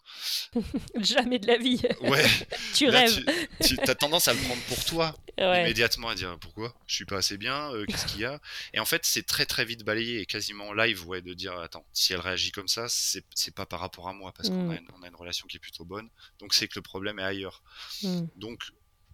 [1.01, 1.83] Jamais de la vie.
[2.03, 2.25] Ouais.
[2.75, 3.25] tu rêves.
[3.67, 6.75] Tu, as tendance à le prendre pour toi immédiatement à dire pourquoi?
[6.87, 8.41] Je suis pas assez bien, euh, qu'est-ce qu'il y a?
[8.73, 11.85] Et en fait, c'est très très vite balayé et quasiment live, ouais, de dire attends,
[11.93, 14.89] si elle réagit comme ça, c'est pas par rapport à moi parce qu'on a, mmh.
[14.97, 16.09] on a, une relation qui est plutôt bonne.
[16.39, 17.65] Donc c'est que le problème est ailleurs.
[18.05, 18.27] Mmh.
[18.37, 18.63] Donc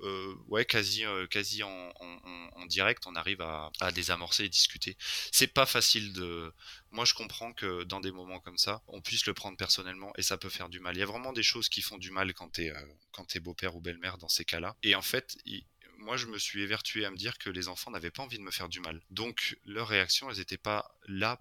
[0.04, 1.92] euh, ouais, quasi, euh, quasi en,
[2.66, 4.96] direct, on arrive à, désamorcer et discuter.
[5.32, 6.52] C'est pas facile de.
[6.90, 10.22] Moi, je comprends que dans des moments comme ça, on puisse le prendre personnellement et
[10.22, 10.96] ça peut faire du mal.
[10.96, 13.80] Il y a vraiment des choses qui font du mal quand t'es euh, beau-père ou
[13.80, 14.76] belle-mère dans ces cas-là.
[14.82, 15.36] Et en fait,
[15.98, 18.42] moi, je me suis évertué à me dire que les enfants n'avaient pas envie de
[18.42, 19.02] me faire du mal.
[19.10, 21.38] Donc, leurs réactions, elles n'étaient pas là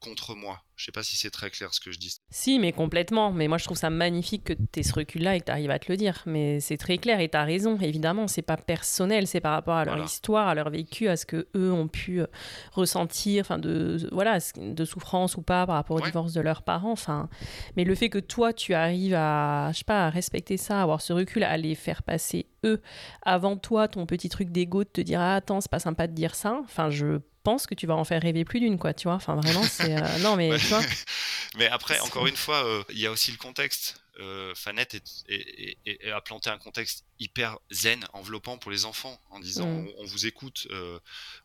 [0.00, 0.65] contre moi.
[0.76, 2.16] Je sais pas si c'est très clair ce que je dis.
[2.30, 3.32] Si, mais complètement.
[3.32, 5.70] Mais moi, je trouve ça magnifique que tu aies ce recul-là et que tu arrives
[5.70, 6.22] à te le dire.
[6.26, 7.78] Mais c'est très clair et tu as raison.
[7.80, 11.24] Évidemment, c'est pas personnel, c'est par rapport à leur histoire, à leur vécu, à ce
[11.24, 12.26] que eux ont pu euh,
[12.72, 16.92] ressentir, enfin de voilà, de souffrance ou pas par rapport au divorce de leurs parents.
[16.92, 17.30] Enfin,
[17.76, 20.82] mais le fait que toi, tu arrives à, je sais pas, à respecter ça, à
[20.82, 22.82] avoir ce recul, à les faire passer eux
[23.22, 26.12] avant toi, ton petit truc d'ego, de te dire ah, attends, c'est pas sympa de
[26.12, 26.60] dire ça.
[26.64, 29.14] Enfin, je pense que tu vas en faire rêver plus d'une, quoi, tu vois.
[29.14, 29.96] Enfin, vraiment, c'est.
[29.96, 30.50] Euh, non, mais
[31.56, 34.00] mais après, encore une fois, euh, il y a aussi le contexte.
[34.18, 34.96] Euh, Fanette
[36.10, 39.88] a planté un contexte hyper zen, enveloppant pour les enfants, en disant mm.
[39.98, 40.98] on, vous écoute, euh,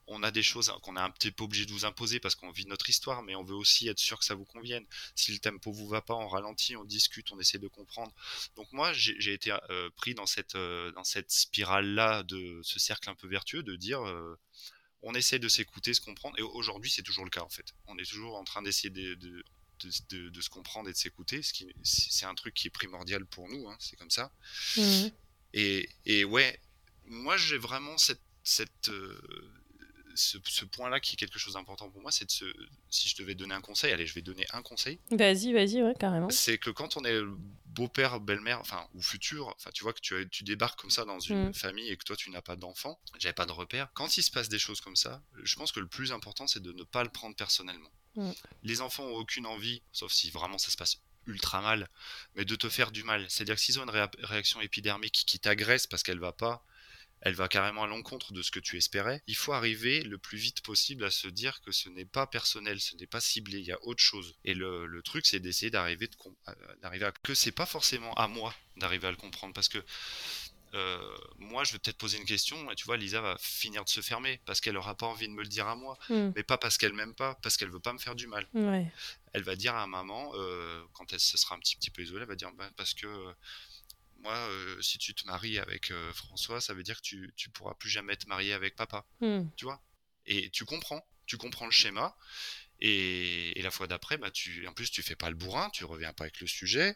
[0.07, 2.49] on a des choses qu'on est un petit peu obligé de vous imposer parce qu'on
[2.51, 4.85] vit notre histoire, mais on veut aussi être sûr que ça vous convienne.
[5.15, 8.13] Si le tempo vous va pas, on ralentit, on discute, on essaie de comprendre.
[8.55, 9.53] Donc moi, j'ai été
[9.97, 14.01] pris dans cette, dans cette spirale-là de ce cercle un peu vertueux de dire
[15.03, 16.37] on essaie de s'écouter, se comprendre.
[16.39, 17.73] Et aujourd'hui, c'est toujours le cas en fait.
[17.87, 21.73] On est toujours en train d'essayer de, de, se comprendre et de s'écouter, ce qui
[21.83, 23.67] c'est un truc qui est primordial pour nous.
[23.69, 24.31] Hein, c'est comme ça.
[24.77, 25.07] Mmh.
[25.53, 26.59] Et, et, ouais,
[27.05, 29.19] moi j'ai vraiment cette, cette euh,
[30.15, 32.45] ce, point-là qui est quelque chose d'important pour moi, c'est de se,
[32.89, 34.99] si je devais donner un conseil, allez, je vais donner un conseil.
[35.11, 36.29] Vas-y, vas-y, ouais, carrément.
[36.29, 37.21] C'est que quand on est
[37.65, 41.19] beau-père, belle-mère, enfin, ou futur, enfin, tu vois que tu, tu débarques comme ça dans
[41.19, 41.53] une mm.
[41.53, 43.89] famille et que toi, tu n'as pas d'enfant, j'avais pas de repère.
[43.93, 46.61] Quand il se passe des choses comme ça, je pense que le plus important, c'est
[46.61, 47.91] de ne pas le prendre personnellement.
[48.15, 48.31] Mm.
[48.63, 51.87] Les enfants ont aucune envie, sauf si vraiment ça se passe ultra mal,
[52.35, 53.25] mais de te faire du mal.
[53.29, 56.65] C'est-à-dire que s'ils ont une réaction épidermique qui t'agresse parce qu'elle va pas,
[57.21, 59.21] elle va carrément à l'encontre de ce que tu espérais.
[59.27, 62.79] Il faut arriver le plus vite possible à se dire que ce n'est pas personnel,
[62.79, 64.35] ce n'est pas ciblé, il y a autre chose.
[64.43, 66.09] Et le, truc, c'est d'essayer d'arriver
[66.81, 69.83] d'arriver à que c'est pas forcément à moi d'arriver à le comprendre, parce que
[70.73, 73.89] euh, moi, je vais peut-être poser une question, et tu vois, Lisa va finir de
[73.89, 76.31] se fermer parce qu'elle aura pas envie de me le dire à moi, hmm.
[76.35, 78.47] mais pas parce qu'elle m'aime pas, parce qu'elle veut pas me faire du mal.
[79.33, 82.21] Elle va dire à maman, euh, quand elle se sera un petit, petit peu isolée,
[82.21, 83.07] elle va dire bah, parce que
[84.21, 87.49] moi, euh, si tu te maries avec euh, François, ça veut dire que tu, tu
[87.49, 89.05] pourras plus jamais te marier avec papa.
[89.19, 89.45] Hmm.
[89.55, 89.81] Tu vois?
[90.25, 92.15] Et tu comprends, tu comprends le schéma.
[92.81, 96.13] Et, la fois d'après, bah, tu, en plus, tu fais pas le bourrin, tu reviens
[96.13, 96.95] pas avec le sujet,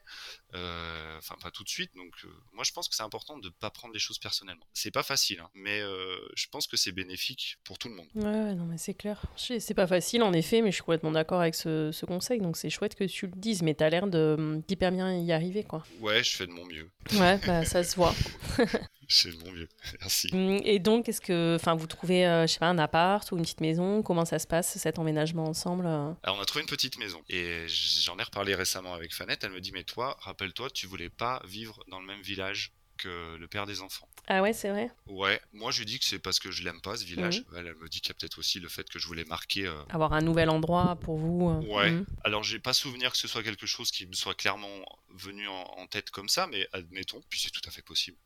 [0.55, 1.91] euh, enfin pas tout de suite.
[1.95, 4.65] Donc, euh, moi, je pense que c'est important de pas prendre les choses personnellement.
[4.73, 8.07] C'est pas facile, hein, mais euh, je pense que c'est bénéfique pour tout le monde.
[8.15, 9.21] Ouais, non, mais c'est clair.
[9.35, 12.39] C'est pas facile, en effet, mais je suis complètement d'accord avec ce, ce, conseil.
[12.41, 15.85] Donc, c'est chouette que tu le dises, mais t'as l'air d'hyper bien y arriver, quoi.
[15.99, 16.89] Ouais, je fais de mon mieux.
[17.13, 18.15] Ouais, bah, ça se voit.
[19.07, 19.67] C'est mon mieux,
[20.01, 20.29] merci.
[20.33, 23.37] Hum, et donc, est-ce que, enfin, vous trouvez, euh, je sais pas, un appart ou
[23.37, 24.01] une petite maison?
[24.03, 26.13] Comment ça se passe cet emménagement ensemble euh?
[26.23, 29.43] Alors, on a trouvé une petite maison et j'en ai reparlé récemment avec Fanette.
[29.43, 33.35] Elle me dit, mais toi, rappelle-toi, tu voulais pas vivre dans le même village que
[33.35, 34.07] le père des enfants.
[34.27, 36.81] Ah ouais, c'est vrai Ouais, moi je lui dis que c'est parce que je l'aime
[36.81, 37.41] pas ce village.
[37.51, 37.57] Mhm.
[37.57, 39.67] Elle, me dit qu'il y a peut-être aussi le fait que je voulais marquer.
[39.67, 41.61] Euh, Avoir un nouvel endroit pour vous.
[41.67, 41.91] Ouais.
[41.91, 42.05] Mhm.
[42.23, 45.87] Alors j'ai pas souvenir que ce soit quelque chose qui me soit clairement venu en,
[45.87, 48.17] tête comme ça, mais admettons, puis c'est tout à fait possible.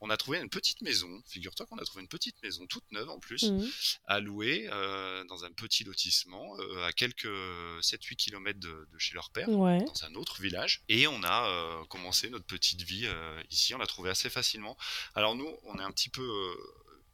[0.00, 3.10] On a trouvé une petite maison, figure-toi qu'on a trouvé une petite maison toute neuve
[3.10, 3.70] en plus, mhm.
[4.06, 9.30] à louer euh, dans un petit lotissement euh, à quelques 7-8 km de, chez leur
[9.30, 10.82] père, dans un autre village.
[10.88, 13.06] Et on a commencé notre petite vie
[13.50, 14.76] ici, on l'a trouvé assez facilement.
[15.14, 16.56] Alors nous, on est un petit peu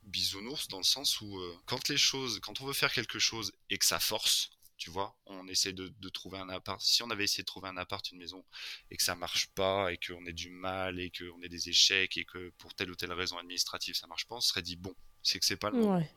[0.02, 3.78] bisounours dans le sens où quand les choses, quand on veut faire quelque chose et
[3.78, 6.80] que ça force, tu vois, on essaie de, trouver un appart.
[6.80, 8.44] Si on avait essayé de trouver un appart, une maison,
[8.90, 12.16] et que ça marche pas, et qu'on ait du mal, et qu'on ait des échecs,
[12.16, 14.94] et que pour telle ou telle raison administrative ça marche pas, on serait dit bon,
[15.22, 16.08] c'est que c'est pas le moment.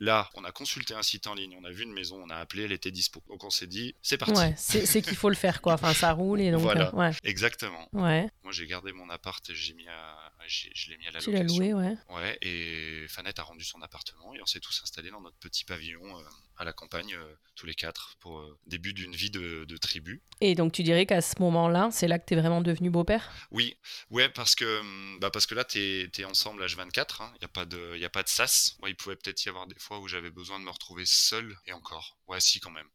[0.00, 2.36] Là, on a consulté un site en ligne, on a vu une maison, on a
[2.36, 3.22] appelé, elle était dispo.
[3.28, 4.34] Donc on s'est dit, c'est parti.
[4.34, 5.74] Ouais, c'est qu'il faut le faire, quoi.
[5.74, 6.62] Enfin, ça roule et donc.
[6.62, 7.10] Voilà, euh, ouais.
[7.22, 7.88] exactement.
[7.92, 8.28] Ouais.
[8.42, 11.30] Moi, j'ai gardé mon appart et j'ai mis à, je l'ai mis à la tu
[11.30, 11.54] location.
[11.54, 11.96] Tu l'as loué, ouais.
[12.10, 15.64] Ouais, et Fanette a rendu son appartement et on s'est tous installés dans notre petit
[15.64, 16.22] pavillon euh,
[16.56, 20.22] à la campagne, euh, tous les quatre, pour euh, début d'une vie de, tribu.
[20.40, 23.32] Et donc tu dirais qu'à ce moment-là, c'est là que tu es vraiment devenu beau-père?
[23.50, 23.76] Oui,
[24.10, 27.44] ouais, parce que, hum, bah parce que là, tu es, ensemble à 24, il n'y
[27.44, 28.76] a, pas de, y a pas de sas.
[28.86, 31.72] Il pouvait peut-être y avoir des fois où j'avais besoin de me retrouver seul, et
[31.72, 32.88] encore, ouais, si quand même.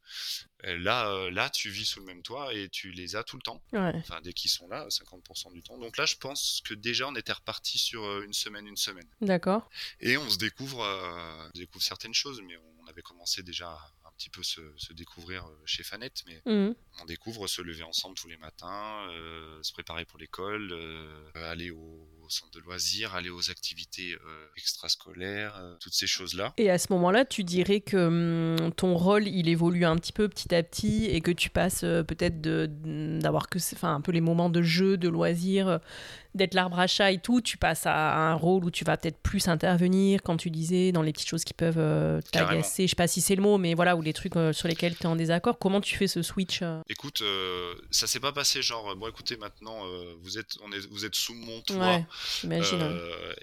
[0.63, 3.41] là, euh, là, tu vis sous le même toit et tu les as tout le
[3.41, 3.61] temps.
[3.73, 5.77] Enfin, dès qu'ils sont là, 50% du temps.
[5.77, 9.07] Donc là, je pense que déjà, on était reparti sur une semaine, une semaine.
[9.21, 9.69] D'accord.
[9.99, 13.69] Et on se découvre, on découvre certaines choses, mais on avait commencé déjà
[14.05, 16.73] un petit peu se, se découvrir euh, chez Fanette, mais mmh.
[17.01, 21.71] on découvre se lever ensemble tous les matins, euh, se préparer pour l'école, euh, aller
[21.71, 24.15] au, centre de loisirs, aller aux activités
[24.55, 26.53] extrascolaires, toutes ces choses-là.
[26.57, 27.97] Et à ce moment-là, tu dirais que
[28.59, 31.79] hum, ton rôle, il évolue un petit peu petit à petit et que tu passes
[31.79, 35.79] peut-être d'avoir que, enfin, un peu les moments de jeu, de loisirs,
[36.35, 39.17] d'être l'arbre à chat et tout, tu passes à un rôle où tu vas peut-être
[39.17, 42.83] plus intervenir, quand tu disais, dans les petites choses qui peuvent euh, t'agacer.
[42.83, 44.95] Je sais pas si c'est le mot, mais voilà, ou les trucs euh, sur lesquels
[44.95, 45.57] tu es en désaccord.
[45.57, 47.23] Comment tu fais ce switch euh Écoute,
[47.91, 49.83] ça s'est pas passé genre, bon écoutez, maintenant,
[50.21, 52.01] vous, êtes, on est, vous êtes sous mon toit.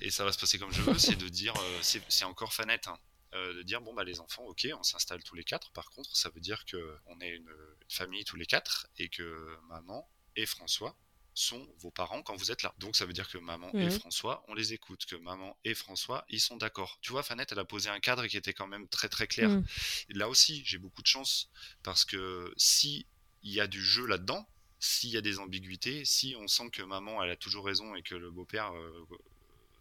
[0.00, 2.86] Et ça va se passer comme je veux, c'est de dire, c'est encore fanette.
[2.88, 2.98] Hein,
[3.32, 6.30] de dire bon bah les enfants ok on s'installe tous les quatre par contre ça
[6.30, 10.46] veut dire que on est une, une famille tous les quatre et que maman et
[10.46, 10.96] François
[11.38, 12.74] sont vos parents quand vous êtes là.
[12.78, 13.90] Donc ça veut dire que maman et mhm.
[13.90, 16.98] François, on les écoute, que maman et François, ils sont d'accord.
[17.02, 19.50] Tu vois, Fanette, elle a posé un cadre qui était quand même très très clair.
[19.50, 19.64] Mhm.
[20.10, 21.50] là aussi, j'ai beaucoup de chance
[21.82, 23.06] parce que si
[23.42, 24.48] il y a du jeu là-dedans,
[24.80, 28.02] s'il y a des ambiguïtés, si on sent que maman elle a toujours raison et
[28.02, 29.06] que le beau-père euh,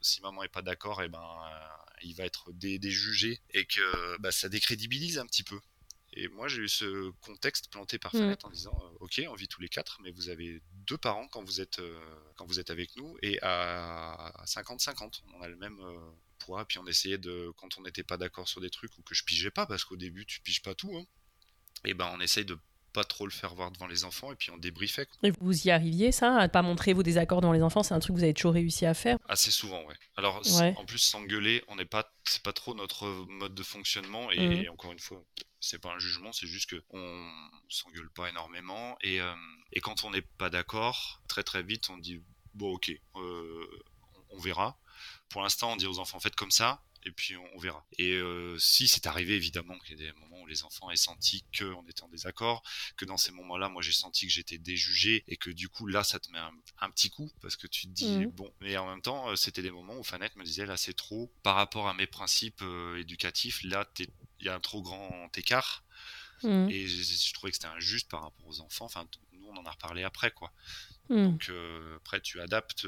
[0.01, 1.67] si maman est pas d'accord, et eh ben euh,
[2.03, 5.59] il va être déjugé et que bah, ça décrédibilise un petit peu.
[6.15, 8.11] Et moi, j'ai eu ce contexte planté par.
[8.11, 11.27] Fanette en disant euh, Ok, on vit tous les quatre, mais vous avez deux parents
[11.27, 11.99] quand vous êtes, euh,
[12.35, 15.97] quand vous êtes avec nous, et à 50-50, on a le même euh,
[16.39, 16.65] poids.
[16.65, 19.23] Puis on essayait de, quand on n'était pas d'accord sur des trucs ou que je
[19.25, 21.05] pigeais pas, parce qu'au début, tu piges pas tout, et hein,
[21.85, 22.57] eh ben on essaye de
[22.95, 25.05] pas trop le faire voir devant les enfants et puis on débriefait.
[25.21, 27.99] Et vous y arriviez ça, à pas montrer vos désaccords devant les enfants, c'est un
[27.99, 29.17] truc que vous avez toujours réussi à faire?
[29.27, 29.95] Assez souvent, ouais.
[30.15, 30.41] Alors
[30.77, 34.71] en plus s'engueuler, on n'est pas, c'est pas trop notre mode de fonctionnement et, mm.
[34.71, 35.21] encore une fois,
[35.65, 37.31] c'est pas un jugement, c'est juste que on
[37.69, 39.35] s'engueule pas énormément et, euh,
[39.73, 42.21] et quand on n'est pas d'accord, très très vite on dit
[42.53, 43.83] bon ok, euh,
[44.29, 44.79] on verra.
[45.29, 47.85] Pour l'instant, on dit aux enfants faites comme ça, et puis on, verra.
[47.97, 50.95] Et euh, si c'est arrivé, évidemment, qu'il y a des moments où les enfants aient
[50.95, 52.63] senti qu'on était en désaccord,
[52.97, 56.03] que dans ces moments-là, moi j'ai senti que j'étais déjugé, et que du coup là,
[56.03, 56.39] ça te met
[56.79, 58.31] un, petit coup, parce que tu te dis, mmh.
[58.31, 61.31] bon, mais en même temps, c'était des moments où Fanette me disait, là c'est trop,
[61.43, 63.85] par rapport à mes principes euh, éducatifs, là
[64.39, 65.83] il y a un trop grand écart.
[66.43, 66.69] Mmh.
[66.69, 68.85] Et je, trouvais que c'était injuste par rapport aux enfants.
[68.85, 70.51] Enfin, nous, on en a reparlé après, quoi.
[71.09, 71.23] Mmh.
[71.23, 71.51] Donc,
[71.97, 72.85] après, tu adaptes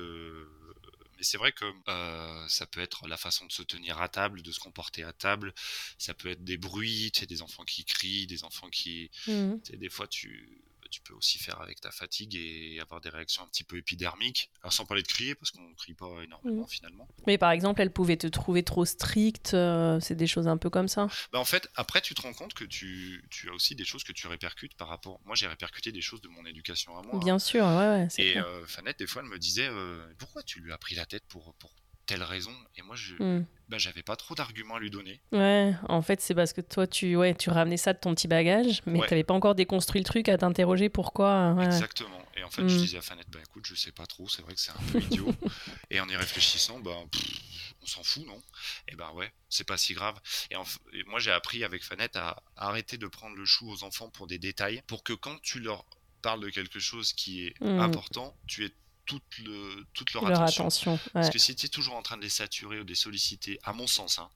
[1.17, 4.43] mais c'est vrai que euh, ça peut être la façon de se tenir à table,
[4.43, 5.53] de se comporter à table.
[5.97, 9.09] Ça peut être des bruits, tu sais, des enfants qui crient, des enfants qui.
[9.27, 9.55] Mmh.
[9.73, 13.47] des fois, tu tu peux aussi faire avec ta fatigue et avoir des réactions un
[13.47, 14.51] petit peu épidermiques.
[14.61, 16.67] Alors sans parler de crier, parce qu'on ne crie pas énormément Mm.
[16.69, 17.07] finalement.
[17.25, 20.69] Mais par exemple, elle pouvait te trouver trop stricte, euh, c'est des choses un peu
[20.69, 21.07] comme ça.
[21.31, 24.03] Bah, en fait, après, tu te rends compte que tu, tu as aussi des choses
[24.03, 25.19] que tu répercutes par rapport.
[25.25, 27.19] Moi, j'ai répercuté des choses de mon éducation à moi.
[27.19, 30.59] Bien sûr, ouais, ouais, Et euh, Fanette, des fois, elle me disait euh, Pourquoi tu
[30.61, 31.73] lui as pris la tête pour, pour
[32.07, 33.45] telle raison Et moi, je Mm.
[33.69, 35.19] bah, j'avais pas trop d'arguments à lui donner.
[35.31, 38.27] Ouais, en fait, c'est parce que toi, tu, ouais, tu ramenais ça de ton petit
[38.27, 39.07] bagage, mais Ouais.
[39.07, 41.53] t'avais pas encore déconstruit le truc à t'interroger pourquoi.
[41.53, 41.65] ouais.
[41.65, 42.21] Exactement.
[42.35, 42.69] Et en fait, Mm.
[42.69, 44.81] je disais à Fanette Bah écoute, je sais pas trop, c'est vrai que c'est un
[44.91, 45.27] peu idiot.
[45.91, 48.41] et en y réfléchissant, bah, pff, on s'en fout, non?
[48.87, 50.19] Et ben ouais, c'est pas si grave.
[50.49, 53.83] Et, en et moi, j'ai appris avec Fanette à arrêter de prendre le chou aux
[53.83, 55.85] enfants pour des détails, pour que quand tu leur
[56.21, 57.79] parles de quelque chose qui est Mm.
[57.79, 58.73] important, tu aies
[59.07, 60.63] toute, le, toute leur, Leur attention.
[60.65, 60.93] attention.
[60.93, 60.99] ouais.
[61.13, 63.57] Parce que si tu es toujours en train de les saturer ou de les solliciter,
[63.63, 64.29] à mon sens, hein,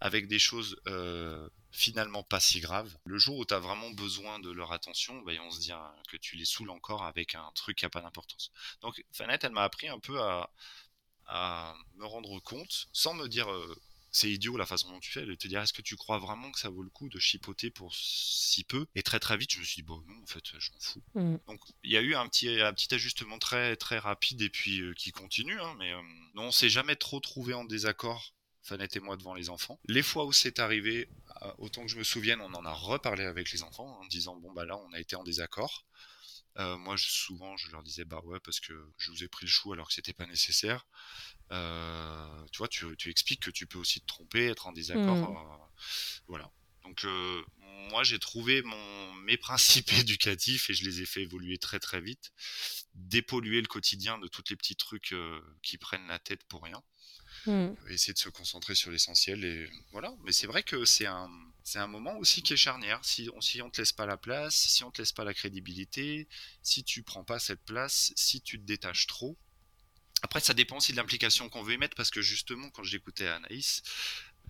[0.00, 4.38] avec des choses euh, finalement pas si graves, le jour où tu as vraiment besoin
[4.38, 7.50] de leur attention, bah, on se dit hein, que tu les saoules encore avec un
[7.54, 8.52] truc qui n'a pas d'importance.
[8.82, 10.50] Donc Fanette, elle m'a appris un peu à,
[11.26, 13.76] à me rendre compte, sans me dire euh,
[14.10, 16.50] c'est idiot la façon dont tu fais, de te dire est-ce que tu crois vraiment
[16.50, 18.86] que ça vaut le coup de chipoter pour si peu?
[18.94, 21.02] Et très très vite, je me suis dit bon non, en fait, je m'en fous.
[21.14, 21.36] Mm.
[21.46, 24.80] Donc il y a eu un petit, un petit ajustement très très rapide et puis
[24.80, 26.02] euh, qui continue, hein, mais euh,
[26.34, 28.34] non, on s'est jamais trop trouvé en désaccord.
[28.62, 29.80] Fanette et moi devant les enfants.
[29.86, 31.08] Les fois où c'est arrivé,
[31.42, 34.36] euh, autant que je me souvienne, on en a reparlé avec les enfants en disant
[34.36, 35.86] bon bah là on a été en désaccord.
[36.58, 39.46] Euh, moi je- souvent je leur disais bah ouais parce que je vous ai pris
[39.46, 40.86] le chou alors que c'était pas nécessaire.
[41.52, 45.30] Euh, tu vois tu, tu expliques que tu peux aussi te tromper, être en désaccord.
[45.32, 45.36] Mm.
[45.36, 45.66] euh,
[46.26, 46.50] voilà.
[46.82, 47.04] Donc
[47.90, 52.00] moi j'ai trouvé mon, mes principes éducatifs et je les ai fait évoluer très très
[52.00, 52.32] vite,
[52.94, 55.14] dépolluer le quotidien de tous les petits trucs
[55.62, 56.82] qui prennent la tête pour rien,
[57.46, 57.70] Mm.
[57.88, 60.14] essayer de se concentrer sur l'essentiel et voilà.
[60.24, 61.30] Mais c'est vrai que c'est un
[61.70, 62.98] c'est un moment aussi qui est charnière.
[63.04, 65.32] Si on si on te laisse pas la place, si on te laisse pas la
[65.34, 66.26] crédibilité,
[66.64, 69.36] si tu prends pas cette place, si tu te détaches trop.
[70.22, 73.28] Après, ça dépend aussi de l'implication qu'on veut y mettre parce que justement, quand j'écoutais
[73.28, 73.82] Anaïs,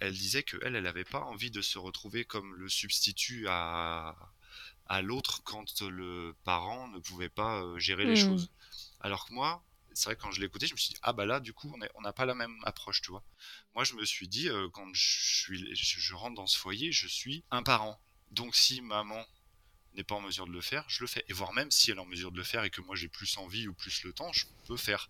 [0.01, 4.17] elle disait que elle, elle avait pas envie de se retrouver comme le substitut à,
[4.87, 8.17] à l'autre quand le parent ne pouvait pas euh, gérer les Mm.
[8.17, 8.51] choses.
[9.01, 9.63] Alors que moi,
[9.95, 11.75] c'est vrai que quand je l'écoutais, je me suis dit ah bah là du coup
[11.95, 13.25] on n'a pas la même approche, tu vois.
[13.75, 16.93] Moi je me suis dit euh, quand je suis je, je rentre dans ce foyer,
[16.93, 18.01] je suis un parent.
[18.31, 19.25] Donc si maman
[19.95, 21.25] n'est pas en mesure de le faire, je le fais.
[21.29, 23.09] Et voire même si elle est en mesure de le faire et que moi j'ai
[23.09, 25.09] plus envie ou plus le temps, je peux faire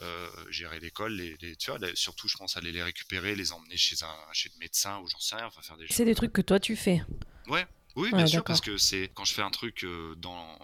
[0.00, 3.52] euh, gérer l'école, les, les- tu vois, les- surtout je pense aller les récupérer, les
[3.52, 6.14] emmener chez un chez le médecin ou j'en sais rien, enfin faire des C'est des
[6.14, 7.02] trucs que toi tu fais.
[7.46, 10.58] Ouais, oui, Ouais, bien sûr, parce que c'est quand je fais un truc euh, dans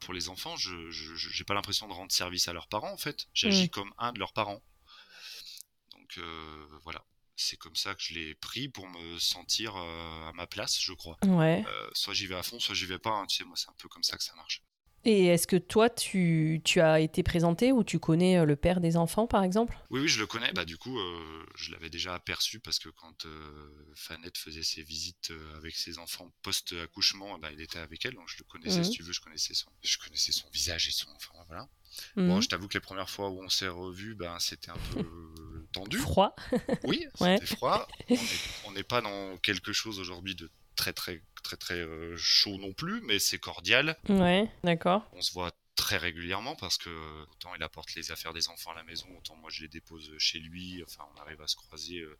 [0.00, 3.26] pour les enfants, je j'ai pas l'impression de rendre service à leurs parents en fait.
[3.34, 3.68] J'agis Mm.
[3.68, 4.62] comme un de leurs parents.
[5.92, 7.04] Donc euh, voilà,
[7.36, 10.92] c'est comme ça que je l'ai pris pour me sentir euh, à ma place, je
[10.92, 11.18] crois.
[11.26, 11.64] Ouais.
[11.66, 13.10] Euh, soit j'y vais à fond, soit j'y vais pas.
[13.10, 14.62] hein, tu sais, moi c'est un peu comme ça que ça marche.
[15.10, 18.78] Et est-ce que toi, tu, tu as été présenté ou tu connais euh, le père
[18.78, 19.78] des enfants, par exemple?
[19.88, 20.52] Oui, oui, je le connais.
[20.52, 24.82] Bah, du coup, euh, je l'avais déjà aperçu parce que quand euh, Fanette faisait ses
[24.82, 28.84] visites avec ses enfants post-accouchement, ben, il était avec elle, donc je le connaissais, Mhm.
[28.84, 31.66] si tu veux, je connaissais son, je connaissais son visage et son, enfin voilà.
[32.16, 32.28] Mhm.
[32.28, 34.98] Bon, je t'avoue que les premières fois où on s'est revus, ben, c'était un peu
[35.72, 35.96] tendu.
[35.96, 36.36] Froid.
[36.84, 37.38] Oui, Ouais.
[37.40, 37.88] c'était froid.
[38.66, 42.72] On n'est pas dans quelque chose aujourd'hui de très très très très euh, chaud non
[42.72, 43.96] plus, mais c'est cordial.
[44.08, 45.02] Ouais, d'accord.
[45.12, 48.72] On se voit très régulièrement parce que euh, autant il apporte les affaires des enfants
[48.72, 50.82] à la maison, autant moi je les dépose chez lui.
[50.86, 52.18] Enfin, on arrive à se croiser euh,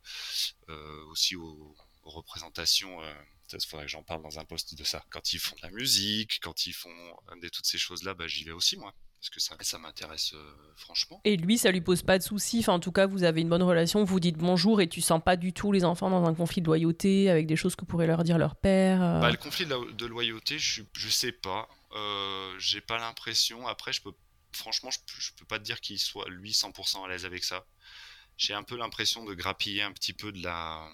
[0.69, 3.01] euh, aussi aux, aux représentations.
[3.01, 3.13] Euh,
[3.51, 5.03] il faudrait que j'en parle dans un post de ça.
[5.09, 6.93] Quand ils font de la musique, quand ils font
[7.41, 8.93] des, toutes ces choses-là, bah, j'y vais aussi moi.
[9.19, 11.19] Parce que ça, ça m'intéresse euh, franchement.
[11.25, 12.59] Et lui, ça lui pose pas de soucis.
[12.59, 15.21] Enfin, en tout cas, vous avez une bonne relation, vous dites bonjour et tu sens
[15.21, 18.07] pas du tout les enfants dans un conflit de loyauté avec des choses que pourrait
[18.07, 19.03] leur dire leur père.
[19.03, 19.19] euh.
[19.19, 21.67] Bah, le conflit de, loyauté, je, je sais pas.
[21.95, 23.67] Euh, J'ai pas l'impression.
[23.67, 24.13] Après, je peux,
[24.53, 27.65] franchement, je, je peux pas te dire qu'il soit lui 100% à l'aise avec ça.
[28.37, 30.87] J'ai un peu l'impression de grappiller un petit peu de la,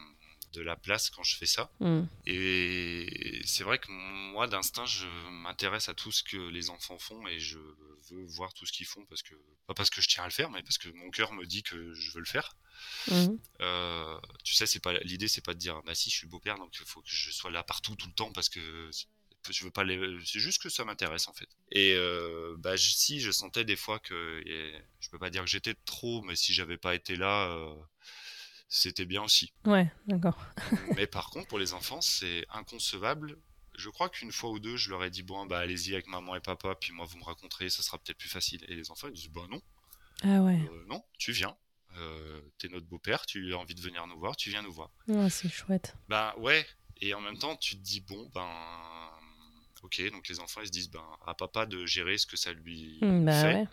[0.55, 1.71] de la place quand je fais ça.
[1.79, 2.03] Hmm.
[2.25, 7.27] Et c'est vrai que moi, d'instinct, je m'intéresse à tout ce que les enfants font
[7.27, 7.59] et je
[8.11, 9.35] veux voir tout ce qu'ils font parce que,
[9.67, 11.63] pas parce que je tiens à le faire, mais parce que mon cœur me dit
[11.63, 12.55] que je veux le faire.
[13.09, 13.39] Mhm.
[13.61, 16.57] Euh, tu sais, c'est pas l'idée, c'est pas de dire bah si je suis beau-père,
[16.57, 18.89] donc il faut que je sois là partout tout le temps parce que
[19.49, 19.99] je veux pas les.
[20.25, 21.49] C'est juste que ça m'intéresse en fait.
[21.71, 25.43] Et euh, bah je- si je sentais des fois que et je peux pas dire
[25.43, 27.75] que j'étais trop, mais si j'avais pas été là, euh,
[28.67, 29.53] c'était bien aussi.
[29.65, 30.37] Ouais, d'accord.
[30.95, 33.37] mais par contre, pour les enfants, c'est inconcevable.
[33.77, 36.35] Je crois qu'une fois ou deux, je leur ai dit bon bah allez-y avec maman
[36.35, 38.63] et papa, puis moi vous me raconterez, ça sera peut-être plus facile.
[38.69, 39.61] Et les enfants ils disent bah non.
[40.23, 41.55] Ah ouais, Euh, non, tu viens.
[41.97, 44.91] Euh, T'es notre beau-père, tu as envie de venir nous voir, tu viens nous voir.
[45.07, 45.95] Ouais, c'est chouette.
[46.09, 46.65] Ben ouais,
[47.01, 48.49] et en même temps, tu te dis, bon, ben.
[49.83, 52.51] Ok, donc les enfants ils se disent ben à papa de gérer ce que ça
[52.53, 53.53] lui Mm, bah fait.
[53.55, 53.67] ouais.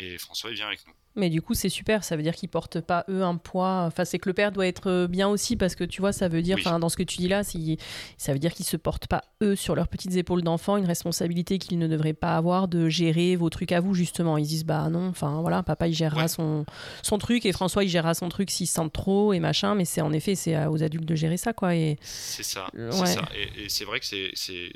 [0.00, 0.92] Et François il vient avec nous.
[1.16, 2.02] Mais du coup, c'est super.
[2.02, 3.84] Ça veut dire qu'ils portent pas eux un poids.
[3.86, 6.26] Enfin, c'est que le père doit être euh, bien aussi parce que tu vois, ça
[6.26, 6.64] veut dire, Oui.
[6.80, 9.76] dans ce que tu dis là, ça veut dire qu'ils se portent pas eux sur
[9.76, 13.70] leurs petites épaules d'enfant une responsabilité qu'ils ne devraient pas avoir de gérer vos trucs
[13.70, 14.38] à vous justement.
[14.38, 16.28] Ils disent bah non, enfin voilà, papa il gérera Ouais.
[16.28, 16.66] son
[17.02, 19.76] son truc et François il gérera son truc s'il se sent trop et machin.
[19.76, 21.76] Mais c'est en effet c'est aux adultes de gérer ça quoi.
[21.76, 22.66] Et C'est ça.
[22.76, 23.06] Euh, c'est ouais.
[23.06, 23.22] ça.
[23.36, 24.72] Et, et c'est vrai que c'est, c'est-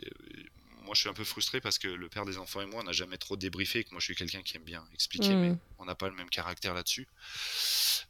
[0.88, 2.84] Moi, je suis un peu frustré parce que le père des enfants et moi, on
[2.84, 3.84] n'a jamais trop débriefé.
[3.84, 5.40] Que moi, je suis quelqu'un qui aime bien expliquer, Mm.
[5.40, 7.06] mais on n'a pas le même caractère là-dessus.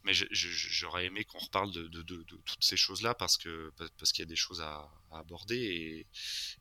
[0.05, 4.13] Mais j'aurais aimé qu'on reparle de, de- de- de toutes ces choses-là parce que parce
[4.13, 6.07] qu'il y a des choses à, à aborder et,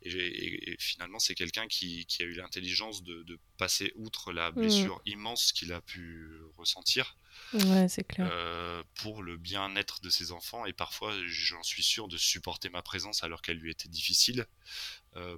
[0.02, 4.50] et- et- et finalement, c'est quelqu'un qui, qui a eu l'intelligence de, passer outre la
[4.52, 7.16] blessure immense qu'il a pu ressentir
[7.54, 8.28] ouais, c'est clair.
[8.30, 12.82] euh, pour le bien-être de ses enfants et parfois j'en suis sûr de supporter ma
[12.82, 14.46] présence alors qu'elle lui était difficile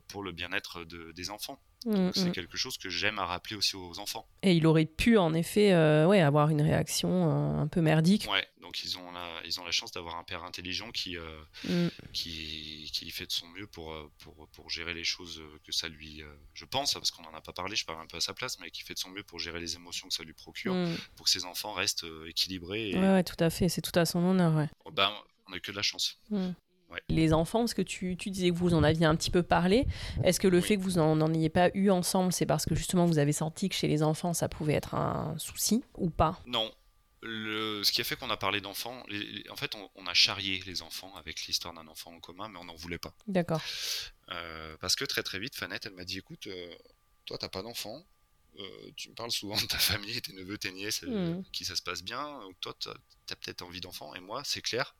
[0.09, 1.61] pour le bien-être de- des enfants.
[1.87, 2.33] Mm, c'est mm.
[2.33, 4.29] quelque chose que j'aime à rappeler aussi aux enfants.
[4.43, 8.29] Et il aurait pu en effet euh, ouais avoir une réaction euh, un peu merdique.
[8.31, 11.41] Ouais, donc ils ont la, ils ont la chance d'avoir un père intelligent qui, euh,
[11.65, 11.89] Mm.
[12.13, 15.73] qui, qui fait de son mieux pour, euh, pour, pour gérer les choses euh, que
[15.73, 18.19] ça lui, euh, je pense, parce qu'on n'en a pas parlé, je parle un peu
[18.19, 20.23] à sa place, mais qui fait de son mieux pour gérer les émotions que ça
[20.23, 20.75] lui procure,
[21.17, 22.91] pour que ses enfants restent euh, équilibrés.
[22.91, 23.71] Et, Ouais, ouais, tout à fait.
[23.71, 24.55] C'est tout à son honneur.
[24.55, 24.69] Ouais.
[24.93, 25.11] ben,
[25.49, 26.19] on n'a que de la chance.
[26.91, 27.01] Ouais.
[27.09, 29.87] Les enfants, parce que tu, tu disais que vous en aviez un petit peu parlé,
[30.25, 30.63] est-ce que le Oui.
[30.65, 33.33] fait que vous en, en ayez pas eu ensemble, c'est parce que justement vous avez
[33.33, 36.41] senti que chez les enfants ça pouvait être un souci ou pas?
[36.47, 36.73] Non.
[37.23, 39.05] Le, ce qui a fait qu'on a parlé d'enfants,
[39.51, 42.59] en fait, on, on a charrié les enfants avec l'histoire d'un enfant en commun, mais
[42.59, 43.13] on n'en voulait pas.
[43.27, 43.61] D'accord.
[44.33, 46.75] Euh, parce que très très vite, Fanette, elle m'a dit écoute, euh,
[47.27, 48.03] toi, t'as pas d'enfant,
[48.59, 51.45] euh, tu me parles souvent de ta famille, tes neveux, tes nièces, euh, Mhm.
[51.53, 54.63] qui ça se passe bien, donc toi, t'as as, peut-être envie d'enfant, et moi, c'est
[54.63, 54.97] clair,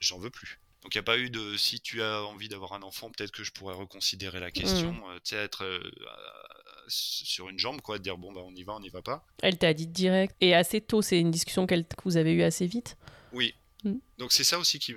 [0.00, 0.60] j'en veux plus.
[0.84, 3.30] Donc il n'y a pas eu de si tu as envie d'avoir un enfant, peut-être
[3.32, 7.80] que je pourrais reconsidérer la question, euh, tu sais, être euh, euh, sur une jambe,
[7.80, 9.24] quoi, de dire bon, bah on y va, on n'y va pas.
[9.42, 12.42] Elle t'a dit direct et assez tôt, c'est une discussion qu'elle- que vous avez eue
[12.42, 12.98] assez vite?
[13.32, 13.54] Oui.
[13.84, 13.98] Mm.
[14.18, 14.94] Donc c'est ça aussi qui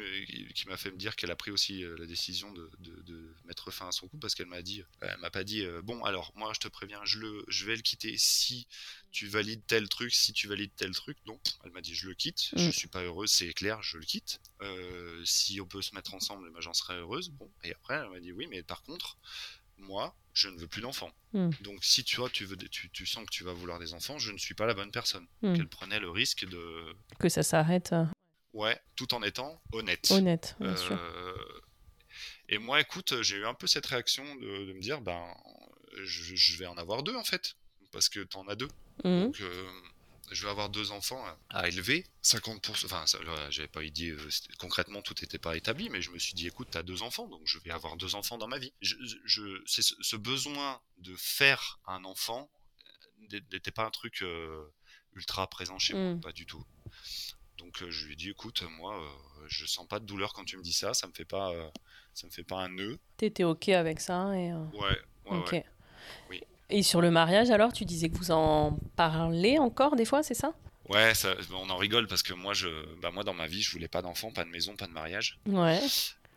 [0.67, 3.69] m'a fait me dire qu'elle a pris aussi euh, la décision de, de- de mettre
[3.69, 6.03] fin à son couple parce qu'elle m'a dit, euh, elle m'a pas dit euh, bon
[6.05, 8.65] alors moi je te préviens je le je vais le quitter si
[9.11, 12.13] tu valides tel truc si tu valides tel truc non elle m'a dit je le
[12.13, 12.59] quitte Mm.
[12.59, 16.13] je suis pas heureuse c'est clair je le quitte Euh, si on peut se mettre
[16.13, 19.17] ensemble ben, j'en serais heureuse bon et après elle m'a dit oui mais par contre
[19.77, 21.49] moi je ne veux plus d'enfants Mm.
[21.61, 24.31] donc si toi tu veux tu, tu sens que tu vas vouloir des enfants je
[24.31, 25.55] ne suis pas la bonne personne Mm.
[25.55, 27.93] qu'elle prenait le risque de Que ça s'arrête
[28.57, 30.09] Ouais, tout en étant honnête.
[30.11, 30.97] honnête, bien sûr.
[30.99, 31.33] Euh,
[32.49, 35.23] Et moi, écoute, j'ai eu un peu cette réaction de, de me dire, ben,
[36.03, 37.55] je, je vais en avoir deux en fait,
[37.91, 38.69] parce que t'en as deux.
[39.03, 39.25] Mhm.
[39.25, 39.69] Donc, euh,
[40.31, 42.05] je vais avoir deux enfants à- élever.
[42.23, 43.05] 50%, enfin,
[43.51, 46.69] j'avais pas dit euh, concrètement, tout n'était pas établi, mais je me suis dit, écoute,
[46.71, 48.73] t'as deux enfants, donc je vais avoir deux enfants dans ma vie.
[48.81, 48.95] Je,
[49.25, 52.49] je- c'est ce, ce besoin de faire un enfant
[53.51, 54.63] n'était pas un truc euh,
[55.13, 56.21] ultra présent chez moi, Mm.
[56.21, 56.63] pas du tout.
[57.57, 60.43] Donc euh, je lui ai dit, écoute, moi, euh, je sens pas de douleur quand
[60.45, 61.67] tu me dis ça, ça me fait pas, euh,
[62.13, 62.97] ça me fait pas un nœud.
[63.17, 64.51] T'étais ok avec ça et.
[64.51, 64.97] euh, Ouais,
[65.31, 65.51] ouais, ok.
[65.53, 65.65] ouais.
[66.29, 66.41] Oui.
[66.69, 70.33] Et sur le mariage alors, tu disais que vous en parlez encore des fois, c'est
[70.33, 70.53] ça?
[70.89, 72.67] Ouais, ça- on en rigole parce que moi, je,
[73.01, 75.37] bah moi, dans ma vie, je voulais pas d'enfant, pas de maison, pas de mariage.
[75.47, 75.81] Ouais.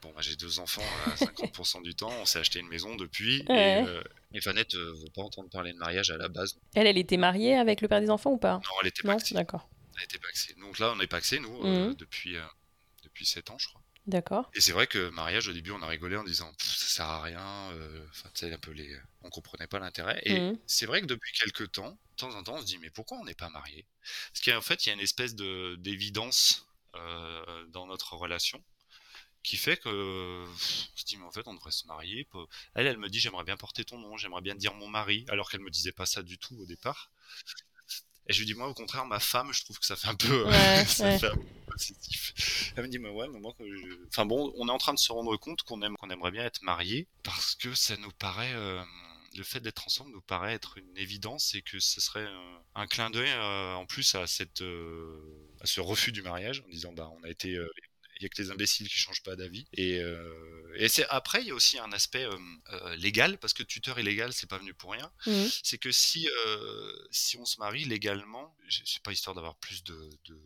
[0.03, 2.11] Bon, bah, j'ai deux enfants à 50% du temps.
[2.21, 3.45] On s'est acheté une maison depuis.
[3.49, 3.85] Ouais.
[4.33, 6.59] Et, et Vanette euh, veut pas entendre parler de mariage à la base.
[6.75, 8.55] Elle, elle était mariée avec le père des enfants ou pas?
[8.55, 9.35] Non, elle était Non, paxée.
[10.05, 10.55] Était paxée.
[10.55, 11.97] Donc là, on est paxé, nous, euh, Mhm.
[11.97, 12.47] depuis, euh,
[13.05, 13.83] depuis 7 ans, je crois.
[14.07, 14.51] D'accord.
[14.55, 17.23] Et c'est vrai que mariage, au début, on a rigolé en disant ça sert à
[17.23, 17.71] rien.
[17.73, 18.97] euh, Enfin, tu sais, un peu les.
[19.23, 20.21] On comprenait pas l'intérêt.
[20.25, 20.59] Et Mhm.
[20.67, 23.19] c'est vrai que depuis quelques temps, de temps en temps, on se dit mais pourquoi
[23.19, 23.87] on n'est pas marié?
[24.33, 26.67] Parce qu'en fait, il y a une espèce de d'évidence
[27.69, 28.63] dans notre relation
[29.43, 29.89] qui fait que
[30.47, 30.57] on
[30.97, 32.25] se dit mais en fait on devrait se marier.
[32.27, 35.25] Pas- Elle, elle me dit j'aimerais bien porter ton nom, j'aimerais bien dire mon mari,
[35.29, 37.11] alors qu'elle me disait pas ça du tout au départ.
[38.29, 40.15] Et je lui dis moi au contraire ma femme, je trouve que ça fait un
[40.15, 42.73] peu, Ouais, ça fait un peu positif.
[42.77, 44.99] Elle me dit mais ouais mais moi je- enfin bon on est en train de
[44.99, 48.53] se rendre compte qu'on aime qu'on aimerait bien être marié parce que ça nous paraît
[48.55, 48.83] euh,
[49.37, 52.87] le fait d'être ensemble nous paraît être une évidence et que ce serait euh, un
[52.87, 54.63] clin d'œil euh, en plus à cette
[55.61, 57.69] à ce refus du mariage en disant bah on a été euh,
[58.23, 61.49] y a que les imbéciles qui changent pas d'avis et, euh, et c'est après il
[61.49, 62.37] y a aussi un aspect euh,
[62.73, 65.49] euh, légal parce que tuteur illégal c'est pas venu pour rien Mhm.
[65.63, 66.29] c'est que si
[67.11, 70.39] si on se marie légalement c'est pas histoire d'avoir plus de, de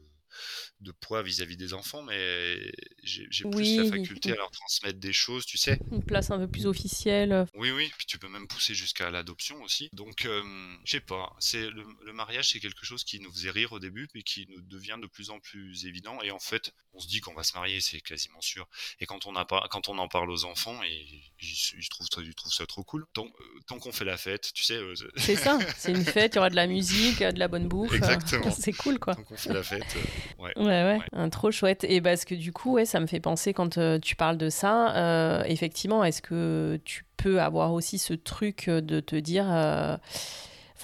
[0.80, 5.44] de poids vis-à-vis des enfants, mais j'ai plus la faculté à leur transmettre des choses,
[5.44, 5.78] tu sais.
[5.92, 7.46] Une place un peu plus officielle.
[7.54, 9.90] Oui, oui, puis tu peux même pousser jusqu'à l'adoption aussi.
[9.92, 10.42] Donc, euh,
[10.84, 14.08] je sais pas, c'est le, mariage, c'est quelque chose qui nous faisait rire au début,
[14.08, 16.20] puis qui nous devient de plus en plus évident.
[16.22, 18.66] Et en fait, on se dit qu'on va se marier, c'est quasiment sûr.
[19.00, 22.52] Et quand on, a pas, quand on en parle aux enfants, ils, trouvent, ils trouvent
[22.52, 23.04] ça trop cool.
[23.12, 24.76] Tant, euh, tant qu'on fait la fête, tu sais.
[24.76, 27.68] Euh, c'est ça, c'est une fête, il y aura de la musique, de la bonne
[27.68, 27.92] bouffe.
[27.92, 28.50] Exactement.
[28.58, 29.14] c'est cool, quoi.
[29.14, 29.96] Tant qu'on fait la fête.
[30.38, 30.52] ouais.
[30.56, 30.93] Ouais, ouais.
[31.30, 31.84] Trop chouette.
[31.84, 35.44] Et parce que du coup, ouais, ça me fait penser quand tu parles de ça,
[35.46, 39.46] effectivement, est-ce que tu peux avoir aussi ce truc de te dire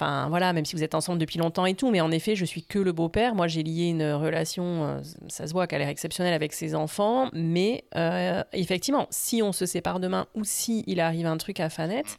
[0.01, 2.43] Enfin, voilà, même si vous êtes ensemble depuis longtemps et tout, mais en effet, je
[2.43, 3.35] suis que le beau-père.
[3.35, 7.29] Moi, j'ai lié une relation, euh, ça se voit qu'elle est exceptionnelle avec ses enfants,
[7.33, 11.69] mais euh, effectivement, si on se sépare demain ou si il arrive un truc à
[11.69, 12.17] Fanette, on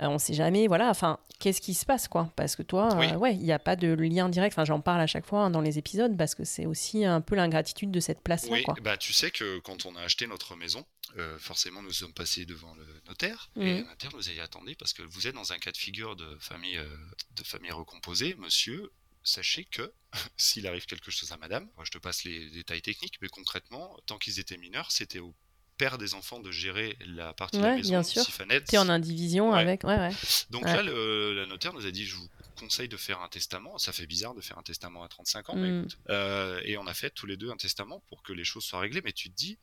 [0.00, 2.32] euh, on sait jamais, voilà, enfin, qu'est-ce qui se passe, quoi?
[2.36, 4.54] Parce que toi, ouais, il n'y a pas de lien direct.
[4.54, 7.20] Enfin, j'en parle à chaque fois hein, dans les épisodes parce que c'est aussi un
[7.20, 8.52] peu l'ingratitude de cette place-là.
[8.56, 10.86] Oui, bah, tu sais que quand on a acheté notre maison,
[11.18, 13.78] euh, forcément, nous sommes passés devant le notaire et mhm.
[13.78, 16.16] le notaire nous a dit attendez, parce que vous êtes dans un cas de figure
[16.16, 16.96] de famille, euh,
[17.36, 18.90] de famille recomposée, monsieur.
[19.24, 19.92] Sachez que
[20.36, 23.96] s'il arrive quelque chose à madame, moi je te passe les détails techniques, mais concrètement,
[24.06, 25.34] tant qu'ils étaient mineurs, c'était au
[25.82, 27.90] père des enfants de gérer la partie de la maison.
[27.90, 28.24] Bien sûr.
[28.24, 29.82] Tu es en indivision avec.
[29.82, 30.10] Ouais, ouais.
[30.50, 33.78] Donc là, le, notaire nous a dit je vous conseille de faire un testament.
[33.78, 35.78] Ça fait bizarre de faire un testament à 35 ans, mais mm.
[35.80, 35.98] écoute.
[36.08, 38.78] Euh, et on a fait tous les deux un testament pour que les choses soient
[38.78, 39.02] réglées.
[39.04, 39.58] Mais tu te dis,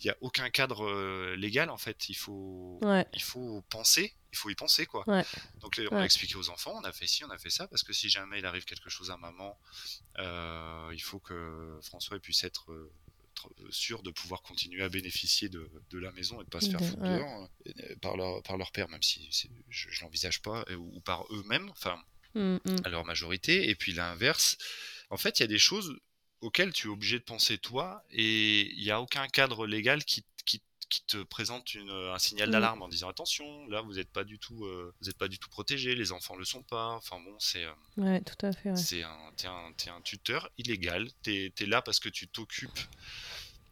[0.00, 2.08] il n'y a aucun cadre euh, légal en fait.
[2.08, 2.78] Il faut,
[3.12, 5.04] il faut penser, il faut y penser quoi.
[5.60, 7.82] Donc on a expliqué aux enfants, on a fait ci, on a fait ça, parce
[7.82, 9.58] que si jamais il arrive quelque chose à maman,
[10.20, 12.72] euh, il faut que François puisse être
[13.70, 16.80] sûr de pouvoir continuer à bénéficier de, de la maison et de pas se faire
[16.80, 17.50] foutre dehors
[18.00, 19.28] par leur, par leur père, même si
[19.68, 21.68] je, je l'envisage pas, ou, par eux-mêmes.
[21.70, 22.02] Enfin,
[22.36, 22.76] Mm, mm.
[22.84, 23.70] à leur majorité.
[23.70, 24.58] Et puis l'inverse,
[25.08, 25.98] en fait, il y a des choses
[26.42, 30.22] auxquelles tu es obligé de penser toi, et il n'y a aucun cadre légal qui,
[30.88, 32.52] qui, te présente une, un signal mm.
[32.52, 35.38] d'alarme en disant attention, là vous n'êtes pas du tout, euh, vous êtes pas du
[35.38, 36.90] tout protégé, les enfants le sont pas.
[36.90, 37.64] Enfin bon, c'est.
[37.64, 38.76] Euh, ouais, tout à fait.
[38.76, 41.08] C'est un, t'es un, tuteur illégal.
[41.22, 42.80] T'es es là parce que tu t'occupes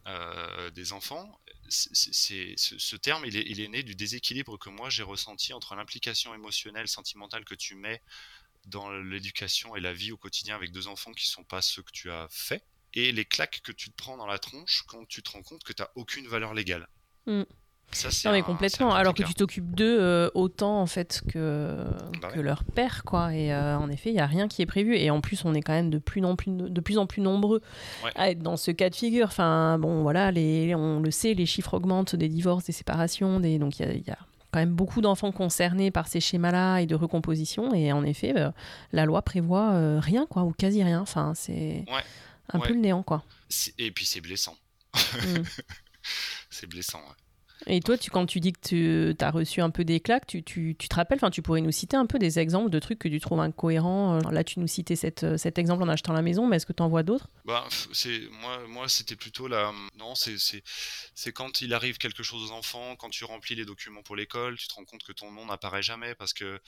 [0.07, 1.39] euh, des enfants.
[1.69, 5.55] C'est, ce, ce, terme, il est, il est né du déséquilibre que moi j'ai ressenti
[5.55, 8.03] entre l'implication émotionnelle, sentimentale que tu mets
[8.67, 11.93] dans l'éducation et la vie au quotidien avec deux enfants qui sont pas ceux que
[11.93, 15.23] tu as fait, et les claques que tu te prends dans la tronche quand tu
[15.23, 16.89] te rends compte que tu n'as aucune valeur légale.
[17.27, 17.43] Mm.
[17.93, 18.93] Ça, non mais complètement.
[18.93, 21.85] Alors que tu t'occupes d'eux euh, autant en fait que,
[22.21, 23.33] bah que leur père, quoi.
[23.35, 24.97] Et euh, en effet, il y a rien qui est prévu.
[24.97, 27.23] Et en plus, on est quand même de plus en plus, de plus, en plus
[27.23, 27.61] nombreux
[28.17, 29.27] à être dans ce cas de figure.
[29.27, 33.59] Enfin, bon, voilà, les, on le sait, les chiffres augmentent des divorces, des séparations, des...
[33.59, 34.19] donc il y a
[34.51, 37.75] quand même beaucoup d'enfants concernés par ces schémas-là et de recomposition.
[37.75, 38.55] Et en effet, bah,
[38.93, 41.01] la loi prévoit euh, rien, quoi, ou quasi rien.
[41.01, 41.85] Enfin, c'est
[42.53, 43.25] un peu le néant, quoi.
[43.79, 44.57] Et puis c'est blessant.
[44.95, 45.43] Mm.
[46.55, 47.25] c'est blessant, ouais.
[47.67, 50.43] Et toi, tu, quand tu dis que tu as reçu un peu des claques, tu,
[50.43, 53.09] tu, tu te rappelles, tu pourrais nous citer un peu des exemples de trucs que
[53.09, 54.19] tu trouves incohérents.
[54.19, 56.67] Euh, là, tu nous citais cette, euh, cet exemple en achetant la maison, mais est-ce
[56.67, 57.29] que tu en vois d'autres?
[57.45, 57.67] Bah,
[58.41, 59.73] Moi, moi c'était plutôt la.
[59.97, 64.17] Non, c'est quand il arrive quelque chose aux enfants, quand tu remplis les documents pour
[64.17, 66.61] l'école, tu te rends compte que ton nom n'apparaît jamais parce que.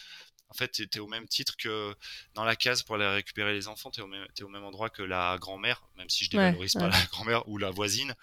[0.49, 1.93] En fait, tu es au même titre que
[2.34, 4.05] dans la case pour aller récupérer les enfants, tu es,
[4.39, 7.59] es, au même endroit que la grand-mère, même si je dévalorise pas la grand-mère ou
[7.59, 8.14] la voisine.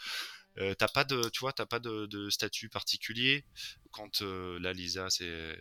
[0.59, 3.43] Euh, t'as pas de, tu vois, t'as pas de, statut particulier.
[3.91, 5.57] Quand euh, la Lisa s'est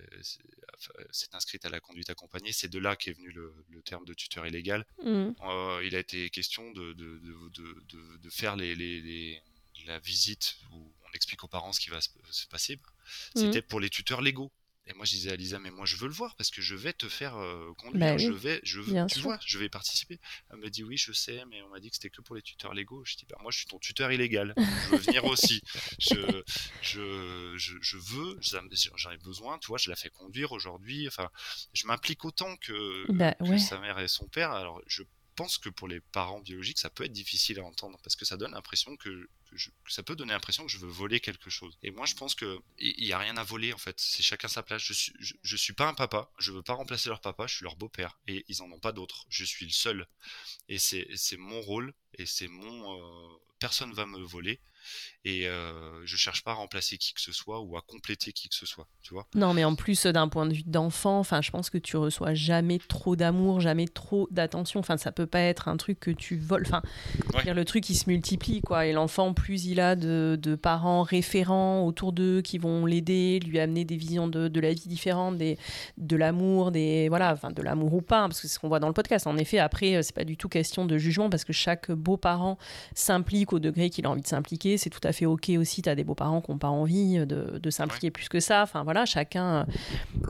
[1.32, 4.86] inscrite à la conduite accompagnée, c'est de là qu'est venu le, terme de tuteur illégal.
[5.02, 5.30] Mmh.
[5.44, 9.42] Euh, il a été question de, de, faire les,
[9.86, 12.76] la visite où on explique aux parents ce qui va se, passer.
[12.76, 13.40] Mmh.
[13.40, 14.52] C'était pour les tuteurs légaux.
[14.86, 16.74] Et moi, je disais à Lisa, mais moi, je veux le voir parce que je
[16.74, 18.00] vais te faire euh, conduire.
[18.00, 20.18] Bah je vais, je veux, tu vois, je vais participer.
[20.50, 22.42] Elle me dit, oui, je sais, mais on m'a dit que c'était que pour les
[22.42, 23.04] tuteurs légaux.
[23.04, 24.54] Je dis, bah, moi, je suis ton tuteur illégal.
[24.56, 25.62] je veux venir aussi.
[26.00, 26.42] Je,
[26.82, 31.06] je, je, veux, j'en ai besoin, tu vois, je la fais conduire aujourd'hui.
[31.06, 31.30] Enfin,
[31.72, 34.50] je m'implique autant que, bah que sa mère et son père.
[34.50, 35.04] Alors, je
[35.34, 38.36] pense que pour les parents biologiques, ça peut être difficile à entendre parce que ça
[38.36, 39.28] donne l'impression que,
[39.88, 41.78] ça peut donner l'impression que je veux voler quelque chose.
[41.82, 43.98] Et moi, je pense que il a rien à voler en fait.
[44.00, 44.82] C'est chacun sa place.
[44.82, 46.30] Je suis, je, suis pas un papa.
[46.38, 47.46] Je veux pas remplacer leur papa.
[47.46, 49.26] Je suis leur beau-père et ils en ont pas d'autres.
[49.28, 50.06] Je suis le seul.
[50.68, 52.98] Et c'est mon rôle et c'est mon.
[52.98, 54.60] Euh, personne va me voler.
[55.24, 55.72] Et euh,
[56.04, 58.66] je cherche pas à remplacer qui que ce soit ou à compléter qui que ce
[58.66, 59.26] soit, tu vois.
[59.34, 62.34] Non, mais en plus d'un point de vue d'enfant, enfin, je pense que tu reçois
[62.34, 64.80] jamais trop d'amour, jamais trop d'attention.
[64.80, 66.64] Enfin, ça peut pas être un truc que tu voles.
[66.66, 66.82] Enfin,
[67.34, 67.54] Ouais.
[67.54, 68.86] le truc il se multiplie quoi.
[68.86, 73.58] Et l'enfant, plus il a de, de parents référents autour d'eux qui vont l'aider, lui
[73.58, 75.56] amener des visions de, de la vie différentes, des,
[75.98, 78.68] de l'amour, des voilà, enfin de l'amour ou pas, hein, parce que c'est ce qu'on
[78.68, 79.26] voit dans le podcast.
[79.26, 82.58] En effet, après, euh, c'est pas du tout question de jugement parce que chaque beau-parent
[82.94, 84.71] s'implique au degré qu'il a envie de s'impliquer.
[84.76, 85.82] C'est tout à fait ok aussi.
[85.82, 88.62] T'as des beaux-parents qui n'ont pas envie de, de s'impliquer plus que ça.
[88.62, 89.60] Enfin voilà, chacun.
[89.60, 89.64] euh,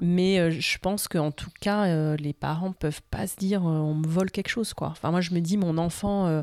[0.01, 3.79] Mais euh, je pense qu'en tout cas, euh, les parents peuvent pas se dire euh,
[3.79, 4.89] on me vole quelque chose quoi.
[4.89, 6.43] Enfin moi je me dis mon enfant, euh,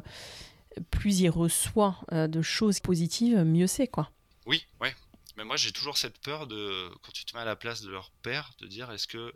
[0.92, 4.12] plus il reçoit euh, de choses positives, mieux c'est quoi.
[4.46, 4.94] Oui, ouais.
[5.38, 7.90] Mais moi, j'ai toujours cette peur de, quand tu te mets à la place de
[7.90, 9.34] leur père, de dire est-ce que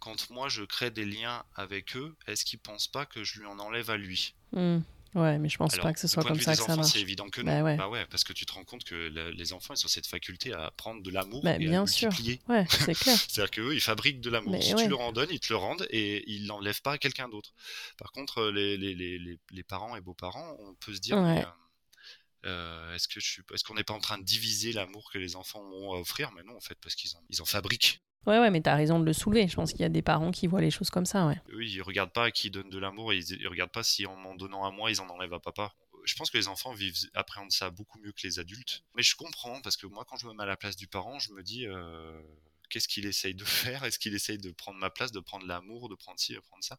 [0.00, 3.46] quand moi je crée des liens avec eux, est-ce qu'ils pensent pas que je lui
[3.46, 4.34] en enlève à lui?
[4.52, 4.78] Hmm.
[5.14, 6.92] Ouais, mais je pense Alors, pas que ce soit comme ça que ça marche.
[6.92, 7.50] c'est évident que non.
[7.52, 7.76] Bah ouais.
[7.76, 10.06] Bah ouais, parce que tu te rends compte que le- les enfants, ils ont cette
[10.06, 12.08] faculté à prendre de l'amour Bah, et bien à sûr.
[12.08, 12.40] multiplier.
[12.48, 13.16] Ouais, c'est clair.
[13.16, 14.62] C'est-à-dire qu'eux, ils fabriquent de l'amour.
[14.62, 14.82] Si ouais.
[14.82, 17.54] tu leur en donnes, ils te le rendent et ils l'enlèvent pas à quelqu'un d'autre.
[17.96, 21.42] Par contre, les, les, les, les, les parents et beaux-parents, on peut se dire, Ouais.
[21.42, 21.46] euh,
[22.46, 25.18] euh, est-ce que je suis, est-ce qu'on n'est pas en train de diviser l'amour que
[25.18, 26.30] les enfants ont à offrir?
[26.32, 28.00] Mais non, en fait, parce qu'ils en, ils en fabriquent.
[28.28, 29.48] Ouais, ouais, mais t'as raison de le soulever.
[29.48, 31.40] Je pense qu'il y a des parents qui voient les choses comme ça, ouais.
[31.48, 34.34] Eux, ils regardent pas qui donnent de l'amour, ils, ils regardent pas si en m'en
[34.34, 35.72] donnant à moi, ils en enlèvent à papa.
[36.04, 38.84] Je pense que les enfants vivent, appréhendent ça beaucoup mieux que les adultes.
[38.94, 41.18] Mais je comprends, parce que moi, quand je me mets à la place du parent,
[41.18, 42.20] je me dis, euh,
[42.68, 43.84] qu'est-ce qu'il essaye de faire?
[43.84, 46.62] Est-ce qu'il essaye de prendre ma place, de prendre l'amour, de prendre ci, de prendre
[46.62, 46.78] ça?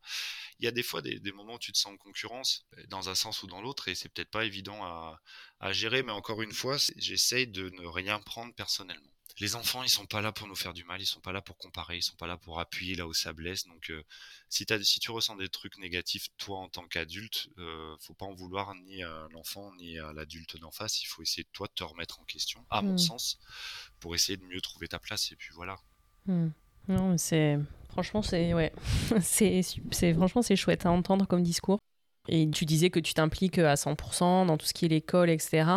[0.59, 3.15] Il y a des fois des, moments où tu te sens en concurrence, dans un
[3.15, 5.19] sens ou dans l'autre, et c'est peut-être pas évident à,
[5.59, 9.11] à gérer, mais encore une fois, j'essaye de ne rien prendre personnellement.
[9.39, 11.41] Les enfants, ils sont pas là pour nous faire du mal, ils sont pas là
[11.41, 13.65] pour comparer, ils sont pas là pour appuyer là où ça blesse.
[13.67, 14.03] Donc, euh,
[14.49, 18.75] si, tu ressens des trucs négatifs, toi en tant qu'adulte, euh, faut pas en vouloir
[18.75, 21.01] ni à l'enfant ni à l'adulte d'en face.
[21.03, 22.97] Il faut essayer de toi de te remettre en question, à mon Mm.
[22.97, 23.39] sens,
[23.99, 25.31] pour essayer de mieux trouver ta place.
[25.31, 25.77] Et puis voilà.
[26.25, 26.49] Hmm.
[26.89, 27.57] Non, c'est
[27.91, 28.73] franchement c'est ouais,
[29.21, 31.79] c'est franchement c'est chouette à entendre comme discours.
[32.27, 35.67] Et tu disais que tu t'impliques à 100% dans tout ce qui est l'école, etc.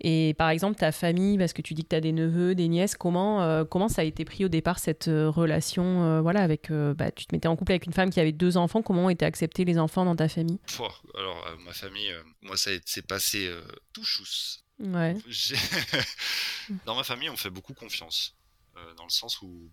[0.00, 2.66] Et par exemple, ta famille, parce que tu dis que tu as des neveux, des
[2.66, 6.40] nièces, comment, euh, comment ça a été pris au départ cette euh, relation euh, voilà,
[6.42, 8.82] avec, euh, bah, Tu te mettais en couple avec une femme qui avait deux enfants,
[8.82, 10.58] comment ont été acceptés les enfants dans ta famille?
[10.74, 13.62] Pouah, alors, euh, ma famille, euh, moi, ça s'est passé euh,
[13.92, 14.64] tout chousse.
[14.80, 15.14] Ouais.
[16.86, 18.34] Dans ma famille, on fait beaucoup confiance.
[18.76, 19.70] euh, dans le sens où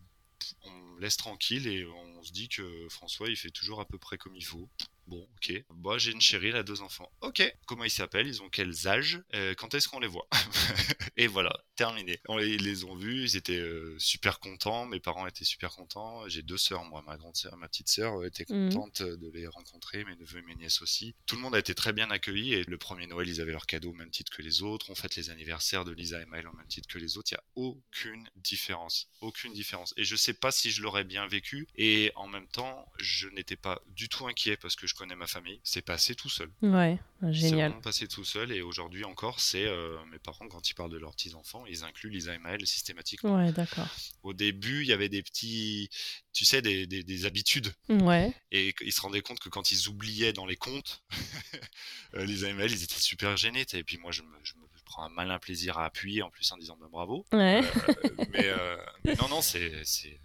[0.66, 3.98] on me laisse tranquille et on se dit que François, il fait toujours à peu
[3.98, 4.70] près comme il faut.
[5.10, 5.64] Bon, ok.
[5.72, 7.12] Moi, j'ai une chérie, elle a deux enfants.
[7.22, 7.42] Ok.
[7.66, 8.28] Comment ils s'appellent?
[8.28, 10.28] Ils ont quels âges Euh, Quand est-ce qu'on les voit?
[11.18, 12.20] Et voilà, terminé.
[12.28, 14.86] On les, ils les ont vus, ils étaient euh, super contents.
[14.86, 16.30] Mes parents étaient super contents.
[16.30, 18.72] J'ai deux sœurs, moi, ma grande sœur, ma petite sœur était Mhm.
[18.72, 20.06] contente de les rencontrer.
[20.06, 21.16] Mes neveux et mes nièces aussi.
[21.26, 23.66] Tout le monde a été très bien accueilli et le premier Noël, ils avaient leurs
[23.66, 24.92] cadeaux au même titre que les autres.
[24.92, 27.32] On fête les anniversaires de Lisa et Maël au même titre que les autres.
[27.32, 29.94] Il y a aucune différence, aucune différence.
[29.98, 31.68] Et je sais pas si je l'aurais bien vécu.
[31.76, 35.26] Et en même temps, je n'étais pas du tout inquiet parce que je connais ma
[35.28, 35.60] famille.
[35.64, 36.52] C'est passé tout seul.
[36.62, 37.70] Ouais, C'est génial.
[37.70, 38.52] vraiment passé tout seul.
[38.52, 41.84] Et aujourd'hui encore, c'est euh, mes parents quand ils parlent de leurs petits enfants, ils
[41.84, 43.38] incluent Lisa et Maël systématiquement.
[43.38, 43.88] Ouais, d'accord.
[44.24, 45.90] Au début, il y avait des petits,
[46.34, 47.74] tu sais, des, des, des habitudes.
[47.90, 48.34] Ouais.
[48.52, 51.04] Et ils se rendaient compte que quand ils oubliaient dans les comptes,
[52.14, 53.66] euh, les AML, ils étaient super gênés.
[53.74, 56.52] Et puis moi, je me, je me prends un malin plaisir à appuyer en plus
[56.52, 57.26] en disant bah, bravo.
[57.32, 57.62] Ouais.
[57.64, 57.94] Euh,
[58.32, 58.76] mais, euh,
[59.06, 60.20] mais non, non, c'est, c'est.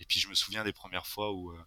[0.00, 1.58] Et puis je me souviens des premières fois où euh,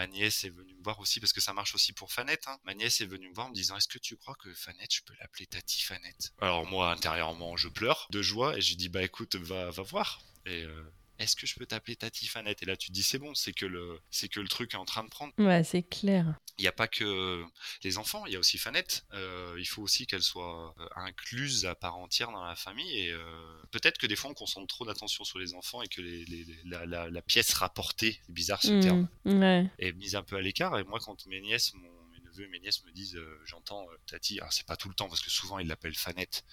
[0.00, 2.48] ma nièce est venue me voir aussi, parce que ça marche aussi pour Fanette.
[2.48, 2.58] Hein.
[2.64, 4.94] Ma nièce est venue me voir en me disant Est-ce que tu crois que Fanette,
[4.94, 6.32] je peux l'appeler Tati Fanette?
[6.40, 10.22] Alors moi, intérieurement, je pleure de joie et je dis Bah écoute, va, va voir.
[10.46, 10.62] Et.
[10.62, 10.90] euh,
[11.20, 12.62] est-ce que je peux t'appeler Tati Fanette?
[12.62, 14.78] Et là, tu te dis c'est bon, c'est que le, c'est que le truc est
[14.78, 15.32] en train de prendre.
[15.38, 16.34] Ouais, c'est clair.
[16.58, 17.44] Il n'y a pas que
[17.84, 19.04] les enfants, il y a aussi Fanette.
[19.12, 22.90] Euh, il faut aussi qu'elle soit euh, incluse à part entière dans la famille.
[22.98, 26.00] Et euh, peut-être que des fois, on concentre trop d'attention sur les enfants et que
[26.00, 29.70] les, les- les- la, la- la pièce rapportée, c'est bizarre ce terme, Ouais.
[29.78, 30.78] est mise un peu à l'écart.
[30.78, 33.96] Et moi, quand mes nièces, mes neveux et mes nièces me disent, euh, j'entends euh,
[34.06, 36.44] Tati, alors c'est pas tout le temps parce que souvent ils l'appellent Fanette,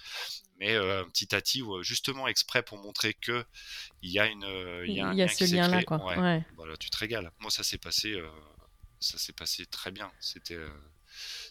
[0.59, 3.45] mais euh, petit Tati, où, euh, justement exprès pour montrer que
[4.01, 5.83] il y a une, euh, il y a un Il y a lien ce lien-là,
[5.83, 6.03] quoi.
[6.05, 6.17] Ouais.
[6.17, 6.45] Ouais.
[6.55, 7.31] Voilà, tu te régales.
[7.39, 8.27] Moi, ça s'est passé, euh,
[8.99, 10.11] ça s'est passé très bien.
[10.19, 10.69] C'était, euh,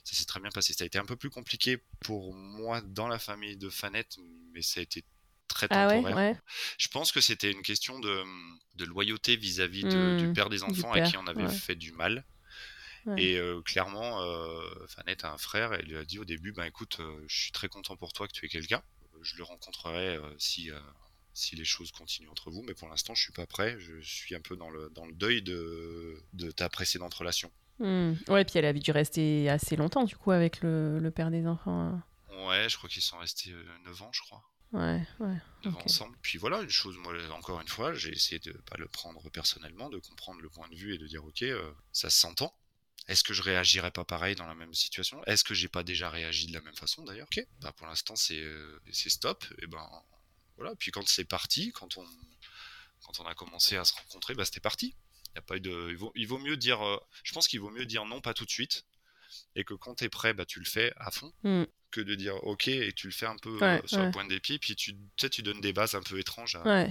[0.05, 0.73] ça s'est très bien passé.
[0.73, 4.17] Ça a été un peu plus compliqué pour moi dans la famille de Fanette,
[4.53, 5.05] mais ça a été
[5.49, 6.17] très Ah ouais, temporaire.
[6.17, 6.37] ouais.
[6.79, 8.25] Je pense que c'était une question de,
[8.75, 12.25] de loyauté vis-à-vis du père des enfants à qui on avait fait du mal.
[13.07, 13.23] Ouais.
[13.23, 16.67] Et euh, clairement, euh, Fanette a un frère et lui a dit au début, bah
[16.67, 18.83] écoute, euh, je suis très content pour toi que tu aies quelqu'un.
[19.27, 20.79] Je le rencontrerai euh, si, euh,
[21.35, 23.77] si les choses continuent entre vous, mais pour l'instant, je suis pas prêt.
[23.81, 27.51] Je suis un peu dans le, dans le deuil de, de ta précédente relation.
[27.79, 28.13] Hmm.
[28.29, 31.47] Ouais, puis elle a dû rester assez longtemps, du coup, avec le, le père des
[31.47, 31.81] enfants.
[31.81, 32.05] hein.
[32.47, 33.53] Ouais, je crois qu'ils sont restés
[33.85, 34.43] 9 ans, je crois.
[34.73, 35.37] Ouais, ouais.
[35.85, 36.17] Ensemble.
[36.23, 39.89] Puis voilà, une chose, moi, encore une fois, j'ai essayé de pas le prendre personnellement,
[39.91, 41.45] de comprendre le point de vue et de dire, ok,
[41.93, 42.55] ça s'entend.
[43.09, 45.23] Est-ce que je réagirais pas pareil dans la même situation?
[45.25, 47.29] Est-ce que j'ai pas déjà réagi de la même façon d'ailleurs?
[47.31, 48.45] Ok, bah pour l'instant c'est
[48.91, 49.45] c'est stop.
[49.63, 49.89] Et ben
[50.57, 50.75] voilà.
[50.77, 52.07] Puis quand c'est parti, quand on
[53.05, 54.97] quand on a commencé à se rencontrer, bah c'était parti.
[55.33, 55.89] Il y a pas eu de.
[55.91, 56.81] Il vaut, il vaut mieux dire.
[57.23, 58.87] je pense qu'il vaut mieux dire non, pas tout de suite,
[59.55, 61.33] et que quand tu es prêt, bah tu le fais à fond.
[61.45, 61.65] Mmh.
[61.93, 64.59] Que de dire ok et tu le fais un peu sur le point des pieds,
[64.59, 66.89] puis tu, tu sais, tu donnes des bases un peu étranges à,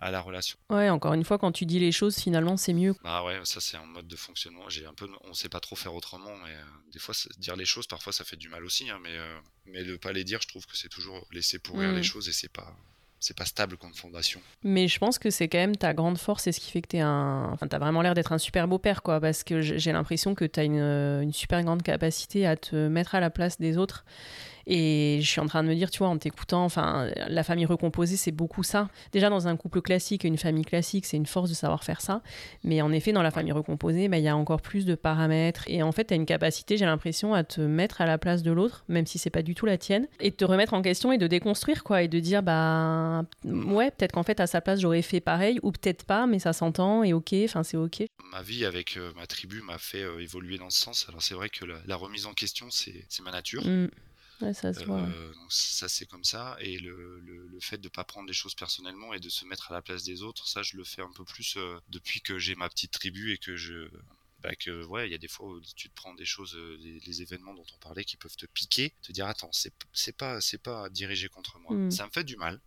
[0.00, 0.58] à la relation.
[0.70, 2.94] Ouais, encore une fois, quand tu dis les choses, finalement, c'est mieux.
[3.04, 4.68] Ah ouais, ça c'est un mode de fonctionnement.
[4.68, 7.66] J'ai un peu, on sait pas trop faire autrement, mais euh, des fois, dire les
[7.66, 8.88] choses, parfois, ça fait du mal aussi.
[8.90, 11.92] Hein, mais euh, mais de pas les dire, je trouve que c'est toujours laisser pourrir
[11.92, 12.04] les mm.
[12.04, 12.74] choses et c'est pas
[13.22, 14.40] c'est pas stable comme fondation.
[14.62, 16.88] Mais je pense que c'est quand même ta grande force et ce qui fait que
[16.88, 17.50] tu es un.
[17.52, 20.46] Enfin, as vraiment l'air d'être un super beau père, quoi, parce que j'ai l'impression que
[20.46, 24.06] tu as une, une, super grande capacité à te mettre à la place des autres
[24.66, 27.66] et je suis en train de me dire, tu vois, en t'écoutant, enfin, la famille
[27.66, 28.88] recomposée, c'est beaucoup ça.
[29.12, 32.22] Déjà, dans un couple classique, une famille classique, c'est une force de savoir faire ça.
[32.64, 35.64] Mais en effet, dans la famille recomposée, bah, il y a encore plus de paramètres.
[35.66, 38.42] Et en fait, tu as une capacité, j'ai l'impression, à te mettre à la place
[38.42, 40.82] de l'autre, même si c'est pas du tout la tienne, et de te remettre en
[40.82, 44.60] question et de déconstruire, quoi, et de dire, bah, ouais, peut-être qu'en fait, à sa
[44.60, 48.04] place, j'aurais fait pareil, ou peut-être pas, mais ça s'entend, et ok, enfin, c'est ok.
[48.32, 51.06] Ma vie avec euh, ma tribu m'a fait euh, évoluer dans ce sens.
[51.08, 53.66] Alors, c'est vrai que la, remise en question, c'est ma nature.
[53.66, 53.88] Mm
[54.52, 56.56] ça euh, ça c'est comme ça.
[56.60, 59.74] Et le, le, fait de pas prendre les choses personnellement et de se mettre à
[59.74, 62.54] la place des autres, ça je le fais un peu plus euh, depuis que j'ai
[62.54, 63.90] ma petite tribu et que je
[64.42, 66.78] bah que ouais il y a des fois où tu te prends des choses euh,
[66.80, 70.62] les, événements dont on parlait qui peuvent te piquer te dire attends c'est pas c'est
[70.62, 71.90] pas dirigé contre moi mmh.
[71.90, 72.58] ça me fait du mal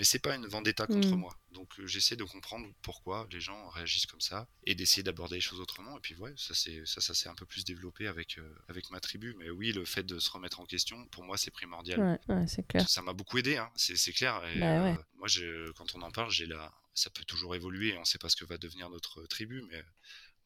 [0.00, 1.20] mais c'est pas une vendetta contre mm.
[1.20, 1.36] moi.
[1.52, 5.42] Donc euh, j'essaie de comprendre pourquoi les gens réagissent comme ça et d'essayer d'aborder les
[5.42, 5.94] choses autrement.
[5.98, 8.90] Et puis ouais, ça c'est ça, ça s'est un peu plus développé avec euh, avec
[8.90, 9.34] ma tribu.
[9.38, 12.18] Mais oui, le fait de se remettre en question, pour moi, c'est primordial.
[12.28, 12.88] Ouais, c'est clair.
[12.88, 13.70] Ça m'a beaucoup aidé, hein.
[13.76, 14.42] c'est clair.
[14.54, 15.28] Et, bah euh, moi,
[15.76, 17.94] quand on en parle, j'ai la, ça peut toujours évoluer.
[17.98, 19.84] On ne sait pas ce que va devenir notre tribu, mais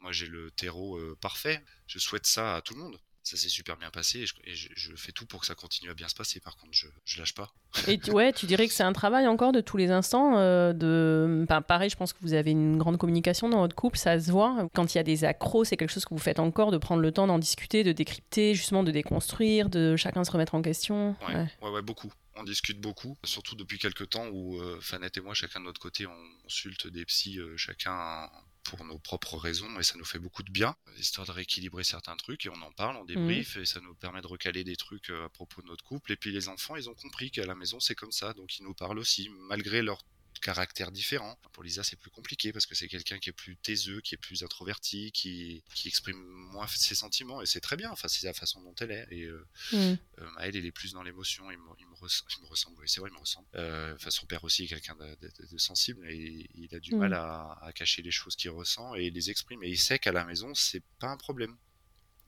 [0.00, 1.64] moi j'ai le terreau parfait.
[1.86, 5.12] Je souhaite ça à tout le monde ça s'est super bien passé et, je, fais
[5.12, 6.41] tout pour que ça continue à bien se passer.
[6.41, 7.53] Par contre, je, je lâche pas.
[7.89, 10.39] Et tu, ouais, tu dirais que c'est un travail encore de tous les instants.
[10.39, 14.20] Euh, de, pareil, je pense que vous avez une grande communication dans votre couple, ça
[14.20, 14.68] se voit.
[14.75, 17.01] Quand il y a des accros, c'est quelque chose que vous faites encore, de prendre
[17.01, 21.16] le temps d'en discuter, de décrypter, justement de déconstruire, de chacun se remettre en question.
[21.27, 22.12] Ouais, ouais, ouais, beaucoup.
[22.37, 25.81] On discute beaucoup, surtout depuis quelques temps où euh, Fanette et moi, chacun de notre
[25.81, 28.29] côté, on consulte des psys, euh, chacun
[28.65, 32.17] pour nos propres raisons et ça nous fait beaucoup de bien, histoire de rééquilibrer certains
[32.17, 33.61] trucs et on en parle, on débrief mmh.
[33.61, 36.12] et ça nous permet de recaler des trucs euh, à propos de notre couple.
[36.12, 38.65] Et puis les enfants, ils ont compris qu'à la maison c'est comme ça, donc ils
[38.65, 40.03] nous parlent aussi, malgré leur
[40.45, 41.38] caractères différents.
[41.53, 44.18] Pour Lisa, c'est plus compliqué parce que c'est quelqu'un qui est plus taiseux, qui est
[44.18, 47.90] plus introverti, qui, qui exprime moins ses sentiments et c'est très bien.
[47.90, 49.07] Enfin, c'est la façon dont elle est.
[49.11, 49.76] Et euh, mm.
[49.76, 51.51] euh Maëlle, elle est plus dans l'émotion.
[51.51, 52.76] Il, il, me ressemble.
[52.78, 53.47] Oui, c'est vrai, il me ressemble.
[53.55, 56.99] Euh, enfin, son père aussi est quelqu'un de, sensible et il a du mm.
[56.99, 59.64] mal à, à, cacher les choses qu'il ressent et les exprime.
[59.64, 61.57] Et il sait qu'à la maison, c'est pas un problème.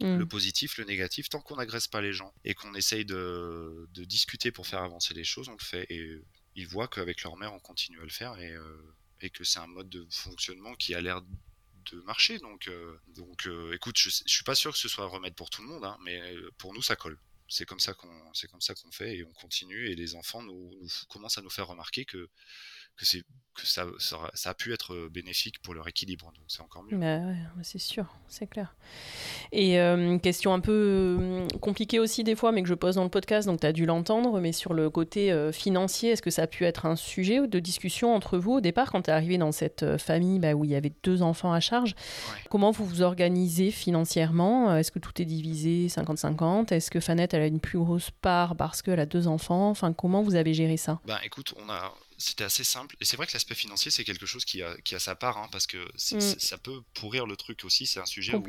[0.00, 0.16] Mm.
[0.16, 4.04] Le positif, le négatif, tant qu'on n'agresse pas les gens et qu'on essaye de, de,
[4.04, 5.86] discuter pour faire avancer les choses, on le fait.
[5.90, 6.22] Et
[6.56, 9.60] ils voient qu'avec leur mère, on continue à le faire et, euh, et que c'est
[9.60, 12.38] un mode de fonctionnement qui a l'air de marcher.
[12.38, 15.34] Donc, euh, donc euh, écoute, je, je suis pas sûr que ce soit un remède
[15.34, 16.20] pour tout le monde, hein, mais
[16.58, 17.18] pour nous, ça colle.
[17.48, 19.88] C'est comme ça qu'on, c'est comme ça qu'on fait et on continue.
[19.88, 22.28] Et les enfants nous, nous commencent à nous faire remarquer que
[22.96, 23.22] que c'est
[23.56, 26.26] que ça, ça, a pu être euh, bénéfique pour leur équilibre.
[26.26, 26.96] Donc c'est encore mieux.
[26.96, 27.20] Bah
[27.62, 28.76] c'est sûr, c'est clair.
[29.52, 33.04] Et euh, question un peu euh, compliquée aussi des fois, mais que je pose dans
[33.04, 35.16] le podcast, donc tu as dû l'entendre, mais sur le côté
[35.52, 38.92] financier, est-ce que ça a pu être un sujet de discussion entre vous au départ
[38.92, 41.60] quand tu es arrivé dans cette famille bah, où il y avait deux enfants à
[41.60, 41.94] charge?
[42.50, 44.76] Comment vous vous organisez financièrement?
[44.76, 48.56] Est-ce que tout est divisé 50-50 Est-ce que Fanette elle a une plus grosse part
[48.56, 49.70] parce qu'elle a deux enfants?
[49.70, 51.00] Enfin, comment vous avez géré ça?
[51.06, 52.96] Ben écoute, on a c'était assez simple.
[53.00, 55.38] Et c'est vrai que l'aspect financier, c'est quelque chose qui a, qui a sa part,
[55.38, 55.76] hein, parce que
[56.14, 56.20] mm.
[56.38, 57.86] ça peut pourrir le truc aussi.
[57.86, 58.44] C'est un sujet Où,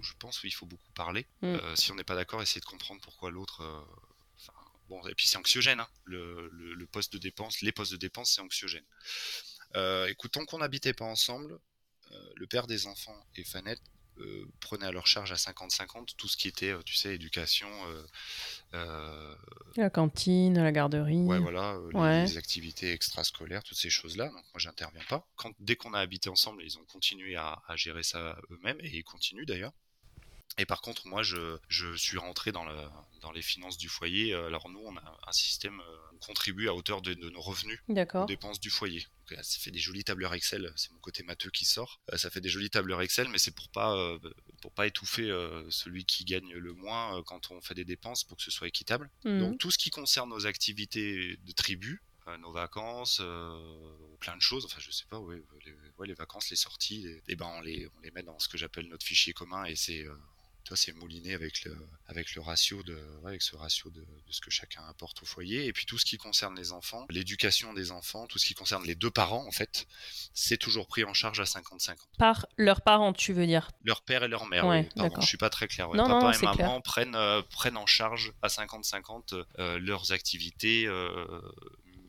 [0.00, 1.26] je pense qu'il faut beaucoup parler.
[1.42, 1.46] Mm.
[1.46, 3.62] Euh, si on n'est pas d'accord, essayer de comprendre pourquoi l'autre.
[3.62, 4.52] Euh,
[4.88, 5.80] bon, et puis c'est anxiogène.
[5.80, 5.88] Hein.
[6.04, 8.84] Le, le, poste de dépense, les postes de dépense, c'est anxiogène.
[9.76, 11.58] Euh, écoute, tant qu'on n'habitait pas ensemble,
[12.36, 13.80] le père des enfants et Fanette
[14.18, 17.68] euh, prenaient à leur charge à 50-50 tout ce qui était, euh, tu sais, éducation.
[18.74, 19.34] Euh,
[19.76, 21.22] la cantine, la garderie.
[21.22, 24.26] Ouais, voilà, Les, activités extrascolaires, toutes ces choses-là.
[24.26, 25.26] Donc moi, j'interviens pas.
[25.36, 29.04] Quand, dès qu'on a habité ensemble, ils ont continué à, gérer ça eux-mêmes et ils
[29.04, 29.72] continuent d'ailleurs.
[30.58, 32.76] Et par contre, moi, je, je suis rentré dans, le,
[33.20, 34.34] dans les finances du foyer.
[34.34, 35.80] Alors nous, on a un système,
[36.12, 39.06] on contribue à hauteur de, de nos revenus aux dépenses du foyer.
[39.30, 40.70] Donc, ça fait des jolies tableurs Excel.
[40.76, 42.00] C'est mon côté matheux qui sort.
[42.16, 43.96] Ça fait des jolies tableurs Excel, mais c'est pour pas
[44.60, 45.26] pour pas étouffer
[45.70, 49.10] celui qui gagne le moins quand on fait des dépenses, pour que ce soit équitable.
[49.24, 49.38] Mmh.
[49.38, 52.02] Donc tout ce qui concerne nos activités de tribu,
[52.40, 53.22] nos vacances,
[54.20, 54.66] plein de choses.
[54.66, 55.74] Enfin, je sais pas, ouais, les,
[56.06, 58.58] les vacances, les sorties, et eh ben on les, on les met dans ce que
[58.58, 60.06] j'appelle notre fichier commun et c'est
[60.64, 61.76] toi, c'est mouliné avec le,
[62.06, 65.66] avec le ratio de, avec ce ratio de, ce que chacun apporte au foyer.
[65.66, 68.84] Et puis tout ce qui concerne les enfants, l'éducation des enfants, tout ce qui concerne
[68.84, 69.86] les deux parents, en fait,
[70.34, 71.96] c'est toujours pris en charge à 50-50.
[72.18, 73.70] Par leurs parents, tu veux dire?
[73.84, 74.84] Leur père et leur mère, oui.
[74.96, 75.90] Pardon, je suis pas très clair.
[75.90, 80.86] Papa et maman prennent, euh, prennent en charge à 50-50 euh, leurs activités.
[80.86, 81.40] Euh,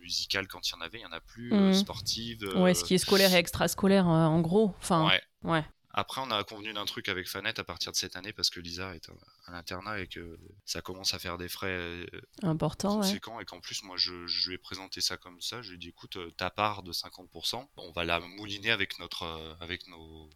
[0.01, 1.73] musicales quand il y en avait, il y en a plus, mmh.
[1.75, 2.43] sportives.
[2.57, 4.75] Ouais, ce qui est scolaire et extrascolaire en gros.
[4.81, 5.09] Enfin,
[5.43, 5.63] ouais.
[5.93, 5.99] Ouais.
[5.99, 8.59] Après, on a convenu d'un truc avec Fanette à partir de cette année parce que
[8.59, 9.09] Lisa est
[9.47, 12.05] à l'internat et que ça commence à faire des frais euh,
[12.41, 14.11] importants conséquents et qu'en plus, moi, je,
[14.47, 15.61] lui ai présenté ça comme ça.
[15.61, 18.99] Je lui ai dit, écoute, euh, ta part de 50%, on va la mouliner avec
[18.99, 20.29] notre, euh, avec nos,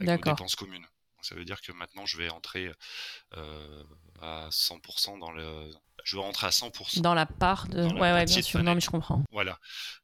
[0.00, 0.86] dépenses communes.
[1.20, 2.72] ça veut dire que maintenant, je vais entrer
[4.20, 5.70] à 100% dans le,
[6.04, 7.00] je vais rentrer à 100%.
[7.00, 7.84] Dans la part de.
[7.84, 8.62] ouais, ouais, bien sûr.
[8.62, 9.22] Non, mais je comprends.
[9.30, 9.58] Voilà.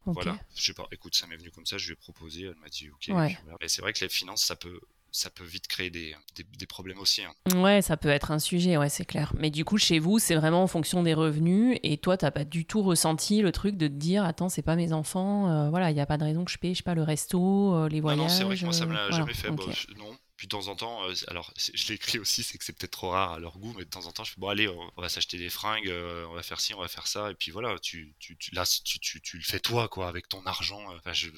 [0.04, 0.38] Voilà.
[0.54, 0.86] Je sais pas.
[0.92, 1.78] Écoute, ça m'est venu comme ça.
[1.78, 2.42] Je lui ai proposé.
[2.44, 3.06] Elle m'a dit OK.
[3.08, 3.38] Ouais.
[3.66, 4.80] C'est vrai que les finances, ça peut.
[5.10, 6.14] Ça peut vite créer des,
[6.58, 7.22] des, problèmes aussi.
[7.22, 7.32] Hein.
[7.56, 9.32] Ouais, ça peut être un sujet, ouais, c'est clair.
[9.38, 11.78] Mais du coup, chez vous, c'est vraiment en fonction des revenus.
[11.82, 14.76] Et toi, t'as pas du tout ressenti le truc de te dire, attends, c'est pas
[14.76, 16.82] mes enfants, euh, voilà, il n'y a pas de raison que je paye, je sais
[16.82, 18.20] pas, le resto, euh, les voyages.
[18.20, 19.50] Non, c'est vrai que moi, ça me l'a jamais fait.
[19.50, 19.56] non,
[20.38, 23.10] puis de temps en temps, euh, alors je l'écris aussi, c'est que c'est peut-être trop
[23.10, 25.08] rare à leur goût, mais de temps en temps, je fais bon, allez, on, va
[25.08, 27.76] s'acheter des fringues, euh, on va faire ci, on va faire ça, et puis voilà,
[27.80, 30.80] tu, tu, tu là, tu, tu, tu, le fais toi, quoi, avec ton argent.
[30.94, 31.28] Enfin, je,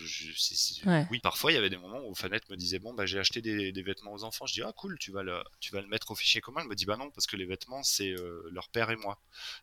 [1.10, 3.40] Oui, parfois, il y avait des moments où Fanette me disait bon, bah, j'ai acheté
[3.40, 4.44] des, des, vêtements aux enfants.
[4.44, 6.60] Je dis ah, cool, tu vas le, tu vas le mettre au fichier commun.
[6.60, 9.18] Elle me dit bah non, parce que les vêtements, c'est euh, leur père et moi.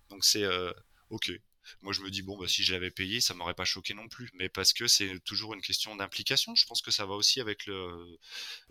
[0.10, 0.48] Donc c'est
[1.12, 1.32] ok.
[1.82, 4.08] Moi, je me dis, bon, bah, si je l'avais payé, ça m'aurait pas choqué non
[4.08, 4.30] plus.
[4.36, 6.56] Mais parce que c'est toujours une question d'implication.
[6.56, 8.18] Je pense que ça va aussi avec le.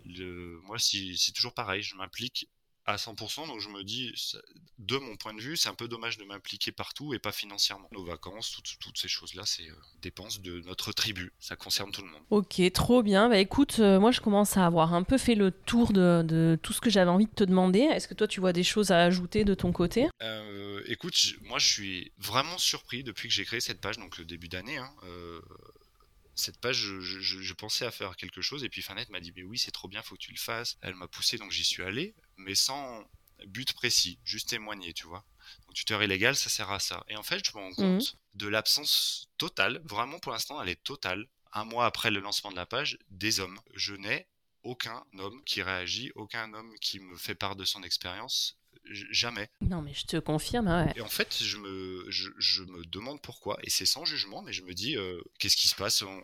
[0.05, 0.59] le...
[0.63, 1.81] Moi, c'est toujours pareil.
[1.83, 2.49] Je m'implique
[2.87, 3.47] à 100%.
[3.47, 4.13] Donc je me dis,
[4.79, 7.89] de mon point de vue, c'est un peu dommage de m'impliquer partout et pas financièrement.
[7.91, 11.31] Nos vacances, toutes, ces choses-là, c'est euh, dépenses de notre tribu.
[11.39, 12.21] Ça concerne tout le monde.
[12.29, 13.29] Ok, trop bien.
[13.29, 16.73] Bah écoute, euh, moi je commence à avoir un peu fait le tour de, tout
[16.73, 17.81] ce que j'avais envie de te demander.
[17.81, 20.07] Est-ce que toi tu vois des choses à ajouter de ton côté?
[20.21, 24.25] Euh, Écoute, moi je suis vraiment surpris depuis que j'ai créé cette page, donc le
[24.25, 24.77] début d'année.
[24.77, 24.89] Hein,
[26.37, 29.57] cette page, je, pensais à faire quelque chose et puis Fanette m'a dit mais oui
[29.57, 30.77] c'est trop bien, faut que tu le fasses.
[30.81, 33.03] Elle m'a poussé donc j'y suis allé, mais sans
[33.47, 35.25] but précis, juste témoigner, tu vois.
[35.65, 37.03] Donc tuteur illégal, ça sert à ça.
[37.09, 38.19] Et en fait, je me rends compte mhm.
[38.35, 42.55] de l'absence totale, vraiment pour l'instant elle est totale, un mois après le lancement de
[42.55, 43.59] la page, des hommes.
[43.73, 44.27] Je n'ai
[44.63, 48.57] aucun homme qui réagit, aucun homme qui me fait part de son expérience
[49.11, 49.49] jamais.
[49.61, 50.67] Non, mais je te confirme.
[50.67, 50.93] Ouais.
[50.95, 53.57] Et en fait, je me, je, me demande pourquoi.
[53.63, 56.01] Et c'est sans jugement, mais je me dis, euh, qu'est-ce qui se passe?
[56.01, 56.23] On,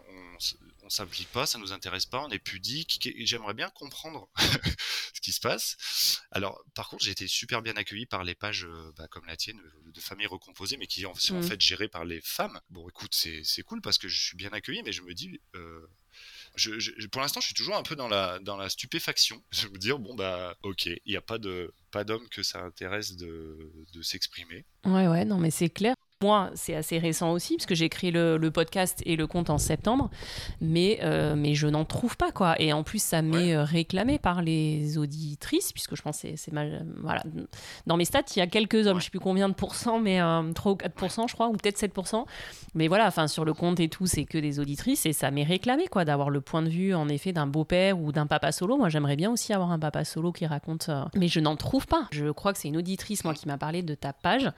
[0.84, 3.10] on, s'implique pas, ça nous intéresse pas, on est pudique.
[3.20, 4.30] J'aimerais bien comprendre
[5.14, 6.22] ce qui se passe.
[6.32, 9.38] Alors, par contre, j'ai été super bien accueilli par les pages euh, bah, comme la
[9.38, 11.44] tienne, de familles recomposées, mais qui sont en mmh.
[11.44, 12.60] fait gérées par les femmes.
[12.70, 15.40] Bon, écoute, c'est cool parce que je suis bien accueilli, mais je me dis.
[15.56, 15.88] Euh,
[17.12, 19.44] pour l'instant, je suis toujours un peu dans la, stupéfaction.
[19.52, 24.02] Je me dire, bon, bah, ok, il n'y a pas d'homme que ça intéresse de
[24.02, 24.66] s'exprimer.
[24.86, 25.96] Ouais, ouais, non, mais c'est clair.
[26.24, 29.58] Moi, c'est assez récent aussi, parce que j'ai écrit le, podcast et le compte en
[29.58, 30.10] septembre,
[30.62, 32.56] mais, euh, mais je n'en trouve pas, quoi.
[32.62, 36.54] Et en plus, ça m'est euh, réclamé par les auditrices, puisque je pense que c'est
[36.54, 36.86] mal.
[37.02, 37.24] Voilà.
[37.88, 40.00] Dans mes stats, il y a quelques hommes, je ne sais plus combien de pourcents,
[40.00, 42.24] mais 3 euh, ou 4%, je crois, ou peut-être 7%.
[42.74, 45.44] Mais voilà, enfin, sur le compte et tout, c'est que des auditrices, et ça m'est
[45.44, 48.78] réclamé, quoi, d'avoir le point de vue, en effet, d'un beau-père ou d'un papa solo.
[48.78, 50.90] Moi, j'aimerais bien aussi avoir un papa solo qui raconte.
[51.16, 52.08] mais je n'en trouve pas.
[52.12, 54.50] Je crois que c'est une auditrice, moi, qui m'a parlé de ta page.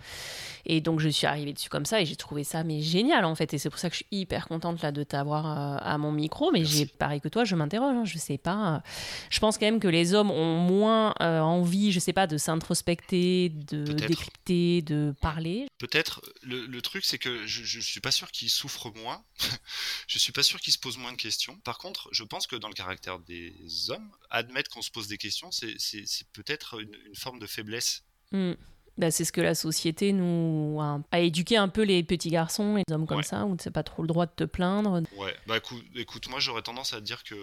[0.68, 3.36] Et donc, je suis arrivée dessus comme ça et j'ai trouvé ça mais génial en
[3.36, 3.54] fait.
[3.54, 6.12] Et c'est pour ça que je suis hyper contente là de t'avoir euh, à mon
[6.12, 6.52] micro.
[6.52, 8.84] Mais j'ai pareil que toi je m'interroge hein, je sais pas
[9.30, 12.38] je pense quand même que les hommes ont moins euh, envie je sais pas de
[12.38, 15.68] s'introspecter de décrypter de parler.
[15.78, 16.22] Peut-être.
[16.44, 19.24] Le, truc c'est que je, je suis pas sûr qu'ils souffrent moins.
[20.08, 21.58] Je suis pas sûr qu'ils se posent moins de questions.
[21.64, 23.54] Par contre je pense que dans le caractère des
[23.90, 28.04] hommes admettre qu'on se pose des questions c'est peut-être une, forme de faiblesse.
[28.32, 28.54] Mmh.
[28.98, 32.84] Bah, c'est ce que la société nous a, éduqué un peu les petits garçons et
[32.88, 35.02] les hommes comme ça, où tu n'as pas trop le droit de te plaindre.
[35.18, 35.58] Ouais, bah
[35.96, 37.36] écoute, moi j'aurais tendance à dire que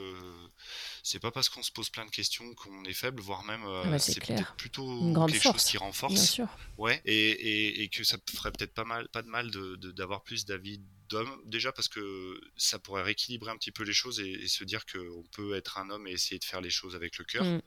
[1.03, 3.83] c'est pas parce qu'on se pose plein de questions qu'on est faible, voire même euh,
[3.85, 6.15] ah bah, c'est peut-être plutôt quelque chose qui renforce.
[6.15, 6.49] Bien sûr.
[6.79, 10.47] Ouais, et, et, que ça ferait peut-être pas mal, pas de mal d'avoir de, plus
[10.47, 14.65] d'avis d'hommes, déjà parce que ça pourrait rééquilibrer un petit peu les choses et, se
[14.65, 17.45] dire qu'on peut être un homme et essayer de faire les choses avec le cœur.
[17.45, 17.61] Mm.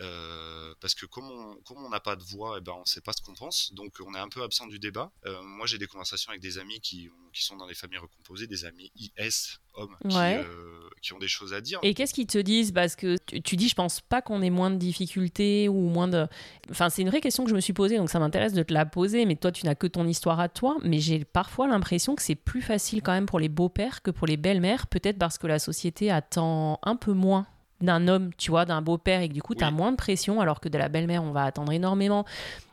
[0.00, 3.12] Euh, parce que comme on n'a pas de voix, et eh ben on sait pas
[3.12, 5.10] ce qu'on pense, donc on est un peu absent du débat.
[5.24, 8.46] Euh, moi, j'ai des conversations avec des amis qui, qui sont dans des familles recomposées,
[8.46, 11.78] des amis IS hommes qui, euh, qui, ont des choses à dire.
[11.82, 12.72] Et qu'est-ce qu'ils te disent?
[12.72, 16.26] Parce que tu, dis, je pense pas qu'on ait moins de difficultés ou moins de.
[16.70, 18.74] Enfin, c'est une vraie question que je me suis posée, donc ça m'intéresse de te
[18.74, 19.24] la poser.
[19.24, 20.76] Mais toi, tu n'as que ton histoire à toi.
[20.82, 24.26] Mais j'ai parfois l'impression que c'est plus facile quand même pour les beaux-pères que pour
[24.26, 27.46] les belles-mères, peut-être parce que la société attend un peu moins
[27.80, 30.40] d'un homme, tu vois, d'un beau-père, et que du coup, tu as moins de pression,
[30.40, 32.24] alors que de la belle-mère, on va attendre énormément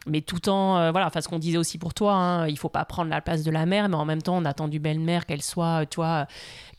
[0.08, 2.70] mais tout en euh, voilà enfin ce qu'on disait aussi pour toi hein, il faut
[2.70, 5.26] pas prendre la place de la mère mais en même temps on attend du belle-mère
[5.26, 6.28] qu'elle soit tu vois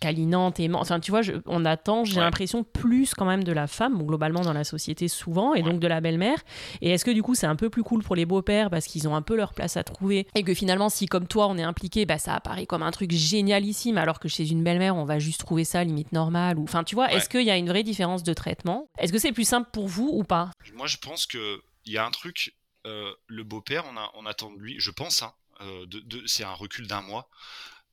[0.01, 4.03] câlinante et enfin tu vois on attend j'ai l'impression plus quand même de la femme
[4.03, 6.39] globalement dans la société souvent et donc de la belle-mère.
[6.81, 9.09] Et est-ce que du coup c'est un peu plus cool pour les beaux-pères parce qu'ils
[9.09, 11.63] ont un peu leur place à trouver et que finalement si comme toi on est
[11.63, 15.19] impliqué bah ça apparaît comme un truc génialissime alors que chez une belle-mère on va
[15.19, 17.83] juste trouver ça limite normal ou enfin tu vois est-ce qu'il y a une vraie
[17.83, 18.89] différence de traitement?
[18.99, 20.51] Est-ce que c'est plus simple pour vous ou pas?
[20.75, 23.85] Moi je pense que il y a un truc euh, le beau-père,
[24.15, 25.87] on, attend de lui, je pense, hein, euh,
[26.27, 27.29] c'est un recul d'un mois,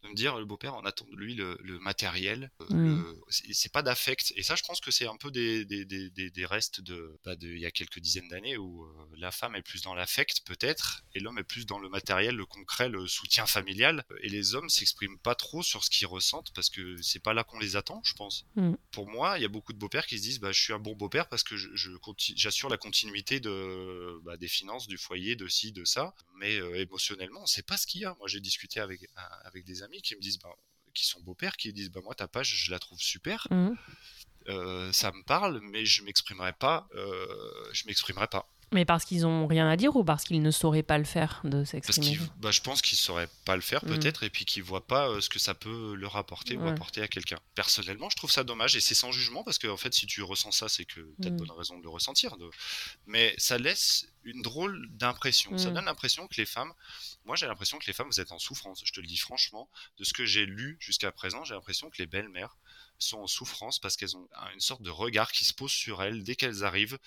[0.03, 3.22] de me dire le beau-père on attend de lui le, matériel euh, mm.
[3.30, 6.45] c'est pas d'affect et ça je pense que c'est un peu des, des, des, des
[6.45, 8.88] restes de, bah, de il y a quelques dizaines d'années où
[9.18, 12.45] la femme est plus dans l'affect peut-être et l'homme est plus dans le matériel le
[12.45, 16.69] concret le soutien familial et les hommes s'expriment pas trop sur ce qu'ils ressentent parce
[16.69, 18.73] que c'est pas là qu'on les attend je pense mm.
[18.91, 20.80] pour moi il y a beaucoup de beaux-pères qui se disent bah, je suis un
[20.80, 21.69] bon beau-père parce que je,
[22.36, 27.44] j'assure la continuité de bah, des finances du foyer de ci de ça mais émotionnellement
[27.44, 29.08] on sait pas ce qu'il y a moi j'ai discuté avec
[29.46, 30.56] avec des amis qui me disent, bah,
[30.94, 33.48] qui sont beaux-pères, qui disent, bah, moi, ta page, je la trouve super.
[33.50, 33.72] Mmh.
[34.50, 36.88] Euh, ça me parle, mais je m'exprimerai pas.
[36.96, 37.26] Euh,
[37.74, 38.48] je m'exprimerai pas.
[38.73, 41.41] Mais parce qu'ils ont rien à dire ou parce qu'ils ne sauraient pas le faire
[41.43, 42.18] de s'exprimer?
[42.38, 43.88] bah, Je pense qu'ils ne sauraient pas le faire mmh.
[43.88, 47.02] peut-être et puis qu'ils voient pas euh, ce que ça peut leur apporter ou apporter
[47.02, 47.38] à quelqu'un.
[47.53, 50.22] Personnellement, je trouve ça dommage et c'est sans jugement parce que en fait, si tu
[50.23, 51.38] ressens ça, c'est que tu as de mmh.
[51.38, 52.38] bonnes raisons de le ressentir.
[52.38, 52.49] De...
[53.07, 55.57] Mais ça laisse une drôle d'impression.
[55.57, 56.72] Ça donne l'impression que les femmes,
[57.26, 58.81] moi j'ai l'impression que les femmes, vous êtes en souffrance.
[58.85, 61.98] Je te le dis franchement, de ce que j'ai lu jusqu'à présent, j'ai l'impression que
[61.98, 62.56] les belles-mères
[62.99, 66.23] sont en souffrance parce qu'elles ont une sorte de regard qui se pose sur elles
[66.23, 66.99] dès qu'elles arrivent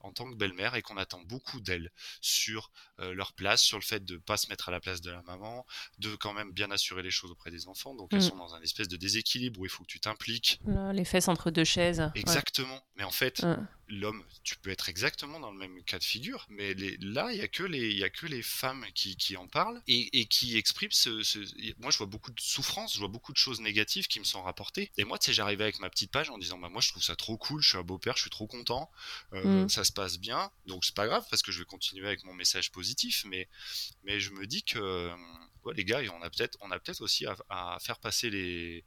[0.00, 1.90] en tant que belle-mère et qu'on attend beaucoup d'elles
[2.20, 2.70] sur
[3.00, 5.10] euh, leur place, sur le fait de ne pas se mettre à la place de
[5.10, 5.66] la maman,
[5.98, 7.94] de quand même bien assurer les choses auprès des enfants.
[7.94, 8.30] Donc elles mm.
[8.30, 10.60] sont dans un espèce de déséquilibre où il faut que tu t'impliques.
[10.92, 12.10] Les fesses entre deux chaises.
[12.14, 12.82] Exactement.
[12.96, 13.44] Mais en fait,
[13.90, 17.38] l'homme, tu peux être exactement dans le même cas de figure, mais les, là, il
[17.38, 20.26] n'y a, que les, y a que les femmes qui, qui en parlent et, et,
[20.26, 21.38] qui expriment ce, ce,
[21.78, 24.42] Moi, je vois beaucoup de souffrance, je vois beaucoup de choses négatives qui me sont
[24.42, 24.90] rapportées.
[24.96, 27.02] Et moi, tu sais, j'arrivais avec ma petite page en disant, bah, moi, je trouve
[27.02, 28.90] ça trop cool, je suis un beau-père, je suis trop content,
[29.32, 29.68] euh, mm.
[29.68, 32.32] ça se passe bien, donc c'est pas grave parce que je vais continuer avec mon
[32.34, 33.48] message positif, mais,
[34.04, 35.10] mais je me dis que,
[35.64, 38.84] ouais, les gars, on a peut-être peut aussi à faire passer les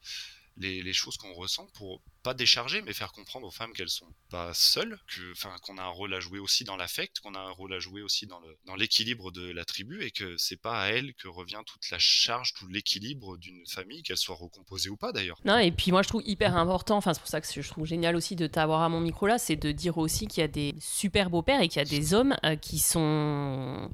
[0.57, 4.53] les, choses qu'on ressent pour pas décharger, mais faire comprendre aux femmes qu'elles sont pas
[4.53, 7.49] seules, que, enfin, qu'on a un rôle à jouer aussi dans l'affect, qu'on a un
[7.49, 10.81] rôle à jouer aussi dans le, dans l'équilibre de la tribu et que c'est pas
[10.81, 14.97] à elles que revient toute la charge, tout l'équilibre d'une famille, qu'elle soit recomposée ou
[14.97, 15.39] pas d'ailleurs.
[15.43, 17.85] Non, et puis moi je trouve hyper important, enfin, c'est pour ça que je trouve
[17.85, 20.47] génial aussi de t'avoir à mon micro là, c'est de dire aussi qu'il y a
[20.47, 23.89] des super beaux pères et qu'il y a des hommes euh, qui sont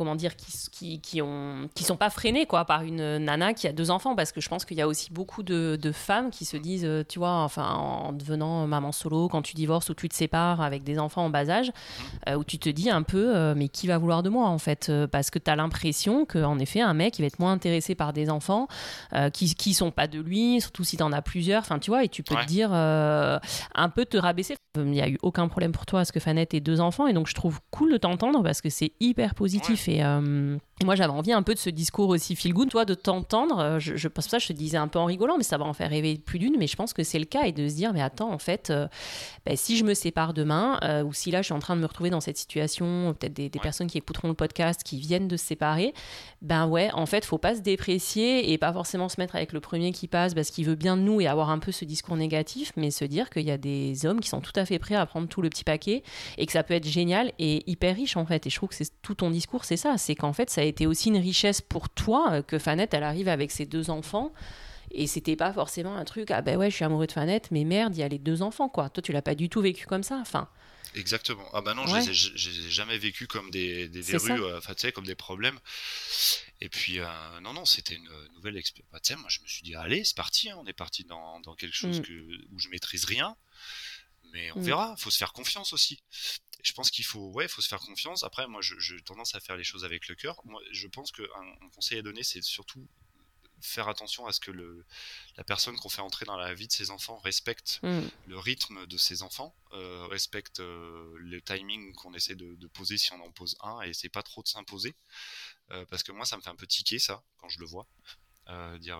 [0.00, 3.68] comment dire, qui, qui, qui, ont, qui sont pas freinés quoi, par une nana qui
[3.68, 6.30] a deux enfants, parce que je pense qu'il y a aussi beaucoup de, de, femmes
[6.30, 9.94] qui se disent, euh, tu vois, enfin, en devenant maman solo, quand tu divorces ou
[9.94, 11.70] tu te sépares avec des enfants en bas âge,
[12.30, 14.56] euh, où tu te dis un peu, euh, mais qui va vouloir de moi en
[14.56, 17.94] fait Parce que tu as l'impression qu'en effet, un mec, il va être moins intéressé
[17.94, 18.68] par des enfants
[19.34, 22.04] qui, qui sont pas de lui, surtout si tu en as plusieurs, enfin, tu vois,
[22.04, 24.56] et tu peux te dire, un peu te rabaisser.
[24.76, 27.06] Il n'y a eu aucun problème pour toi à ce que Fanette ait deux enfants,
[27.06, 29.89] et donc je trouve cool de t'entendre parce que c'est hyper positif.
[29.90, 32.94] Et euh, moi, j'avais envie un peu de ce discours aussi feel good, toi, de
[32.94, 33.58] t'entendre.
[33.58, 35.64] Euh, je, je pense ça, je te disais un peu en rigolant, mais ça va
[35.64, 36.56] en faire rêver plus d'une.
[36.58, 38.70] Mais je pense que c'est le cas et de se dire, mais attends, en fait,
[38.70, 38.88] euh,
[39.44, 41.86] ben, si je me sépare demain, ou si là, je suis en train de me
[41.86, 45.44] retrouver dans cette situation, peut-être des, personnes qui écouteront le podcast qui viennent de se
[45.44, 45.92] séparer,
[46.40, 49.60] ben ouais, en fait, faut pas se déprécier et pas forcément se mettre avec le
[49.60, 52.16] premier qui passe parce qu'il veut bien de nous et avoir un peu ce discours
[52.16, 54.94] négatif, mais se dire qu'il y a des hommes qui sont tout à fait prêts
[54.94, 56.02] à prendre tout le petit paquet
[56.38, 58.46] et que ça peut être génial et hyper riche en fait.
[58.46, 60.69] Et je trouve que c'est tout ton discours, c'est ça, c'est qu'en fait, ça a
[60.70, 64.32] été aussi une richesse pour toi euh, que Fanette, elle arrive avec ses deux enfants.
[64.92, 67.64] Et c'était pas forcément un truc, ah ben ouais, je suis amoureux de Fanette, mais
[67.64, 68.90] merde, il y a les deux enfants, quoi.
[68.90, 70.48] Toi, tu l'as pas du tout vécu comme ça, enfin.
[70.96, 71.48] Exactement.
[71.52, 74.80] Ah bah non, je les ai, jamais vécu comme des, des verrues, euh, enfin tu
[74.80, 75.60] sais, comme des problèmes.
[76.60, 77.06] Et puis, euh,
[77.40, 78.90] non, non, c'était une nouvelle expérience.
[78.90, 81.54] Bah, moi, je me suis dit, allez, c'est parti, hein, on est parti dans, dans
[81.54, 82.02] quelque chose mm.
[82.02, 82.12] que,
[82.50, 83.36] où je maîtrise rien.
[84.32, 84.64] Mais on mm.
[84.64, 86.02] verra, faut se faire confiance aussi
[86.64, 88.22] je pense qu'il faut, ouais, faut se faire confiance.
[88.24, 90.40] Après, moi, j'ai tendance à faire les choses avec le cœur.
[90.44, 91.24] Moi, je pense qu'un
[91.62, 92.86] un conseil à donner, c'est surtout
[93.62, 94.86] faire attention à ce que le,
[95.36, 98.00] la personne qu'on fait entrer dans la vie de ses enfants respecte Mm.
[98.26, 102.96] le rythme de ses enfants, euh, respecte euh, le timing qu'on essaie de, de poser
[102.96, 104.94] si on en pose un, et essaie pas trop de s'imposer.
[105.72, 107.86] Euh, parce que moi, ça me fait un peu tiquer ça quand je le vois.
[108.80, 108.98] Dire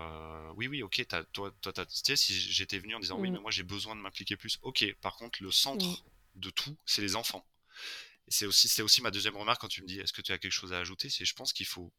[0.55, 3.33] oui oui ok t'as- toi toi tu sais si j'étais venu en disant oui Mm.
[3.33, 5.97] mais moi j'ai besoin de m'impliquer plus ok par contre le centre Mm.
[6.37, 7.45] de tout c'est les enfants
[8.29, 10.39] c'est aussi c'est aussi ma deuxième remarque quand tu me dis est-ce que tu as
[10.39, 11.11] quelque chose à ajouter?
[11.11, 11.93] C'est je pense qu'il faut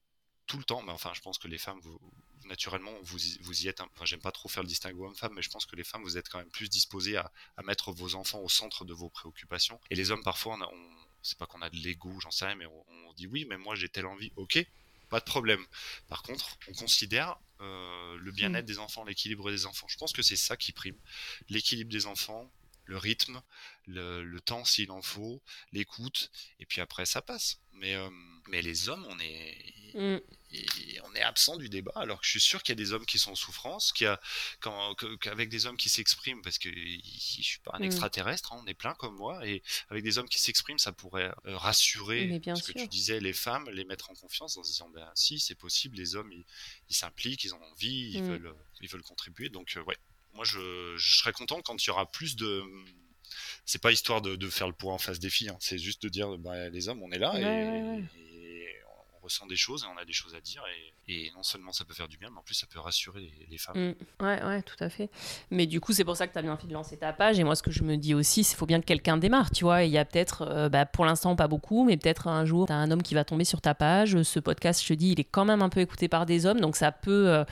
[0.48, 2.00] tout le temps mais enfin je pense que les femmes vous
[2.46, 5.42] naturellement vous y, vous y êtes enfin j'aime pas trop faire le distinguo homme-femme mais
[5.42, 8.16] je pense que les femmes vous êtes quand même plus disposées à, à mettre vos
[8.16, 9.80] enfants au centre de vos préoccupations.
[9.90, 12.66] Et les hommes parfois on, c'est pas qu'on a de l'ego j'en sais rien mais
[12.66, 14.32] on, on dit oui mais moi j'ai telle envie.
[14.36, 14.66] Ok
[15.10, 15.66] pas de problème.
[16.08, 19.88] Par contre on considère euh, le bien-être des enfants l'équilibre des enfants.
[19.90, 20.98] Je pense que c'est ça qui prime.
[21.50, 22.50] L'équilibre des enfants
[22.92, 23.42] le rythme
[23.88, 25.42] le, le temps s'il en faut
[25.72, 28.10] l'écoute et puis après ça passe mais euh,
[28.50, 29.58] mais les hommes on est
[29.94, 30.20] Mm.
[30.54, 32.94] et on est absent du débat, alors que je suis sûr qu'il y a des
[32.94, 34.22] hommes qui sont en souffrance, qu'il y a,
[34.62, 37.84] quand, qu'avec des hommes qui s'expriment, parce que je suis pas un Mm.
[37.84, 41.32] extraterrestre, hein, on est plein comme moi, et avec des hommes qui s'expriment, ça pourrait
[41.46, 44.72] euh, rassurer bien ce que tu disais, les femmes, les mettre en confiance en se
[44.72, 46.46] disant, ben si, c'est possible, les hommes, ils
[46.90, 48.28] ils s'impliquent, ils, ont envie, ils, Mm.
[48.28, 49.98] veulent, ils veulent contribuer, donc euh, ouais,
[50.34, 52.64] moi je, serais content quand il y aura plus de...
[53.66, 56.10] C'est pas histoire de, faire le poids en face des filles, hein, c'est juste de
[56.10, 57.34] dire, ben, les hommes, on est là,
[59.32, 60.64] ressent des choses et on a des choses à dire
[61.08, 63.22] et, et non seulement ça peut faire du bien mais en plus ça peut rassurer
[63.22, 63.78] les, les femmes.
[63.78, 64.24] Mm.
[64.24, 65.10] Ouais, ouais, tout à fait.
[65.50, 67.40] Mais du coup, c'est pour ça que tu as bien fait de lancer ta page.
[67.40, 69.52] Et moi, ce que je me dis aussi, c'est qu'il faut bien que quelqu'un démarre,
[69.52, 69.84] tu vois.
[69.84, 72.74] Il y a peut-être, euh, bah, pour l'instant, pas beaucoup, mais peut-être un jour, tu
[72.74, 74.22] as un homme qui va tomber sur ta page.
[74.24, 76.60] Ce podcast, je te dis, il est quand même un peu écouté par des hommes,
[76.60, 77.44] donc ça peut euh,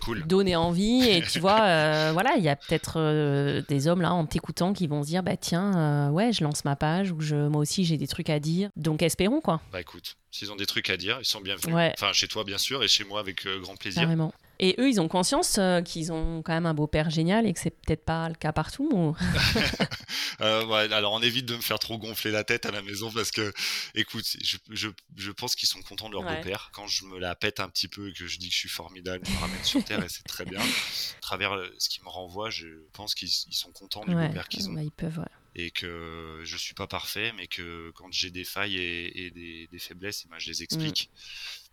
[0.00, 0.26] Cool.
[0.26, 1.06] donner envie.
[1.08, 4.86] Et tu vois, euh, voilà, il y a peut-être des hommes là, en t'écoutant, qui
[4.86, 7.96] vont se dire, bah tiens, ouais, je lance ma page, ou je, moi aussi, j'ai
[7.96, 8.70] des trucs à dire.
[8.76, 11.74] Donc, espérons, quoi, Bah écoute, s'ils ont des trucs à dire, ils sont bienvenus.
[11.74, 11.92] Ouais.
[11.96, 14.02] Enfin chez toi bien sûr et chez moi avec euh, grand plaisir.
[14.02, 14.32] carrément.
[14.58, 17.60] Et eux, ils ont conscience euh, qu'ils ont quand même un beau-père génial et que
[17.60, 18.88] c'est peut-être pas le cas partout.
[18.90, 19.14] ou-
[20.42, 23.10] Euh, ouais, alors on évite de me faire trop gonfler la tête à la maison
[23.10, 23.52] parce que,
[23.94, 26.36] écoute, je, je, je pense qu'ils sont contents de leur Ouais.
[26.36, 26.70] beau-père.
[26.74, 28.68] Quand je me la pète un petit peu et que je dis que je suis
[28.68, 30.60] formidable, ils me ramènent sur terre et c'est très bien.
[31.16, 34.48] À travers ce qu'ils me renvoient, je pense qu'ils ils sont contents du Ouais, beau-père
[34.48, 34.74] qu'ils ont.
[34.74, 35.24] bah, ils peuvent, ouais.
[35.56, 39.66] Et que je suis pas parfait, mais que quand j'ai des failles et, et des,
[39.68, 41.10] des faiblesses, eh ben, je les explique.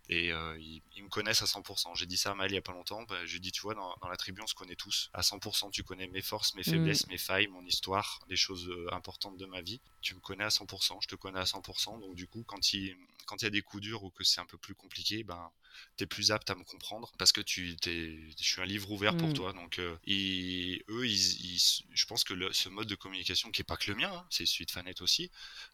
[0.08, 1.94] Et euh, ils, ils me connaissent à 100%.
[1.94, 3.02] J'ai dit ça à Mal il y a pas longtemps.
[3.04, 5.10] Bah, je lui ai dit, tu vois, dans, dans la tribu, on se connaît tous.
[5.14, 8.92] À 100%, tu connais mes forces, mes faiblesses, mes failles, mon histoire, les choses euh,
[8.92, 9.80] importantes de ma vie.
[10.02, 11.98] Tu me connais à 100%, je te connais à 100%.
[11.98, 14.40] Donc du coup, quand il, quand il y a des coups durs ou que c'est
[14.40, 15.50] un peu plus compliqué, ben,
[15.96, 19.16] t'es plus apte à me comprendre parce que tu t'es, je suis un livre ouvert
[19.16, 19.32] pour Mm.
[19.32, 19.52] toi.
[19.54, 23.62] Donc, euh, et eux, ils, ils- je pense que le- ce mode de communication qui
[23.62, 25.30] est pas que le mien, hein, c'est celui de Fanette aussi,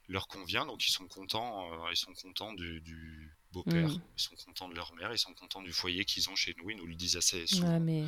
[0.09, 0.66] leur convient.
[0.66, 4.01] Donc, ils sont contents, euh, ils sont contents du, du beau-père, Mm.
[4.16, 6.70] ils sont contents de leur mère, ils sont contents du foyer qu'ils ont chez nous.
[6.70, 8.05] Ils nous le disent assez souvent, Ouais, mais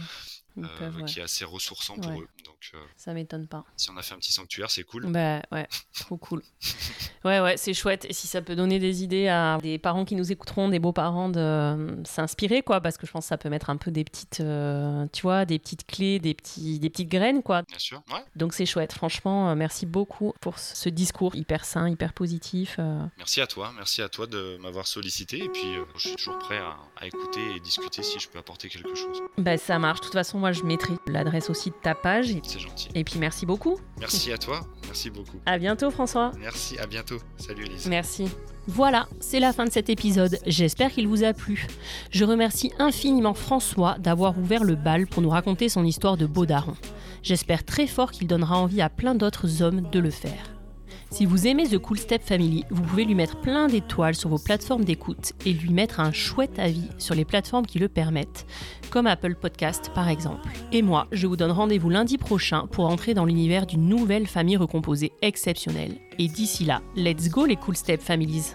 [0.58, 1.04] euh, peuvent, ouais.
[1.04, 2.18] qui est assez ressourçant pour Ouais.
[2.20, 2.28] eux.
[2.44, 3.64] Donc, euh, Ça m'étonne pas.
[3.76, 5.10] si on a fait un petit sanctuaire, c'est cool.
[5.10, 5.66] Bah ouais,
[5.98, 6.42] trop cool.
[7.24, 8.04] Ouais, ouais, c'est chouette.
[8.06, 11.28] Et si ça peut donner des idées à des parents qui nous écouteront, des beaux-parents
[11.28, 14.02] de euh, s'inspirer, quoi, parce que je pense que ça peut mettre un peu des
[14.02, 17.62] petites, euh, tu vois, des petites clés, des, petits, des petites graines, quoi.
[17.62, 18.02] Bien sûr.
[18.12, 18.24] Ouais.
[18.34, 18.92] Donc c'est chouette.
[18.92, 22.80] Franchement, merci beaucoup pour ce discours hyper sain, hyper positif.
[23.18, 25.31] Merci à toi, merci à toi de m'avoir sollicité.
[25.34, 28.38] Et puis, euh, je suis toujours prêt à, à écouter et discuter si je peux
[28.38, 29.20] apporter quelque chose.
[29.38, 30.00] Bah ça marche.
[30.00, 32.30] De toute façon, moi, je mettrai l'adresse aussi de ta page.
[32.30, 32.88] Et, C'est gentil.
[32.94, 33.78] et puis merci beaucoup.
[33.98, 35.38] Merci à toi, merci beaucoup.
[35.46, 36.32] À bientôt, François.
[36.38, 37.16] Merci, à bientôt.
[37.38, 37.86] Salut Elise.
[37.88, 38.28] Merci.
[38.68, 40.38] Voilà, c'est la fin de cet épisode.
[40.46, 41.66] J'espère qu'il vous a plu.
[42.10, 46.46] Je remercie infiniment François d'avoir ouvert le bal pour nous raconter son histoire de beau
[46.46, 46.74] daron.
[47.22, 50.51] J'espère très fort qu'il donnera envie à plein d'autres hommes de le faire.
[51.12, 54.38] Si vous aimez The Cool Step Family, vous pouvez lui mettre plein d'étoiles sur vos
[54.38, 58.46] plateformes d'écoute et lui mettre un chouette avis sur les plateformes qui le permettent,
[58.88, 60.48] comme Apple Podcast par exemple.
[60.72, 64.56] Et moi, je vous donne rendez-vous lundi prochain pour entrer dans l'univers d'une nouvelle famille
[64.56, 65.98] recomposée exceptionnelle.
[66.18, 68.54] Et d'ici là, let's go les Cool Step Families